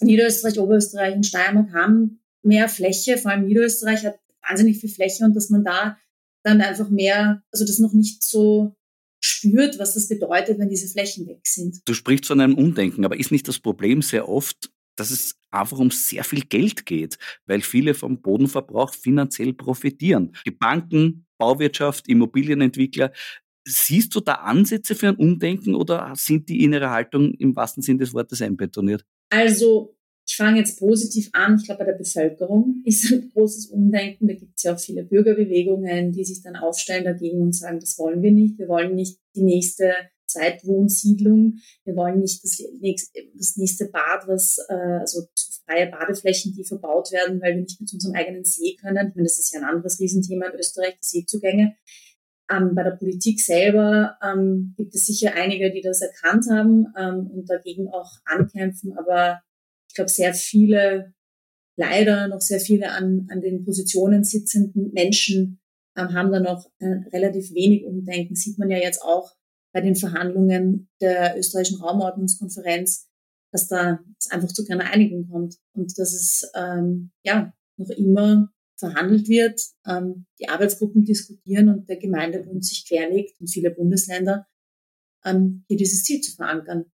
Niederösterreich, 0.00 0.58
Oberösterreich 0.58 1.14
und 1.14 1.26
Steiermark 1.26 1.72
haben 1.72 2.22
mehr 2.42 2.68
Fläche, 2.68 3.18
vor 3.18 3.30
allem 3.30 3.46
Niederösterreich 3.46 4.04
hat 4.04 4.18
wahnsinnig 4.48 4.78
viel 4.78 4.90
Fläche 4.90 5.24
und 5.24 5.34
dass 5.34 5.50
man 5.50 5.64
da 5.64 5.96
dann 6.42 6.60
einfach 6.60 6.90
mehr, 6.90 7.42
also 7.52 7.64
das 7.64 7.78
noch 7.78 7.92
nicht 7.92 8.22
so 8.22 8.74
spürt, 9.20 9.78
was 9.78 9.94
das 9.94 10.08
bedeutet, 10.08 10.58
wenn 10.58 10.68
diese 10.68 10.88
Flächen 10.88 11.28
weg 11.28 11.46
sind. 11.46 11.80
Du 11.84 11.94
sprichst 11.94 12.26
von 12.26 12.40
einem 12.40 12.58
Umdenken, 12.58 13.04
aber 13.04 13.18
ist 13.18 13.30
nicht 13.30 13.46
das 13.46 13.60
Problem 13.60 14.02
sehr 14.02 14.28
oft, 14.28 14.71
dass 14.96 15.10
es 15.10 15.36
einfach 15.50 15.78
um 15.78 15.90
sehr 15.90 16.24
viel 16.24 16.42
Geld 16.42 16.86
geht, 16.86 17.18
weil 17.46 17.60
viele 17.60 17.94
vom 17.94 18.20
Bodenverbrauch 18.20 18.94
finanziell 18.94 19.52
profitieren. 19.52 20.32
Die 20.46 20.50
Banken, 20.50 21.26
Bauwirtschaft, 21.38 22.08
Immobilienentwickler. 22.08 23.12
Siehst 23.64 24.14
du 24.14 24.20
da 24.20 24.34
Ansätze 24.34 24.94
für 24.94 25.08
ein 25.08 25.16
Umdenken 25.16 25.74
oder 25.74 26.12
sind 26.16 26.48
die 26.48 26.64
innere 26.64 26.90
Haltung 26.90 27.32
im 27.34 27.54
wahrsten 27.54 27.82
Sinne 27.82 28.00
des 28.00 28.12
Wortes 28.12 28.42
einbetoniert? 28.42 29.04
Also 29.30 29.96
ich 30.26 30.36
fange 30.36 30.58
jetzt 30.58 30.78
positiv 30.78 31.30
an. 31.32 31.56
Ich 31.58 31.64
glaube, 31.64 31.80
bei 31.80 31.92
der 31.92 31.98
Bevölkerung 31.98 32.82
ist 32.84 33.12
ein 33.12 33.30
großes 33.32 33.66
Umdenken. 33.66 34.28
Da 34.28 34.34
gibt 34.34 34.56
es 34.56 34.62
ja 34.62 34.74
auch 34.74 34.80
viele 34.80 35.04
Bürgerbewegungen, 35.04 36.12
die 36.12 36.24
sich 36.24 36.42
dann 36.42 36.56
aufstellen 36.56 37.04
dagegen 37.04 37.40
und 37.40 37.54
sagen, 37.54 37.80
das 37.80 37.98
wollen 37.98 38.22
wir 38.22 38.32
nicht. 38.32 38.58
Wir 38.58 38.68
wollen 38.68 38.94
nicht 38.94 39.18
die 39.34 39.42
nächste 39.42 39.92
Zweitwohnsiedlung. 40.32 41.58
Wir 41.84 41.96
wollen 41.96 42.20
nicht 42.20 42.42
das 42.42 42.62
nächste, 42.80 43.20
das 43.34 43.56
nächste 43.56 43.86
Bad, 43.86 44.26
was, 44.26 44.58
äh, 44.68 45.00
also 45.00 45.26
freie 45.64 45.90
Badeflächen, 45.90 46.52
die 46.54 46.64
verbaut 46.64 47.12
werden, 47.12 47.40
weil 47.40 47.54
wir 47.54 47.62
nicht 47.62 47.80
mit 47.80 47.92
unserem 47.92 48.14
eigenen 48.14 48.44
See 48.44 48.76
können. 48.80 49.08
Ich 49.08 49.14
meine, 49.14 49.28
das 49.28 49.38
ist 49.38 49.52
ja 49.52 49.60
ein 49.60 49.66
anderes 49.66 50.00
Riesenthema 50.00 50.46
in 50.46 50.58
Österreich, 50.58 50.94
die 51.00 51.06
Seezugänge. 51.06 51.76
Ähm, 52.50 52.74
bei 52.74 52.82
der 52.82 52.92
Politik 52.92 53.40
selber 53.40 54.18
ähm, 54.22 54.74
gibt 54.76 54.94
es 54.94 55.06
sicher 55.06 55.34
einige, 55.34 55.72
die 55.72 55.80
das 55.80 56.02
erkannt 56.02 56.46
haben 56.50 56.86
ähm, 56.98 57.30
und 57.30 57.48
dagegen 57.48 57.88
auch 57.88 58.10
ankämpfen, 58.24 58.96
aber 58.98 59.40
ich 59.88 59.94
glaube, 59.94 60.10
sehr 60.10 60.34
viele, 60.34 61.12
leider 61.76 62.28
noch 62.28 62.40
sehr 62.40 62.60
viele 62.60 62.92
an, 62.92 63.28
an 63.30 63.40
den 63.40 63.64
Positionen 63.64 64.24
sitzenden 64.24 64.90
Menschen 64.92 65.60
ähm, 65.96 66.14
haben 66.14 66.32
da 66.32 66.40
noch 66.40 66.66
äh, 66.78 67.08
relativ 67.12 67.52
wenig 67.54 67.84
Umdenken. 67.84 68.34
Sieht 68.34 68.58
man 68.58 68.70
ja 68.70 68.78
jetzt 68.78 69.02
auch 69.02 69.32
bei 69.72 69.80
den 69.80 69.96
Verhandlungen 69.96 70.90
der 71.00 71.38
österreichischen 71.38 71.80
Raumordnungskonferenz, 71.80 73.08
dass 73.52 73.68
da 73.68 74.00
einfach 74.30 74.48
zu 74.48 74.64
keiner 74.64 74.90
Einigung 74.90 75.28
kommt 75.28 75.56
und 75.74 75.98
dass 75.98 76.12
es 76.12 76.50
ähm, 76.54 77.10
ja 77.24 77.52
noch 77.76 77.90
immer 77.90 78.50
verhandelt 78.76 79.28
wird, 79.28 79.60
ähm, 79.86 80.26
die 80.40 80.48
Arbeitsgruppen 80.48 81.04
diskutieren 81.04 81.68
und 81.68 81.88
der 81.88 81.96
Gemeindebund 81.96 82.64
sich 82.64 82.86
querlegt 82.86 83.40
und 83.40 83.48
viele 83.48 83.70
Bundesländer 83.70 84.46
ähm, 85.24 85.64
hier 85.68 85.76
dieses 85.76 86.02
Ziel 86.02 86.20
zu 86.20 86.34
verankern. 86.34 86.86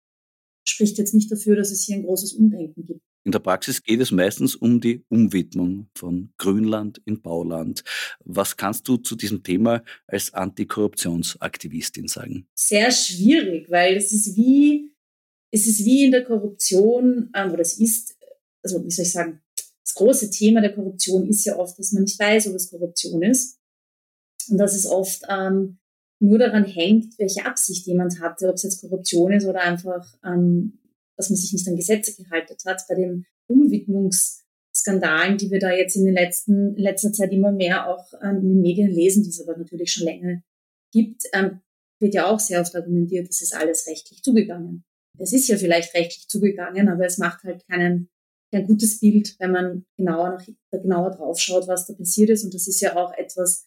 Spricht 0.67 0.99
jetzt 0.99 1.15
nicht 1.15 1.33
dafür, 1.33 1.57
dass 1.57 1.71
es 1.71 1.85
hier 1.85 1.97
ein 1.97 2.05
großes 2.05 2.35
Umdenken 2.35 2.85
gibt. 2.85 3.08
In 3.25 3.33
der 3.33 3.41
Praxis 3.41 3.83
geht 3.83 4.01
es 4.01 4.11
meistens 4.11 4.55
um 4.55 4.81
die 4.81 5.05
Umwidmung 5.09 5.91
von 5.95 6.33
Grünland 6.39 7.03
in 7.05 7.21
Bauland. 7.21 7.83
Was 8.25 8.57
kannst 8.57 8.89
du 8.89 8.97
zu 8.97 9.17
diesem 9.17 9.43
Thema 9.43 9.83
als 10.07 10.33
Antikorruptionsaktivistin 10.33 12.09
sagen? 12.09 12.49
Sehr 12.55 12.91
schwierig, 12.91 13.71
weil 13.71 13.97
es 13.97 14.13
ist 14.13 14.37
wie, 14.37 14.93
es 15.51 15.67
ist 15.67 15.85
wie 15.85 16.05
in 16.05 16.13
der 16.13 16.25
Korruption, 16.25 17.31
ähm, 17.35 17.53
oder 17.53 17.61
es 17.61 17.79
ist, 17.79 18.17
also 18.63 18.85
wie 18.85 18.91
soll 18.91 19.05
ich 19.05 19.13
sagen, 19.13 19.43
das 19.85 19.95
große 19.95 20.31
Thema 20.31 20.61
der 20.61 20.75
Korruption 20.75 21.29
ist 21.29 21.45
ja 21.45 21.57
oft, 21.57 21.79
dass 21.79 21.93
man 21.93 22.03
nicht 22.03 22.19
weiß, 22.19 22.49
ob 22.49 22.55
es 22.55 22.71
Korruption 22.71 23.23
ist. 23.23 23.59
Und 24.49 24.59
dass 24.59 24.75
es 24.75 24.87
oft 24.87 25.23
ähm, 25.29 25.79
nur 26.21 26.39
daran 26.39 26.65
hängt, 26.65 27.19
welche 27.19 27.45
Absicht 27.47 27.87
jemand 27.87 28.21
hatte, 28.21 28.49
ob 28.49 28.55
es 28.55 28.63
jetzt 28.63 28.81
Korruption 28.81 29.33
ist 29.33 29.47
oder 29.47 29.61
einfach 29.61 30.15
ähm, 30.25 30.79
dass 31.19 31.29
man 31.29 31.37
sich 31.37 31.53
nicht 31.53 31.69
an 31.69 31.77
Gesetze 31.77 32.15
gehalten 32.23 32.57
hat. 32.65 32.83
Bei 32.89 32.95
den 32.95 33.27
Umwidmungsskandalen, 33.49 35.37
die 35.37 35.51
wir 35.51 35.59
da 35.59 35.73
jetzt 35.73 35.97
in, 35.97 36.07
den 36.07 36.15
letzten, 36.15 36.77
in 36.77 36.83
letzter 36.83 37.13
Zeit 37.13 37.33
immer 37.33 37.53
mehr 37.53 37.89
auch 37.89 38.07
ähm, 38.23 38.39
in 38.39 38.49
den 38.49 38.61
Medien 38.63 38.91
lesen, 38.91 39.25
die 39.25 39.31
es 39.31 39.41
aber 39.41 39.59
natürlich 39.59 39.93
schon 39.93 40.05
länger 40.05 40.43
gibt, 40.93 41.25
ähm, 41.35 41.61
wird 42.01 42.15
ja 42.15 42.27
auch 42.27 42.39
sehr 42.39 42.61
oft 42.61 42.75
argumentiert, 42.77 43.29
das 43.29 43.43
ist 43.43 43.55
alles 43.55 43.87
rechtlich 43.89 44.23
zugegangen. 44.23 44.85
Es 45.19 45.33
ist 45.33 45.49
ja 45.49 45.57
vielleicht 45.57 45.95
rechtlich 45.95 46.29
zugegangen, 46.29 46.89
aber 46.89 47.05
es 47.05 47.19
macht 47.19 47.43
halt 47.43 47.67
keinen, 47.67 48.09
kein 48.53 48.67
gutes 48.69 49.01
Bild, 49.01 49.35
wenn 49.41 49.51
man 49.51 49.87
genauer, 49.97 50.39
genauer 50.71 51.11
drauf 51.11 51.41
schaut, 51.41 51.67
was 51.67 51.87
da 51.87 51.95
passiert 51.95 52.31
ist. 52.31 52.45
Und 52.45 52.55
das 52.55 52.69
ist 52.69 52.81
ja 52.81 52.97
auch 52.97 53.13
etwas, 53.15 53.67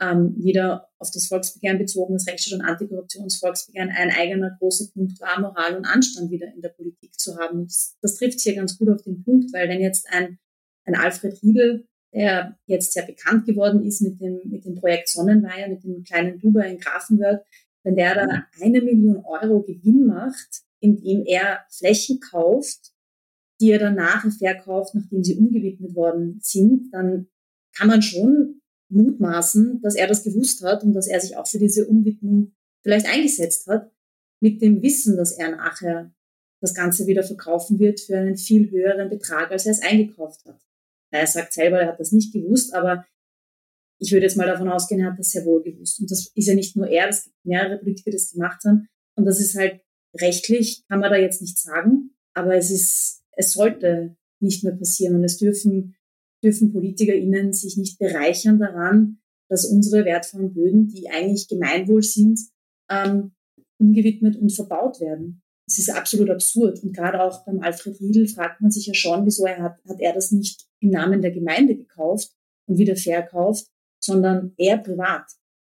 ähm, 0.00 0.34
wieder 0.38 0.88
auf 0.98 1.10
das 1.10 1.26
Volksbegehren 1.26 1.78
bezogen, 1.78 2.14
das 2.14 2.26
Rechtsstaat- 2.26 2.60
und 2.60 2.64
Antikorruptionsvolksbegehren, 2.64 3.90
ein 3.90 4.10
eigener 4.10 4.56
großer 4.58 4.86
Punkt 4.92 5.20
war, 5.20 5.40
Moral 5.40 5.76
und 5.76 5.84
Anstand 5.84 6.30
wieder 6.30 6.52
in 6.54 6.62
der 6.62 6.70
Politik 6.70 7.18
zu 7.18 7.36
haben. 7.36 7.64
Das, 7.64 7.96
das 8.00 8.16
trifft 8.16 8.40
hier 8.40 8.54
ganz 8.54 8.78
gut 8.78 8.88
auf 8.88 9.02
den 9.02 9.22
Punkt, 9.22 9.52
weil 9.52 9.68
wenn 9.68 9.80
jetzt 9.80 10.08
ein, 10.10 10.38
ein 10.84 10.94
Alfred 10.94 11.42
Riedel, 11.42 11.86
der 12.12 12.58
jetzt 12.66 12.92
sehr 12.92 13.06
bekannt 13.06 13.46
geworden 13.46 13.84
ist 13.84 14.00
mit 14.00 14.20
dem, 14.20 14.40
mit 14.44 14.64
dem 14.64 14.74
Projekt 14.74 15.08
Sonnenweiher, 15.08 15.68
mit 15.68 15.84
dem 15.84 16.02
kleinen 16.02 16.40
Dubai 16.40 16.72
in 16.72 16.80
Grafenwörth, 16.80 17.44
wenn 17.84 17.94
der 17.94 18.14
da 18.14 18.44
eine 18.60 18.82
Million 18.82 19.24
Euro 19.24 19.62
Gewinn 19.62 20.06
macht, 20.06 20.62
indem 20.80 21.24
er 21.24 21.60
Flächen 21.70 22.20
kauft, 22.20 22.92
die 23.60 23.70
er 23.70 23.78
dann 23.78 23.94
nachher 23.94 24.30
verkauft, 24.30 24.94
nachdem 24.94 25.22
sie 25.22 25.36
umgewidmet 25.36 25.94
worden 25.94 26.40
sind, 26.42 26.92
dann 26.92 27.28
kann 27.76 27.88
man 27.88 28.02
schon 28.02 28.59
mutmaßen, 28.90 29.80
dass 29.82 29.94
er 29.94 30.06
das 30.06 30.22
gewusst 30.22 30.62
hat 30.62 30.82
und 30.82 30.92
dass 30.92 31.06
er 31.06 31.20
sich 31.20 31.36
auch 31.36 31.46
für 31.46 31.58
diese 31.58 31.86
Umwidmung 31.86 32.52
vielleicht 32.82 33.06
eingesetzt 33.06 33.66
hat, 33.66 33.90
mit 34.40 34.62
dem 34.62 34.82
Wissen, 34.82 35.16
dass 35.16 35.32
er 35.32 35.54
nachher 35.56 36.12
das 36.60 36.74
Ganze 36.74 37.06
wieder 37.06 37.22
verkaufen 37.22 37.78
wird 37.78 38.00
für 38.00 38.18
einen 38.18 38.36
viel 38.36 38.70
höheren 38.70 39.08
Betrag, 39.08 39.50
als 39.50 39.66
er 39.66 39.72
es 39.72 39.82
eingekauft 39.82 40.44
hat. 40.46 40.60
Er 41.10 41.26
sagt 41.26 41.52
selber, 41.52 41.80
er 41.80 41.88
hat 41.88 42.00
das 42.00 42.12
nicht 42.12 42.32
gewusst, 42.32 42.74
aber 42.74 43.06
ich 43.98 44.12
würde 44.12 44.26
jetzt 44.26 44.36
mal 44.36 44.46
davon 44.46 44.68
ausgehen, 44.68 45.00
er 45.00 45.12
hat 45.12 45.18
das 45.18 45.30
sehr 45.30 45.44
wohl 45.44 45.62
gewusst. 45.62 46.00
Und 46.00 46.10
das 46.10 46.30
ist 46.34 46.46
ja 46.46 46.54
nicht 46.54 46.76
nur 46.76 46.88
er, 46.88 47.08
es 47.08 47.24
gibt 47.24 47.36
mehrere 47.44 47.78
Politiker, 47.78 48.10
die 48.10 48.16
das 48.16 48.32
gemacht 48.32 48.62
haben. 48.64 48.88
Und 49.16 49.26
das 49.26 49.40
ist 49.40 49.56
halt 49.56 49.80
rechtlich, 50.14 50.84
kann 50.88 51.00
man 51.00 51.10
da 51.10 51.18
jetzt 51.18 51.40
nicht 51.40 51.58
sagen, 51.58 52.14
aber 52.34 52.54
es 52.56 52.70
ist, 52.70 53.22
es 53.32 53.52
sollte 53.52 54.16
nicht 54.40 54.64
mehr 54.64 54.74
passieren 54.74 55.16
und 55.16 55.24
es 55.24 55.36
dürfen 55.36 55.94
dürfen 56.42 56.72
PolitikerInnen 56.72 57.52
sich 57.52 57.76
nicht 57.76 57.98
bereichern 57.98 58.58
daran, 58.58 59.18
dass 59.48 59.64
unsere 59.64 60.04
wertvollen 60.04 60.54
Böden, 60.54 60.88
die 60.88 61.08
eigentlich 61.08 61.48
Gemeinwohl 61.48 62.02
sind, 62.02 62.40
ähm, 62.88 63.32
umgewidmet 63.78 64.36
und 64.36 64.52
verbaut 64.52 65.00
werden. 65.00 65.42
Das 65.66 65.78
ist 65.78 65.90
absolut 65.90 66.30
absurd. 66.30 66.82
Und 66.82 66.94
gerade 66.94 67.22
auch 67.22 67.44
beim 67.44 67.60
Alfred 67.60 68.00
Riedel 68.00 68.28
fragt 68.28 68.60
man 68.60 68.70
sich 68.70 68.86
ja 68.86 68.94
schon, 68.94 69.24
wieso 69.26 69.46
er 69.46 69.62
hat, 69.62 69.78
hat 69.88 70.00
er 70.00 70.12
das 70.12 70.30
nicht 70.30 70.66
im 70.80 70.90
Namen 70.90 71.22
der 71.22 71.30
Gemeinde 71.30 71.76
gekauft 71.76 72.32
und 72.66 72.78
wieder 72.78 72.96
verkauft, 72.96 73.66
sondern 74.02 74.52
er 74.56 74.78
privat 74.78 75.24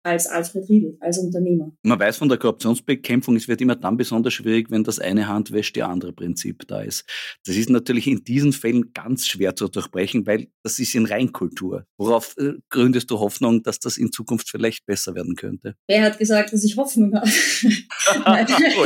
als 0.04 0.28
Alfred 0.28 0.70
Riedel, 0.70 0.97
als 0.99 1.18
Unternehmer. 1.18 1.72
Man 1.82 1.99
weiß 1.99 2.18
von 2.18 2.30
der 2.30 2.38
Korruptionsbekämpfung, 2.38 3.38
es 3.38 3.47
wird 3.47 3.62
immer 3.62 3.76
dann 3.76 3.97
besonders 3.97 4.34
schwierig, 4.34 4.70
wenn 4.70 4.84
das 4.84 4.99
eine 4.99 5.28
Hand 5.28 5.51
wäscht 5.51 5.76
die 5.76 5.84
andere 5.84 6.12
Prinzip 6.12 6.68
da 6.68 6.82
ist. 6.82 7.06
Das 7.45 7.56
ist 7.56 7.70
natürlich 7.70 8.08
in 8.08 8.24
diesen 8.24 8.51
Fällen 8.51 8.93
ganz 8.93 9.26
schwer 9.26 9.56
zu 9.56 9.70
durchbrechen, 9.70 10.28
weil 10.28 10.47
das 10.62 10.80
ist 10.80 10.93
in 10.93 11.06
Reinkultur. 11.06 11.86
Worauf 11.97 12.36
äh, 12.38 12.54
gründest 12.70 13.10
du 13.12 13.20
Hoffnung, 13.20 13.64
dass 13.64 13.80
das 13.80 13.97
in 13.97 14.12
Zukunft 14.12 14.49
vielleicht 14.49 14.86
besser 14.86 15.16
werden 15.16 15.36
könnte? 15.36 15.76
Wer 15.88 16.04
hat 16.04 16.20
gesagt, 16.20 16.51
dass 16.51 16.64
ich 16.64 16.76
Hoffnung 16.76 17.16
habe? 17.16 17.28
oh 18.26 18.86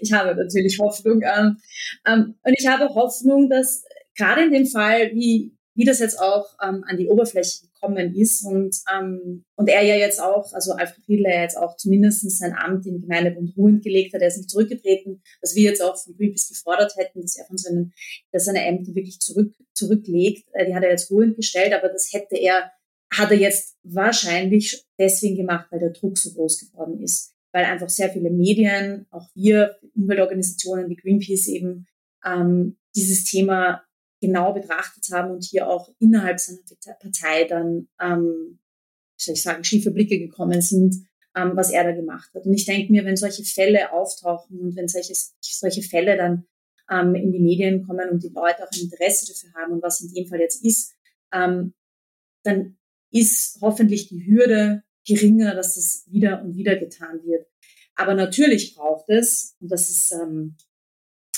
ich 0.00 0.12
habe 0.12 0.34
natürlich 0.34 0.78
Hoffnung. 0.80 1.22
Ähm, 1.22 1.56
ähm, 2.04 2.34
und 2.42 2.54
ich 2.58 2.66
habe 2.66 2.92
Hoffnung, 2.94 3.48
dass 3.48 3.84
gerade 4.16 4.44
in 4.44 4.52
dem 4.52 4.66
Fall, 4.66 5.12
wie, 5.14 5.54
wie 5.74 5.84
das 5.84 6.00
jetzt 6.00 6.18
auch 6.20 6.46
ähm, 6.62 6.84
an 6.88 6.96
die 6.96 7.08
Oberfläche 7.08 7.67
gekommen 7.78 8.14
ist 8.14 8.44
und, 8.44 8.76
ähm, 8.92 9.44
und 9.56 9.68
er 9.68 9.82
ja 9.82 9.96
jetzt 9.96 10.20
auch, 10.20 10.52
also 10.52 10.72
Alfred 10.72 11.08
Riedler 11.08 11.42
jetzt 11.42 11.56
auch 11.56 11.76
zumindest 11.76 12.28
sein 12.38 12.54
Amt 12.54 12.86
im 12.86 13.00
Gemeindebund 13.00 13.56
ruhend 13.56 13.82
gelegt 13.82 14.14
hat, 14.14 14.22
er 14.22 14.28
ist 14.28 14.38
nicht 14.38 14.50
zurückgetreten, 14.50 15.22
was 15.40 15.54
wir 15.54 15.64
jetzt 15.64 15.82
auch 15.82 15.96
von 15.96 16.16
Greenpeace 16.16 16.48
gefordert 16.48 16.96
hätten, 16.96 17.22
dass 17.22 17.36
er 17.36 17.46
von 17.46 17.58
seinen, 17.58 17.92
dass 18.32 18.44
seine 18.44 18.64
Ämter 18.64 18.94
wirklich 18.94 19.20
zurück, 19.20 19.54
zurücklegt. 19.74 20.48
Äh, 20.52 20.66
die 20.66 20.74
hat 20.74 20.84
er 20.84 20.90
jetzt 20.90 21.10
ruhend 21.10 21.36
gestellt, 21.36 21.72
aber 21.72 21.88
das 21.88 22.12
hätte 22.12 22.36
er, 22.36 22.70
hat 23.10 23.30
er 23.30 23.38
jetzt 23.38 23.76
wahrscheinlich 23.82 24.84
deswegen 24.98 25.36
gemacht, 25.36 25.66
weil 25.70 25.80
der 25.80 25.90
Druck 25.90 26.18
so 26.18 26.32
groß 26.32 26.70
geworden 26.70 27.00
ist. 27.02 27.34
Weil 27.52 27.64
einfach 27.64 27.88
sehr 27.88 28.10
viele 28.10 28.30
Medien, 28.30 29.06
auch 29.10 29.28
wir, 29.34 29.78
Umweltorganisationen 29.94 30.88
wie 30.90 30.96
Greenpeace 30.96 31.48
eben, 31.48 31.86
ähm, 32.24 32.76
dieses 32.94 33.24
Thema 33.24 33.82
genau 34.20 34.52
betrachtet 34.52 35.08
haben 35.12 35.30
und 35.30 35.44
hier 35.44 35.68
auch 35.68 35.92
innerhalb 35.98 36.40
seiner 36.40 36.60
Partei 37.00 37.44
dann, 37.44 37.88
ähm, 38.00 38.58
soll 39.16 39.34
ich 39.34 39.42
sagen, 39.42 39.64
schiefe 39.64 39.90
Blicke 39.90 40.18
gekommen 40.18 40.60
sind, 40.60 41.06
ähm, 41.36 41.52
was 41.54 41.70
er 41.70 41.84
da 41.84 41.92
gemacht 41.92 42.30
hat. 42.34 42.44
Und 42.44 42.52
ich 42.52 42.66
denke 42.66 42.92
mir, 42.92 43.04
wenn 43.04 43.16
solche 43.16 43.44
Fälle 43.44 43.92
auftauchen 43.92 44.58
und 44.58 44.76
wenn 44.76 44.88
solche, 44.88 45.14
solche 45.40 45.82
Fälle 45.82 46.16
dann 46.16 46.46
ähm, 46.90 47.14
in 47.14 47.32
die 47.32 47.40
Medien 47.40 47.86
kommen 47.86 48.08
und 48.10 48.22
die 48.22 48.28
Leute 48.28 48.64
auch 48.64 48.72
ein 48.72 48.80
Interesse 48.80 49.26
dafür 49.26 49.52
haben 49.54 49.72
und 49.74 49.82
was 49.82 50.00
in 50.00 50.12
dem 50.12 50.26
Fall 50.26 50.40
jetzt 50.40 50.64
ist, 50.64 50.94
ähm, 51.32 51.74
dann 52.42 52.76
ist 53.10 53.58
hoffentlich 53.60 54.08
die 54.08 54.26
Hürde 54.26 54.82
geringer, 55.06 55.54
dass 55.54 55.76
es 55.76 56.04
wieder 56.10 56.42
und 56.42 56.56
wieder 56.56 56.76
getan 56.76 57.20
wird. 57.24 57.46
Aber 57.94 58.14
natürlich 58.14 58.74
braucht 58.74 59.08
es, 59.08 59.56
und 59.60 59.70
das 59.70 59.88
ist 59.90 60.12
ähm, 60.12 60.56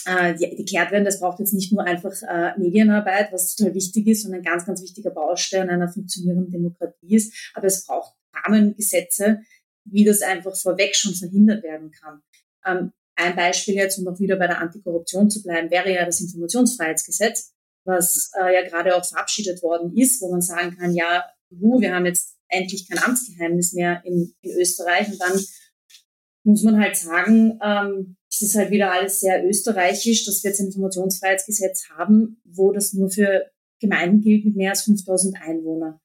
äh, 0.06 0.34
die, 0.34 0.64
die 0.64 0.74
werden. 0.74 1.04
Das 1.04 1.20
braucht 1.20 1.40
jetzt 1.40 1.52
nicht 1.52 1.72
nur 1.72 1.84
einfach 1.84 2.12
äh, 2.22 2.58
Medienarbeit, 2.58 3.32
was 3.32 3.54
total 3.54 3.74
wichtig 3.74 4.06
ist 4.06 4.24
und 4.24 4.34
ein 4.34 4.42
ganz, 4.42 4.66
ganz 4.66 4.82
wichtiger 4.82 5.10
Baustein 5.10 5.70
einer 5.70 5.88
funktionierenden 5.88 6.50
Demokratie 6.50 7.16
ist, 7.16 7.52
aber 7.54 7.66
es 7.66 7.86
braucht 7.86 8.14
Rahmengesetze, 8.34 9.40
wie 9.84 10.04
das 10.04 10.22
einfach 10.22 10.56
vorweg 10.56 10.94
schon 10.94 11.14
verhindert 11.14 11.62
werden 11.62 11.90
kann. 11.90 12.22
Ähm, 12.64 12.92
ein 13.16 13.36
Beispiel 13.36 13.74
jetzt, 13.74 13.98
um 13.98 14.08
auch 14.08 14.18
wieder 14.18 14.36
bei 14.36 14.46
der 14.46 14.60
Antikorruption 14.60 15.30
zu 15.30 15.42
bleiben, 15.42 15.70
wäre 15.70 15.92
ja 15.92 16.06
das 16.06 16.20
Informationsfreiheitsgesetz, 16.20 17.52
was 17.84 18.30
äh, 18.40 18.54
ja 18.54 18.66
gerade 18.66 18.96
auch 18.96 19.04
verabschiedet 19.04 19.62
worden 19.62 19.96
ist, 19.96 20.20
wo 20.22 20.30
man 20.30 20.40
sagen 20.40 20.76
kann, 20.76 20.94
ja, 20.94 21.24
uh, 21.50 21.80
wir 21.80 21.94
haben 21.94 22.06
jetzt 22.06 22.36
endlich 22.48 22.88
kein 22.88 23.02
Amtsgeheimnis 23.02 23.72
mehr 23.72 24.02
in, 24.04 24.32
in 24.40 24.58
Österreich 24.58 25.08
und 25.08 25.20
dann 25.20 25.38
muss 26.44 26.62
man 26.62 26.80
halt 26.80 26.96
sagen, 26.96 27.58
ähm, 27.62 28.16
es 28.40 28.50
ist 28.50 28.56
halt 28.56 28.70
wieder 28.70 28.90
alles 28.90 29.20
sehr 29.20 29.46
österreichisch, 29.46 30.24
dass 30.24 30.42
wir 30.42 30.50
jetzt 30.50 30.60
ein 30.60 30.66
Informationsfreiheitsgesetz 30.66 31.90
haben, 31.90 32.40
wo 32.44 32.72
das 32.72 32.94
nur 32.94 33.10
für 33.10 33.50
Gemeinden 33.80 34.22
gilt 34.22 34.46
mit 34.46 34.56
mehr 34.56 34.70
als 34.70 34.82
5000 34.82 35.36
Einwohnern. 35.42 36.00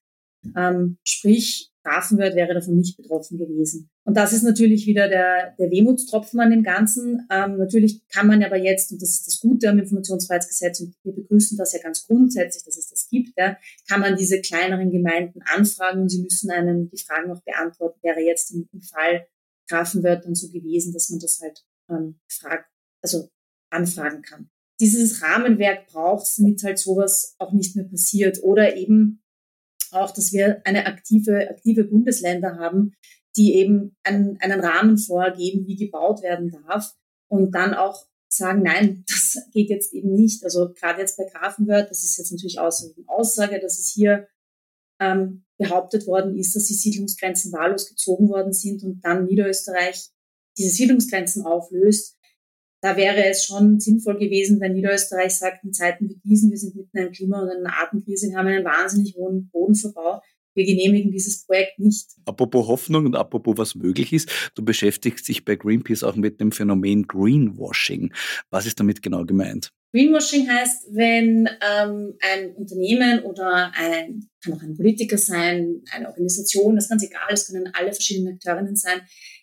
Ähm, 0.55 0.97
sprich, 1.03 1.71
Grafenwörth 1.83 2.35
wäre 2.35 2.53
davon 2.53 2.75
nicht 2.75 2.97
betroffen 2.97 3.37
gewesen. 3.37 3.89
Und 4.03 4.17
das 4.17 4.33
ist 4.33 4.43
natürlich 4.43 4.85
wieder 4.85 5.07
der, 5.07 5.55
der 5.57 5.71
Wehmutstropfen 5.71 6.39
an 6.39 6.51
dem 6.51 6.63
Ganzen. 6.63 7.25
Ähm, 7.31 7.57
natürlich 7.57 8.01
kann 8.09 8.27
man 8.27 8.43
aber 8.43 8.57
jetzt, 8.57 8.91
und 8.91 9.01
das 9.01 9.11
ist 9.11 9.27
das 9.27 9.39
Gute 9.39 9.69
am 9.69 9.79
Informationsfreiheitsgesetz, 9.79 10.81
und 10.81 10.95
wir 11.03 11.13
begrüßen 11.13 11.57
das 11.57 11.73
ja 11.73 11.79
ganz 11.81 12.05
grundsätzlich, 12.05 12.63
dass 12.63 12.77
es 12.77 12.89
das 12.89 13.07
gibt, 13.09 13.37
ja, 13.37 13.57
kann 13.87 14.01
man 14.01 14.17
diese 14.17 14.41
kleineren 14.41 14.91
Gemeinden 14.91 15.41
anfragen 15.53 16.01
und 16.01 16.09
sie 16.09 16.21
müssen 16.21 16.51
einem 16.51 16.89
die 16.89 17.01
Fragen 17.01 17.31
auch 17.31 17.41
beantworten. 17.43 17.99
Wäre 18.03 18.19
jetzt 18.19 18.51
im, 18.51 18.67
im 18.73 18.81
Fall 18.81 19.25
Grafenwörth 19.69 20.25
dann 20.25 20.35
so 20.35 20.49
gewesen, 20.49 20.93
dass 20.93 21.09
man 21.09 21.19
das 21.19 21.39
halt 21.41 21.63
ähm, 21.89 22.19
frag, 22.27 22.65
also 23.01 23.29
anfragen 23.69 24.21
kann. 24.21 24.49
Dieses 24.79 25.21
Rahmenwerk 25.21 25.87
braucht 25.87 26.23
es, 26.23 26.35
damit 26.35 26.63
halt 26.63 26.79
sowas 26.79 27.35
auch 27.37 27.53
nicht 27.53 27.75
mehr 27.75 27.85
passiert. 27.85 28.43
Oder 28.43 28.75
eben 28.75 29.23
auch, 29.91 30.11
dass 30.11 30.33
wir 30.33 30.61
eine 30.65 30.85
aktive, 30.85 31.49
aktive 31.49 31.85
Bundesländer 31.85 32.57
haben, 32.57 32.93
die 33.37 33.55
eben 33.55 33.95
einen, 34.03 34.37
einen 34.41 34.59
Rahmen 34.59 34.97
vorgeben, 34.97 35.65
wie 35.67 35.75
gebaut 35.75 36.21
werden 36.21 36.51
darf 36.51 36.93
und 37.27 37.51
dann 37.51 37.73
auch 37.73 38.07
sagen, 38.27 38.63
nein, 38.63 39.03
das 39.07 39.37
geht 39.51 39.69
jetzt 39.69 39.93
eben 39.93 40.13
nicht. 40.13 40.43
Also 40.43 40.73
gerade 40.73 41.01
jetzt 41.01 41.17
bei 41.17 41.25
Grafenwörth, 41.25 41.89
das 41.89 42.03
ist 42.03 42.17
jetzt 42.17 42.31
natürlich 42.31 42.59
Aussage, 42.59 42.95
Aussage 43.07 43.59
dass 43.59 43.79
es 43.79 43.91
hier 43.93 44.27
ähm, 44.99 45.45
behauptet 45.57 46.07
worden 46.07 46.37
ist, 46.37 46.55
dass 46.55 46.65
die 46.65 46.73
Siedlungsgrenzen 46.73 47.51
wahllos 47.51 47.87
gezogen 47.87 48.29
worden 48.29 48.53
sind 48.53 48.83
und 48.83 49.01
dann 49.01 49.25
Niederösterreich 49.25 50.09
diese 50.57 50.69
Siedlungsgrenzen 50.69 51.45
auflöst, 51.45 52.17
da 52.81 52.95
wäre 52.97 53.25
es 53.25 53.45
schon 53.45 53.79
sinnvoll 53.79 54.19
gewesen, 54.19 54.59
wenn 54.59 54.73
Niederösterreich 54.73 55.35
sagt, 55.35 55.63
in 55.63 55.73
Zeiten 55.73 56.07
wie 56.07 56.19
diesen, 56.23 56.51
wir 56.51 56.57
sind 56.57 56.75
mitten 56.75 56.97
in 56.97 57.03
einer 57.03 57.11
Klima- 57.11 57.41
und 57.41 57.49
einer 57.49 57.73
Artenkrise, 57.73 58.29
wir 58.29 58.37
haben 58.37 58.47
einen 58.47 58.63
wahnsinnig 58.63 59.15
hohen 59.15 59.49
Bodenverbau, 59.49 60.21
wir 60.53 60.65
genehmigen 60.65 61.11
dieses 61.11 61.45
Projekt 61.45 61.79
nicht. 61.79 62.11
Apropos 62.25 62.67
Hoffnung 62.67 63.05
und 63.07 63.15
apropos 63.15 63.57
was 63.57 63.75
möglich 63.75 64.13
ist, 64.13 64.29
du 64.55 64.63
beschäftigst 64.63 65.27
dich 65.27 65.43
bei 65.43 65.55
Greenpeace 65.55 66.03
auch 66.03 66.15
mit 66.15 66.39
dem 66.39 66.51
Phänomen 66.51 67.07
Greenwashing. 67.07 68.13
Was 68.51 68.65
ist 68.65 68.79
damit 68.79 69.01
genau 69.01 69.25
gemeint? 69.25 69.71
Greenwashing 69.91 70.49
heißt, 70.49 70.87
wenn 70.91 71.49
ähm, 71.61 72.13
ein 72.21 72.53
Unternehmen 72.55 73.23
oder 73.23 73.71
ein, 73.75 74.29
kann 74.43 74.53
auch 74.53 74.61
ein 74.61 74.75
Politiker 74.75 75.17
sein, 75.17 75.81
eine 75.91 76.07
Organisation, 76.07 76.75
das 76.75 76.85
ist 76.85 76.89
ganz 76.89 77.03
egal, 77.03 77.29
es 77.31 77.47
können 77.47 77.69
alle 77.73 77.93
verschiedenen 77.93 78.35
Akteurinnen 78.35 78.75
sein, 78.75 79.01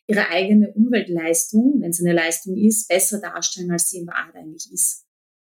ihre 0.08 0.28
eigene 0.28 0.72
Umweltleistung, 0.72 1.80
wenn 1.80 1.90
es 1.90 2.00
eine 2.00 2.12
Leistung 2.12 2.56
ist, 2.56 2.88
besser 2.88 3.20
darstellen, 3.20 3.70
als 3.70 3.90
sie 3.90 3.98
in 3.98 4.06
Wahrheit 4.06 4.34
eigentlich 4.34 4.70
ist. 4.72 5.04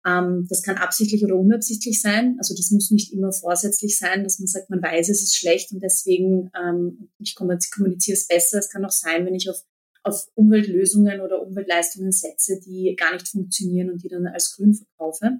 Ähm, 0.05 0.45
das 0.49 0.61
kann 0.61 0.77
absichtlich 0.77 1.23
oder 1.23 1.35
unabsichtlich 1.35 2.01
sein. 2.01 2.35
Also 2.37 2.55
das 2.55 2.69
muss 2.71 2.91
nicht 2.91 3.11
immer 3.11 3.31
vorsätzlich 3.31 3.97
sein, 3.97 4.23
dass 4.23 4.39
man 4.39 4.47
sagt, 4.47 4.69
man 4.69 4.81
weiß, 4.81 5.09
es 5.09 5.23
ist 5.23 5.35
schlecht 5.35 5.71
und 5.71 5.81
deswegen 5.81 6.51
ähm, 6.55 7.09
ich 7.19 7.35
kommuniziere 7.35 8.15
es 8.15 8.27
besser. 8.27 8.59
Es 8.59 8.69
kann 8.69 8.85
auch 8.85 8.91
sein, 8.91 9.25
wenn 9.25 9.33
ich 9.33 9.49
auf, 9.49 9.63
auf 10.03 10.27
Umweltlösungen 10.35 11.21
oder 11.21 11.41
Umweltleistungen 11.41 12.11
setze, 12.11 12.59
die 12.59 12.95
gar 12.95 13.13
nicht 13.13 13.27
funktionieren 13.27 13.89
und 13.89 14.03
die 14.03 14.09
dann 14.09 14.27
als 14.27 14.55
grün 14.55 14.75
verkaufe. 14.75 15.39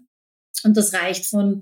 Und 0.63 0.75
das 0.75 0.93
reicht 0.93 1.27
von 1.27 1.61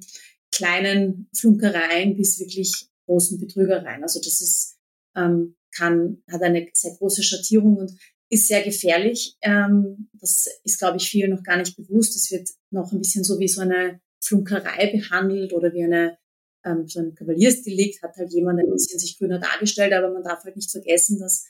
kleinen 0.51 1.27
Flunkereien 1.35 2.15
bis 2.15 2.39
wirklich 2.39 2.87
großen 3.05 3.37
Betrügereien. 3.37 4.03
Also 4.03 4.19
das 4.19 4.39
ist 4.39 4.77
ähm, 5.15 5.55
kann, 5.75 6.23
hat 6.29 6.41
eine 6.41 6.67
sehr 6.73 6.95
große 6.95 7.23
Schattierung 7.23 7.77
und 7.77 7.91
ist 8.29 8.47
sehr 8.47 8.63
gefährlich. 8.63 9.37
Ähm, 9.41 10.09
das 10.13 10.47
ist, 10.63 10.79
glaube 10.79 10.97
ich, 10.97 11.09
vielen 11.09 11.31
noch 11.31 11.43
gar 11.43 11.57
nicht 11.57 11.77
bewusst. 11.77 12.15
Es 12.15 12.31
wird 12.31 12.49
noch 12.71 12.91
ein 12.91 12.99
bisschen 12.99 13.23
so 13.23 13.39
wie 13.39 13.47
so 13.47 13.61
eine 13.61 13.99
Flunkerei 14.21 14.91
behandelt 14.91 15.53
oder 15.53 15.73
wie 15.73 15.83
eine, 15.83 16.17
ähm, 16.65 16.87
so 16.87 16.99
ein 16.99 17.13
Kavaliersdelikt, 17.13 18.01
hat 18.01 18.15
halt 18.17 18.33
jemand 18.33 18.59
ein 18.59 18.71
bisschen 18.71 18.99
sich 18.99 19.17
grüner 19.17 19.39
dargestellt, 19.39 19.93
aber 19.93 20.11
man 20.11 20.23
darf 20.23 20.43
halt 20.43 20.55
nicht 20.55 20.71
vergessen, 20.71 21.19
dass 21.19 21.45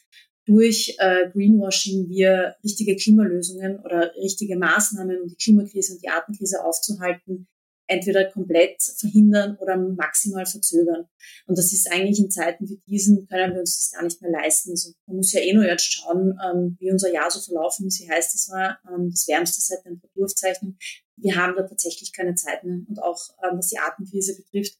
durch 0.45 0.95
äh, 0.99 1.30
Greenwashing 1.32 2.09
wir 2.09 2.55
richtige 2.63 2.95
Klimalösungen 2.97 3.80
oder 3.80 4.13
richtige 4.15 4.57
Maßnahmen, 4.57 5.21
um 5.21 5.28
die 5.30 5.38
Klimakrise 5.38 5.93
und 5.93 6.03
die 6.03 6.09
Artenkrise 6.09 6.65
aufzuhalten, 6.65 7.47
entweder 7.94 8.26
komplett 8.26 8.82
verhindern 8.82 9.58
oder 9.60 9.78
maximal 9.78 10.46
verzögern. 10.46 11.08
Und 11.48 11.58
das 11.58 11.72
ist 11.72 11.91
eigentlich 11.91 12.20
in 12.20 12.32
Zeiten 12.32 12.68
wie 12.68 12.82
diesen, 12.88 13.28
können 13.28 13.54
wir 13.54 13.62
uns 13.62 13.78
das 13.78 13.91
gar 13.91 14.04
nicht 14.04 14.22
mehr 14.22 14.32
leisten. 14.32 14.72
Also 14.72 14.91
man 15.06 15.18
muss 15.18 15.32
ja 15.32 15.41
eh 15.41 15.54
nur 15.54 15.66
jetzt 15.66 15.94
schauen, 15.94 16.38
ähm, 16.44 16.78
wie 16.80 16.91
unser 16.91 17.12
Jahr 17.12 17.30
so 17.32 17.39
verlaufen 17.39 17.88
ist. 17.88 18.02
Wie 18.02 18.10
heißt 18.10 18.34
das 18.34 18.50
war 18.50 18.80
ähm, 18.89 19.10
das 19.12 19.28
wärmste 19.28 19.62
seit 19.62 19.86
der 19.86 19.91
Temperaturaufzeichnung. 19.91 20.78
Wir 21.18 21.36
haben 21.36 21.56
da 21.56 21.64
tatsächlich 21.64 22.12
keine 22.14 22.36
Zeit 22.36 22.64
mehr. 22.64 22.80
Und 22.88 23.02
auch 23.02 23.30
ähm, 23.44 23.58
was 23.58 23.70
die 23.70 23.80
Artenkrise 23.80 24.36
betrifft, 24.36 24.78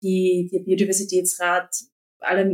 die, 0.00 0.48
der 0.52 0.60
Biodiversitätsrat 0.60 1.74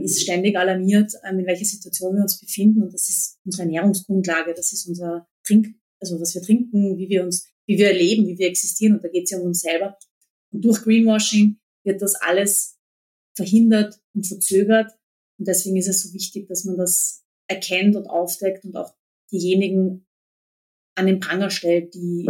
ist 0.02 0.22
ständig 0.22 0.56
alarmiert, 0.56 1.12
in 1.28 1.44
welcher 1.44 1.66
Situation 1.66 2.14
wir 2.14 2.22
uns 2.22 2.40
befinden. 2.40 2.84
Und 2.84 2.94
das 2.94 3.10
ist 3.10 3.38
unsere 3.44 3.64
Ernährungsgrundlage, 3.64 4.54
das 4.54 4.72
ist 4.72 4.86
unser 4.86 5.26
Trink, 5.44 5.74
also 6.00 6.20
was 6.20 6.34
wir 6.34 6.42
trinken, 6.42 6.96
wie 6.96 7.08
wir 7.08 7.24
uns 7.24 7.48
wie 7.66 7.78
wir 7.78 7.92
leben, 7.92 8.26
wie 8.26 8.38
wir 8.38 8.48
existieren. 8.48 8.96
Und 8.96 9.04
da 9.04 9.08
geht 9.08 9.24
es 9.24 9.30
ja 9.30 9.38
um 9.38 9.46
uns 9.46 9.60
selber. 9.60 9.98
Und 10.52 10.64
durch 10.64 10.82
Greenwashing 10.82 11.58
wird 11.84 12.02
das 12.02 12.14
alles 12.14 12.78
verhindert 13.34 14.00
und 14.14 14.26
verzögert. 14.26 14.92
Und 15.38 15.48
deswegen 15.48 15.76
ist 15.76 15.88
es 15.88 16.02
so 16.02 16.14
wichtig, 16.14 16.48
dass 16.48 16.64
man 16.64 16.76
das 16.76 17.24
erkennt 17.48 17.96
und 17.96 18.06
aufdeckt 18.06 18.64
und 18.64 18.76
auch 18.76 18.94
diejenigen 19.30 20.06
an 20.94 21.06
den 21.06 21.20
Pranger 21.20 21.50
stellt, 21.50 21.94
die, 21.94 22.26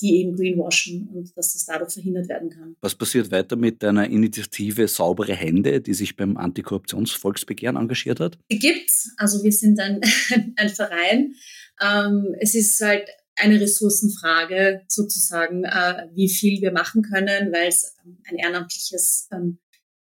die 0.00 0.20
eben 0.20 0.36
greenwashen 0.36 1.08
und 1.08 1.36
dass 1.36 1.52
das 1.52 1.64
dadurch 1.66 1.92
verhindert 1.92 2.28
werden 2.28 2.50
kann. 2.50 2.76
Was 2.80 2.94
passiert 2.94 3.30
weiter 3.32 3.56
mit 3.56 3.82
deiner 3.82 4.08
Initiative 4.08 4.86
Saubere 4.86 5.34
Hände, 5.34 5.80
die 5.80 5.94
sich 5.94 6.16
beim 6.16 6.36
Antikorruptionsvolksbegehren 6.36 7.76
engagiert 7.76 8.20
hat? 8.20 8.38
Die 8.50 8.58
gibt's. 8.58 9.12
Also 9.16 9.42
wir 9.42 9.52
sind 9.52 9.80
ein, 9.80 10.00
ein 10.56 10.68
Verein. 10.68 11.34
Ähm, 11.80 12.36
es 12.38 12.54
ist 12.54 12.80
halt 12.80 13.08
eine 13.36 13.60
Ressourcenfrage 13.60 14.82
sozusagen, 14.88 15.64
äh, 15.64 16.08
wie 16.12 16.28
viel 16.28 16.60
wir 16.60 16.72
machen 16.72 17.02
können, 17.02 17.52
weil 17.52 17.68
es 17.68 17.96
ähm, 18.04 18.18
ein 18.28 18.36
ehrenamtliches 18.36 19.28
ähm, 19.32 19.58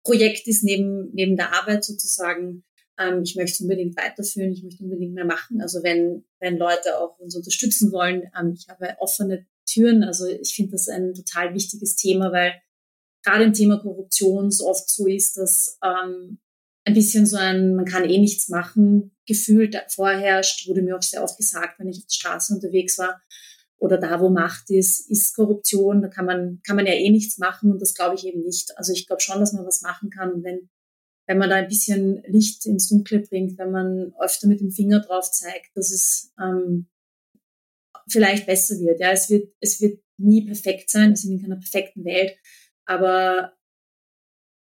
Projekt 0.04 0.48
ist 0.48 0.64
neben, 0.64 1.12
neben 1.14 1.38
der 1.38 1.54
Arbeit 1.54 1.86
sozusagen. 1.86 2.64
Ähm, 3.00 3.24
ich 3.24 3.36
möchte 3.36 3.54
es 3.54 3.62
unbedingt 3.62 3.96
weiterführen, 3.98 4.52
ich 4.52 4.64
möchte 4.64 4.84
unbedingt 4.84 5.14
mehr 5.14 5.26
machen. 5.26 5.62
Also 5.62 5.84
wenn, 5.84 6.26
wenn 6.40 6.58
Leute 6.58 7.00
auch 7.00 7.18
uns 7.20 7.36
unterstützen 7.36 7.92
wollen, 7.92 8.30
ähm, 8.38 8.54
ich 8.54 8.68
habe 8.68 8.96
offene 9.00 9.46
Türen. 9.66 10.04
Also 10.04 10.28
ich 10.28 10.54
finde 10.56 10.74
das 10.74 10.90
ein 10.90 11.14
total 11.14 11.54
wichtiges 11.54 11.96
Thema, 11.96 12.32
weil 12.32 12.54
gerade 13.24 13.46
im 13.46 13.54
Thema 13.54 13.80
Korruption 13.80 14.52
so 14.52 14.68
oft 14.68 14.90
so 14.90 15.08
ist, 15.08 15.38
dass 15.38 15.80
ähm, 15.84 16.40
ein 16.86 16.94
bisschen 16.94 17.26
so 17.26 17.38
ein, 17.38 17.76
man 17.76 17.86
kann 17.86 18.10
eh 18.10 18.18
nichts 18.18 18.50
machen, 18.50 19.16
gefühlt 19.26 19.78
vorherrscht, 19.90 20.68
wurde 20.68 20.82
mir 20.82 20.98
auch 20.98 21.02
sehr 21.02 21.24
oft 21.24 21.38
gesagt, 21.38 21.80
wenn 21.80 21.88
ich 21.88 22.00
auf 22.00 22.06
der 22.06 22.14
Straße 22.14 22.54
unterwegs 22.54 22.98
war 22.98 23.22
oder 23.78 23.98
da, 23.98 24.20
wo 24.20 24.30
Macht 24.30 24.70
ist, 24.70 25.10
ist 25.10 25.36
Korruption, 25.36 26.02
da 26.02 26.08
kann 26.08 26.26
man, 26.26 26.62
kann 26.66 26.76
man 26.76 26.86
ja 26.86 26.94
eh 26.94 27.10
nichts 27.10 27.38
machen 27.38 27.72
und 27.72 27.82
das 27.82 27.94
glaube 27.94 28.16
ich 28.16 28.26
eben 28.26 28.42
nicht. 28.42 28.78
Also 28.78 28.94
ich 28.94 29.08
glaube 29.08 29.22
schon, 29.22 29.40
dass 29.40 29.54
man 29.54 29.66
was 29.66 29.82
machen 29.82 30.10
kann 30.10 30.44
wenn, 30.44 30.70
wenn 31.28 31.38
man 31.38 31.50
da 31.50 31.56
ein 31.56 31.68
bisschen 31.68 32.22
Licht 32.28 32.66
ins 32.66 32.90
Dunkle 32.90 33.20
bringt, 33.20 33.58
wenn 33.58 33.72
man 33.72 34.14
öfter 34.20 34.48
mit 34.48 34.60
dem 34.60 34.72
Finger 34.72 35.00
drauf 35.00 35.32
zeigt, 35.32 35.76
dass 35.76 35.92
es 35.92 36.34
ähm, 36.40 36.88
vielleicht 38.10 38.46
besser 38.46 38.76
wird. 38.80 39.00
Ja, 39.00 39.12
es 39.12 39.30
wird, 39.30 39.54
es 39.62 39.80
wird 39.82 40.02
nie 40.18 40.46
perfekt 40.46 40.90
sein, 40.90 41.12
wir 41.12 41.16
sind 41.18 41.34
in 41.34 41.42
keiner 41.42 41.56
perfekten 41.56 42.04
Welt, 42.04 42.38
aber 42.86 43.54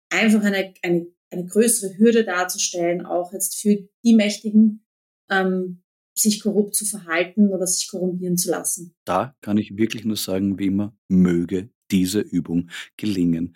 einfach 0.09 0.43
eine, 0.43 0.73
eine 0.81 1.07
eine 1.31 1.45
größere 1.45 1.97
Hürde 1.97 2.23
darzustellen, 2.23 3.05
auch 3.05 3.33
jetzt 3.33 3.59
für 3.59 3.87
die 4.03 4.13
Mächtigen, 4.13 4.85
ähm, 5.29 5.83
sich 6.15 6.41
korrupt 6.41 6.75
zu 6.75 6.85
verhalten 6.85 7.49
oder 7.49 7.65
sich 7.65 7.87
korrumpieren 7.89 8.37
zu 8.37 8.51
lassen. 8.51 8.95
Da 9.05 9.35
kann 9.41 9.57
ich 9.57 9.77
wirklich 9.77 10.05
nur 10.05 10.17
sagen, 10.17 10.59
wie 10.59 10.67
immer, 10.67 10.97
möge 11.07 11.69
diese 11.91 12.19
Übung 12.19 12.69
gelingen. 12.97 13.53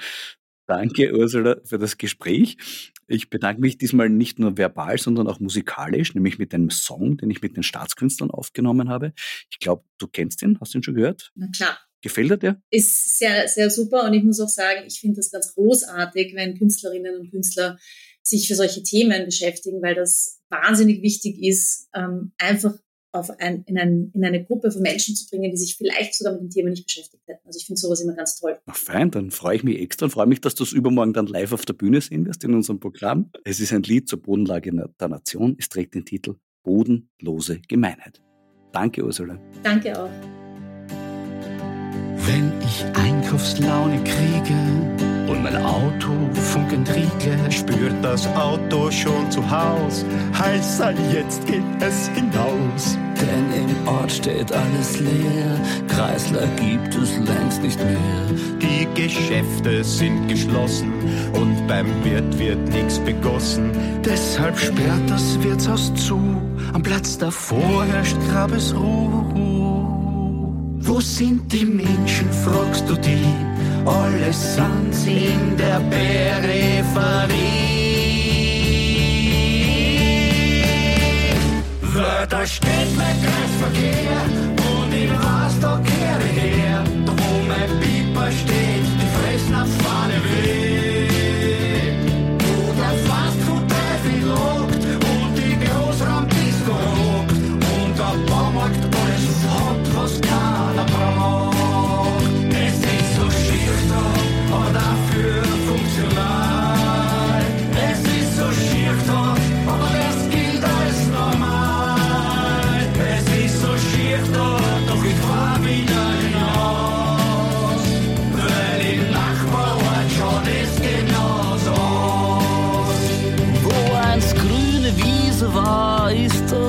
Danke, 0.65 1.13
Ursula, 1.13 1.57
für 1.65 1.77
das 1.77 1.97
Gespräch. 1.97 2.57
Ich 3.07 3.29
bedanke 3.29 3.59
mich 3.59 3.77
diesmal 3.77 4.09
nicht 4.09 4.39
nur 4.39 4.57
verbal, 4.57 4.97
sondern 4.97 5.27
auch 5.27 5.41
musikalisch, 5.41 6.15
nämlich 6.15 6.39
mit 6.39 6.53
einem 6.53 6.69
Song, 6.69 7.17
den 7.17 7.29
ich 7.29 7.41
mit 7.41 7.57
den 7.57 7.63
Staatskünstlern 7.63 8.31
aufgenommen 8.31 8.89
habe. 8.89 9.13
Ich 9.51 9.59
glaube, 9.59 9.83
du 9.97 10.07
kennst 10.07 10.41
den, 10.41 10.59
hast 10.61 10.73
du 10.73 10.79
ihn 10.79 10.83
schon 10.83 10.95
gehört? 10.95 11.31
Na 11.35 11.47
klar. 11.53 11.77
Gefällt 12.03 12.31
er 12.31 12.37
dir? 12.37 12.61
Ist 12.69 13.17
sehr, 13.17 13.47
sehr 13.47 13.69
super 13.69 14.05
und 14.05 14.13
ich 14.13 14.23
muss 14.23 14.39
auch 14.41 14.49
sagen, 14.49 14.83
ich 14.85 14.99
finde 14.99 15.15
das 15.15 15.31
ganz 15.31 15.55
großartig, 15.55 16.35
wenn 16.35 16.57
Künstlerinnen 16.57 17.17
und 17.17 17.31
Künstler 17.31 17.79
sich 18.21 18.47
für 18.47 18.55
solche 18.55 18.83
Themen 18.83 19.25
beschäftigen, 19.25 19.81
weil 19.81 19.95
das 19.95 20.41
wahnsinnig 20.49 21.01
wichtig 21.01 21.41
ist, 21.41 21.89
ähm, 21.95 22.33
einfach 22.37 22.77
auf 23.13 23.29
ein, 23.39 23.63
in, 23.67 23.77
ein, 23.77 24.11
in 24.13 24.25
eine 24.25 24.43
Gruppe 24.43 24.71
von 24.71 24.81
Menschen 24.81 25.15
zu 25.15 25.29
bringen, 25.29 25.51
die 25.51 25.57
sich 25.57 25.77
vielleicht 25.77 26.15
sogar 26.15 26.33
mit 26.33 26.41
dem 26.41 26.49
Thema 26.49 26.69
nicht 26.71 26.85
beschäftigt 26.85 27.23
hätten. 27.27 27.45
Also 27.45 27.57
ich 27.57 27.65
finde 27.65 27.79
sowas 27.79 28.01
immer 28.01 28.15
ganz 28.15 28.39
toll. 28.39 28.57
Ach 28.65 28.75
fein, 28.75 29.11
dann 29.11 29.31
freue 29.31 29.55
ich 29.55 29.63
mich 29.63 29.79
extra 29.79 30.05
und 30.05 30.11
freue 30.11 30.25
mich, 30.25 30.41
dass 30.41 30.55
du 30.55 30.63
es 30.63 30.73
übermorgen 30.73 31.13
dann 31.13 31.27
live 31.27 31.53
auf 31.53 31.65
der 31.65 31.73
Bühne 31.73 32.01
sehen 32.01 32.25
wirst 32.25 32.43
in 32.43 32.53
unserem 32.53 32.79
Programm. 32.79 33.29
Es 33.45 33.59
ist 33.59 33.71
ein 33.71 33.83
Lied 33.83 34.09
zur 34.09 34.21
Bodenlage 34.21 34.71
der 34.99 35.07
Nation. 35.07 35.55
Es 35.59 35.69
trägt 35.69 35.93
den 35.93 36.05
Titel 36.05 36.35
Bodenlose 36.63 37.61
Gemeinheit. 37.67 38.21
Danke, 38.71 39.05
Ursula. 39.05 39.39
Danke 39.61 39.97
auch. 39.97 40.42
Wenn 42.25 42.53
ich 42.61 42.85
Einkaufslaune 42.93 44.01
kriege 44.03 44.55
und 45.27 45.43
mein 45.43 45.57
Auto 45.57 46.11
funkend 46.33 46.89
riege, 46.89 47.37
spürt 47.51 47.93
das 48.01 48.27
Auto 48.35 48.89
schon 48.91 49.29
zu 49.29 49.41
Haus. 49.49 50.05
Heißt 50.37 50.81
jetzt 51.11 51.45
geht 51.47 51.63
es 51.81 52.07
hinaus. 52.09 52.97
Denn 53.19 53.69
im 53.69 53.87
Ort 53.87 54.11
steht 54.11 54.51
alles 54.51 54.99
leer, 54.99 55.59
Kreisler 55.87 56.47
gibt 56.57 56.95
es 56.95 57.17
längst 57.19 57.61
nicht 57.61 57.79
mehr. 57.79 58.39
Die 58.61 58.87
Geschäfte 59.01 59.83
sind 59.83 60.27
geschlossen 60.27 60.91
und 61.33 61.67
beim 61.67 61.87
Wirt 62.03 62.37
wird 62.39 62.69
nichts 62.69 62.99
begossen. 62.99 63.71
Deshalb 64.03 64.57
sperrt 64.57 65.09
das 65.09 65.41
Wirtshaus 65.41 65.93
zu, 65.95 66.41
am 66.73 66.83
Platz 66.83 67.17
davor 67.17 67.85
herrscht 67.85 68.17
Grabesruhe. 68.29 69.22
Wo 70.85 70.99
sind 70.99 71.51
die 71.51 71.65
Menschen, 71.65 72.29
fragst 72.43 72.89
du 72.89 72.95
die? 72.95 73.33
Alle 73.85 74.33
sind 74.33 74.93
in 75.07 75.55
der 75.57 75.79
Peripherie. 75.89 76.83
Wörter 81.81 82.45
steht 82.45 82.91
mein 82.97 83.15
Kreisverkehr 83.23 84.23
und 84.71 84.93
ich 84.93 85.09
weiß, 85.09 85.59
da 85.61 85.81
kehre 85.89 86.29
her. 86.39 86.83
Da 87.05 87.13
mein 87.47 87.79
Pieper 87.79 88.29
steht, 88.31 88.85
die 88.99 89.09
fressen 89.17 89.55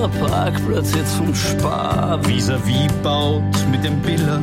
der 0.05 0.27
Parkplatz 0.27 0.95
jetzt 0.95 1.15
vom 1.15 1.35
Spar. 1.35 2.19
Vis-à-vis 2.27 2.93
baut 3.03 3.43
mit 3.71 3.85
dem 3.85 4.01
Biller 4.03 4.41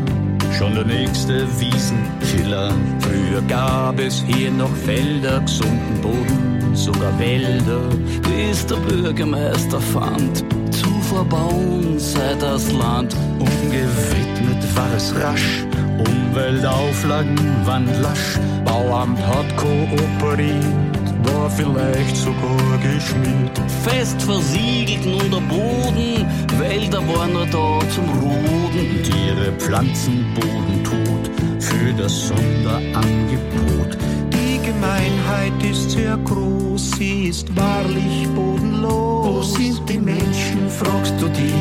schon 0.58 0.74
der 0.74 0.86
nächste 0.86 1.48
Wiesenkiller. 1.60 2.72
Früher 3.00 3.42
gab 3.48 4.00
es 4.00 4.24
hier 4.24 4.52
noch 4.52 4.76
Felder, 4.86 5.40
gesunden 5.42 6.02
Boden, 6.02 6.76
sogar 6.76 7.18
Wälder. 7.20 7.82
Bis 8.24 8.66
der 8.66 8.78
Bürgermeister 8.78 9.80
fand, 9.80 10.44
zu 10.72 10.90
verbauen 11.14 12.00
sei 12.00 12.36
das 12.40 12.72
Land. 12.72 13.16
Umgewidmet 13.40 14.76
war 14.76 14.94
es 14.96 15.14
rasch, 15.16 15.66
Umweltauflagen 16.00 17.38
waren 17.66 17.88
lasch. 18.02 18.40
Bauamt 18.66 19.20
hat 19.20 19.58
kooperiert, 19.58 21.08
war 21.24 21.50
vielleicht 21.50 22.16
sogar 22.16 22.78
geschmiert. 22.82 23.71
Fest 23.84 24.22
versiegelt 24.22 25.06
nun 25.06 25.32
der 25.32 25.42
Boden, 25.42 26.28
Wälder 26.60 27.02
waren 27.08 27.34
nur 27.34 27.46
da 27.48 27.80
zum 27.90 28.08
Roden. 28.22 29.02
Tiere, 29.04 29.52
Pflanzen, 29.58 30.26
Boden 30.36 30.84
tot 30.84 31.32
für 31.60 31.94
das 31.94 32.28
Sonderangebot. 32.28 33.98
Die 34.32 34.60
Gemeinheit 34.64 35.54
ist 35.64 35.92
sehr 35.92 36.18
groß, 36.18 36.92
sie 36.92 37.30
ist 37.30 37.56
wahrlich 37.56 38.28
bodenlos. 38.36 39.26
Wo 39.26 39.42
sind 39.42 39.90
die 39.90 39.98
Menschen, 39.98 40.70
fragst 40.70 41.16
du 41.20 41.28
die? 41.30 41.54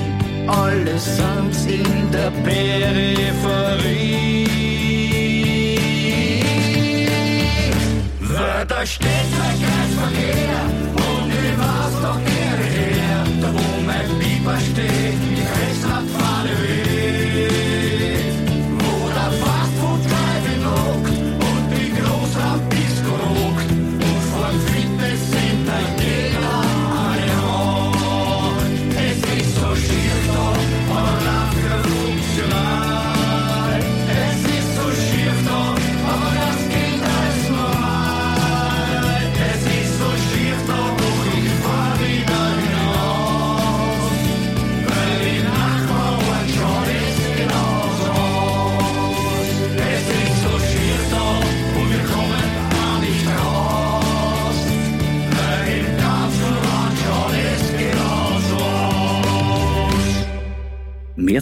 Alle 0.47 0.99
sind 0.99 1.57
in 1.73 2.11
der 2.11 2.31
Peripherie. 2.45 3.31
Wörter 8.21 8.85
steht 8.85 9.09
und 9.09 9.55
ich 9.55 9.63
weiß 9.63 10.80
doch 12.03 12.19
gerne 12.25 12.65
her, 12.65 13.25
da 13.41 13.49
wo 13.53 13.83
mein 13.87 14.09
Pieper 14.19 14.59
steht, 14.59 15.21
die 15.37 15.45
Kreisradfahne 15.45 16.80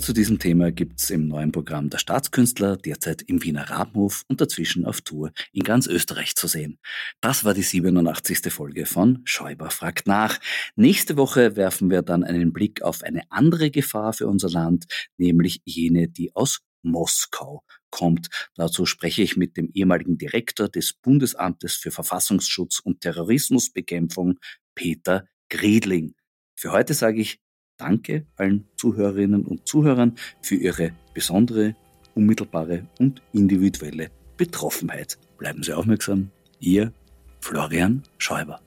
zu 0.08 0.14
diesem 0.14 0.38
Thema 0.38 0.72
gibt's 0.72 1.10
im 1.10 1.28
neuen 1.28 1.52
Programm 1.52 1.90
der 1.90 1.98
Staatskünstler, 1.98 2.78
derzeit 2.78 3.20
im 3.20 3.44
Wiener 3.44 3.68
Rabenhof 3.68 4.24
und 4.26 4.40
dazwischen 4.40 4.86
auf 4.86 5.02
Tour 5.02 5.32
in 5.52 5.64
ganz 5.64 5.86
Österreich 5.86 6.34
zu 6.34 6.46
sehen. 6.46 6.78
Das 7.20 7.44
war 7.44 7.52
die 7.52 7.60
87. 7.60 8.50
Folge 8.50 8.86
von 8.86 9.20
Schäuber 9.26 9.68
fragt 9.68 10.06
nach. 10.06 10.40
Nächste 10.76 11.18
Woche 11.18 11.56
werfen 11.56 11.90
wir 11.90 12.00
dann 12.00 12.24
einen 12.24 12.54
Blick 12.54 12.80
auf 12.80 13.02
eine 13.02 13.20
andere 13.28 13.70
Gefahr 13.70 14.14
für 14.14 14.28
unser 14.28 14.48
Land, 14.48 14.86
nämlich 15.18 15.60
jene, 15.66 16.08
die 16.08 16.34
aus 16.34 16.60
Moskau 16.80 17.62
kommt. 17.90 18.28
Dazu 18.54 18.86
spreche 18.86 19.20
ich 19.20 19.36
mit 19.36 19.58
dem 19.58 19.68
ehemaligen 19.74 20.16
Direktor 20.16 20.70
des 20.70 20.94
Bundesamtes 20.94 21.74
für 21.74 21.90
Verfassungsschutz 21.90 22.80
und 22.80 23.02
Terrorismusbekämpfung, 23.02 24.38
Peter 24.74 25.26
Griedling. 25.50 26.14
Für 26.56 26.72
heute 26.72 26.94
sage 26.94 27.20
ich 27.20 27.40
Danke 27.78 28.26
allen 28.36 28.66
Zuhörerinnen 28.76 29.44
und 29.44 29.66
Zuhörern 29.66 30.16
für 30.42 30.56
ihre 30.56 30.90
besondere, 31.14 31.76
unmittelbare 32.14 32.86
und 32.98 33.22
individuelle 33.32 34.10
Betroffenheit. 34.36 35.16
Bleiben 35.38 35.62
Sie 35.62 35.72
aufmerksam. 35.72 36.30
Ihr 36.58 36.92
Florian 37.40 38.02
Schäuber. 38.18 38.60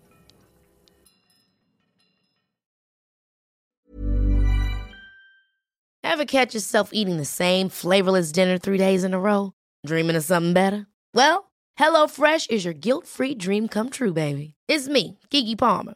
Ever 6.03 6.25
catch 6.25 6.53
yourself 6.53 6.89
eating 6.93 7.17
the 7.17 7.25
same 7.25 7.69
flavorless 7.69 8.31
dinner 8.31 8.57
three 8.57 8.77
days 8.77 9.03
in 9.03 9.13
a 9.13 9.19
row? 9.19 9.53
Dreaming 9.85 10.15
of 10.15 10.23
something 10.23 10.53
better? 10.53 10.87
Well, 11.13 11.51
HelloFresh 11.79 12.49
is 12.49 12.65
your 12.65 12.73
guilt-free 12.73 13.35
dream 13.35 13.67
come 13.67 13.89
true, 13.89 14.13
baby. 14.13 14.55
It's 14.67 14.87
me, 14.87 15.19
Kiki 15.29 15.55
Palmer. 15.55 15.95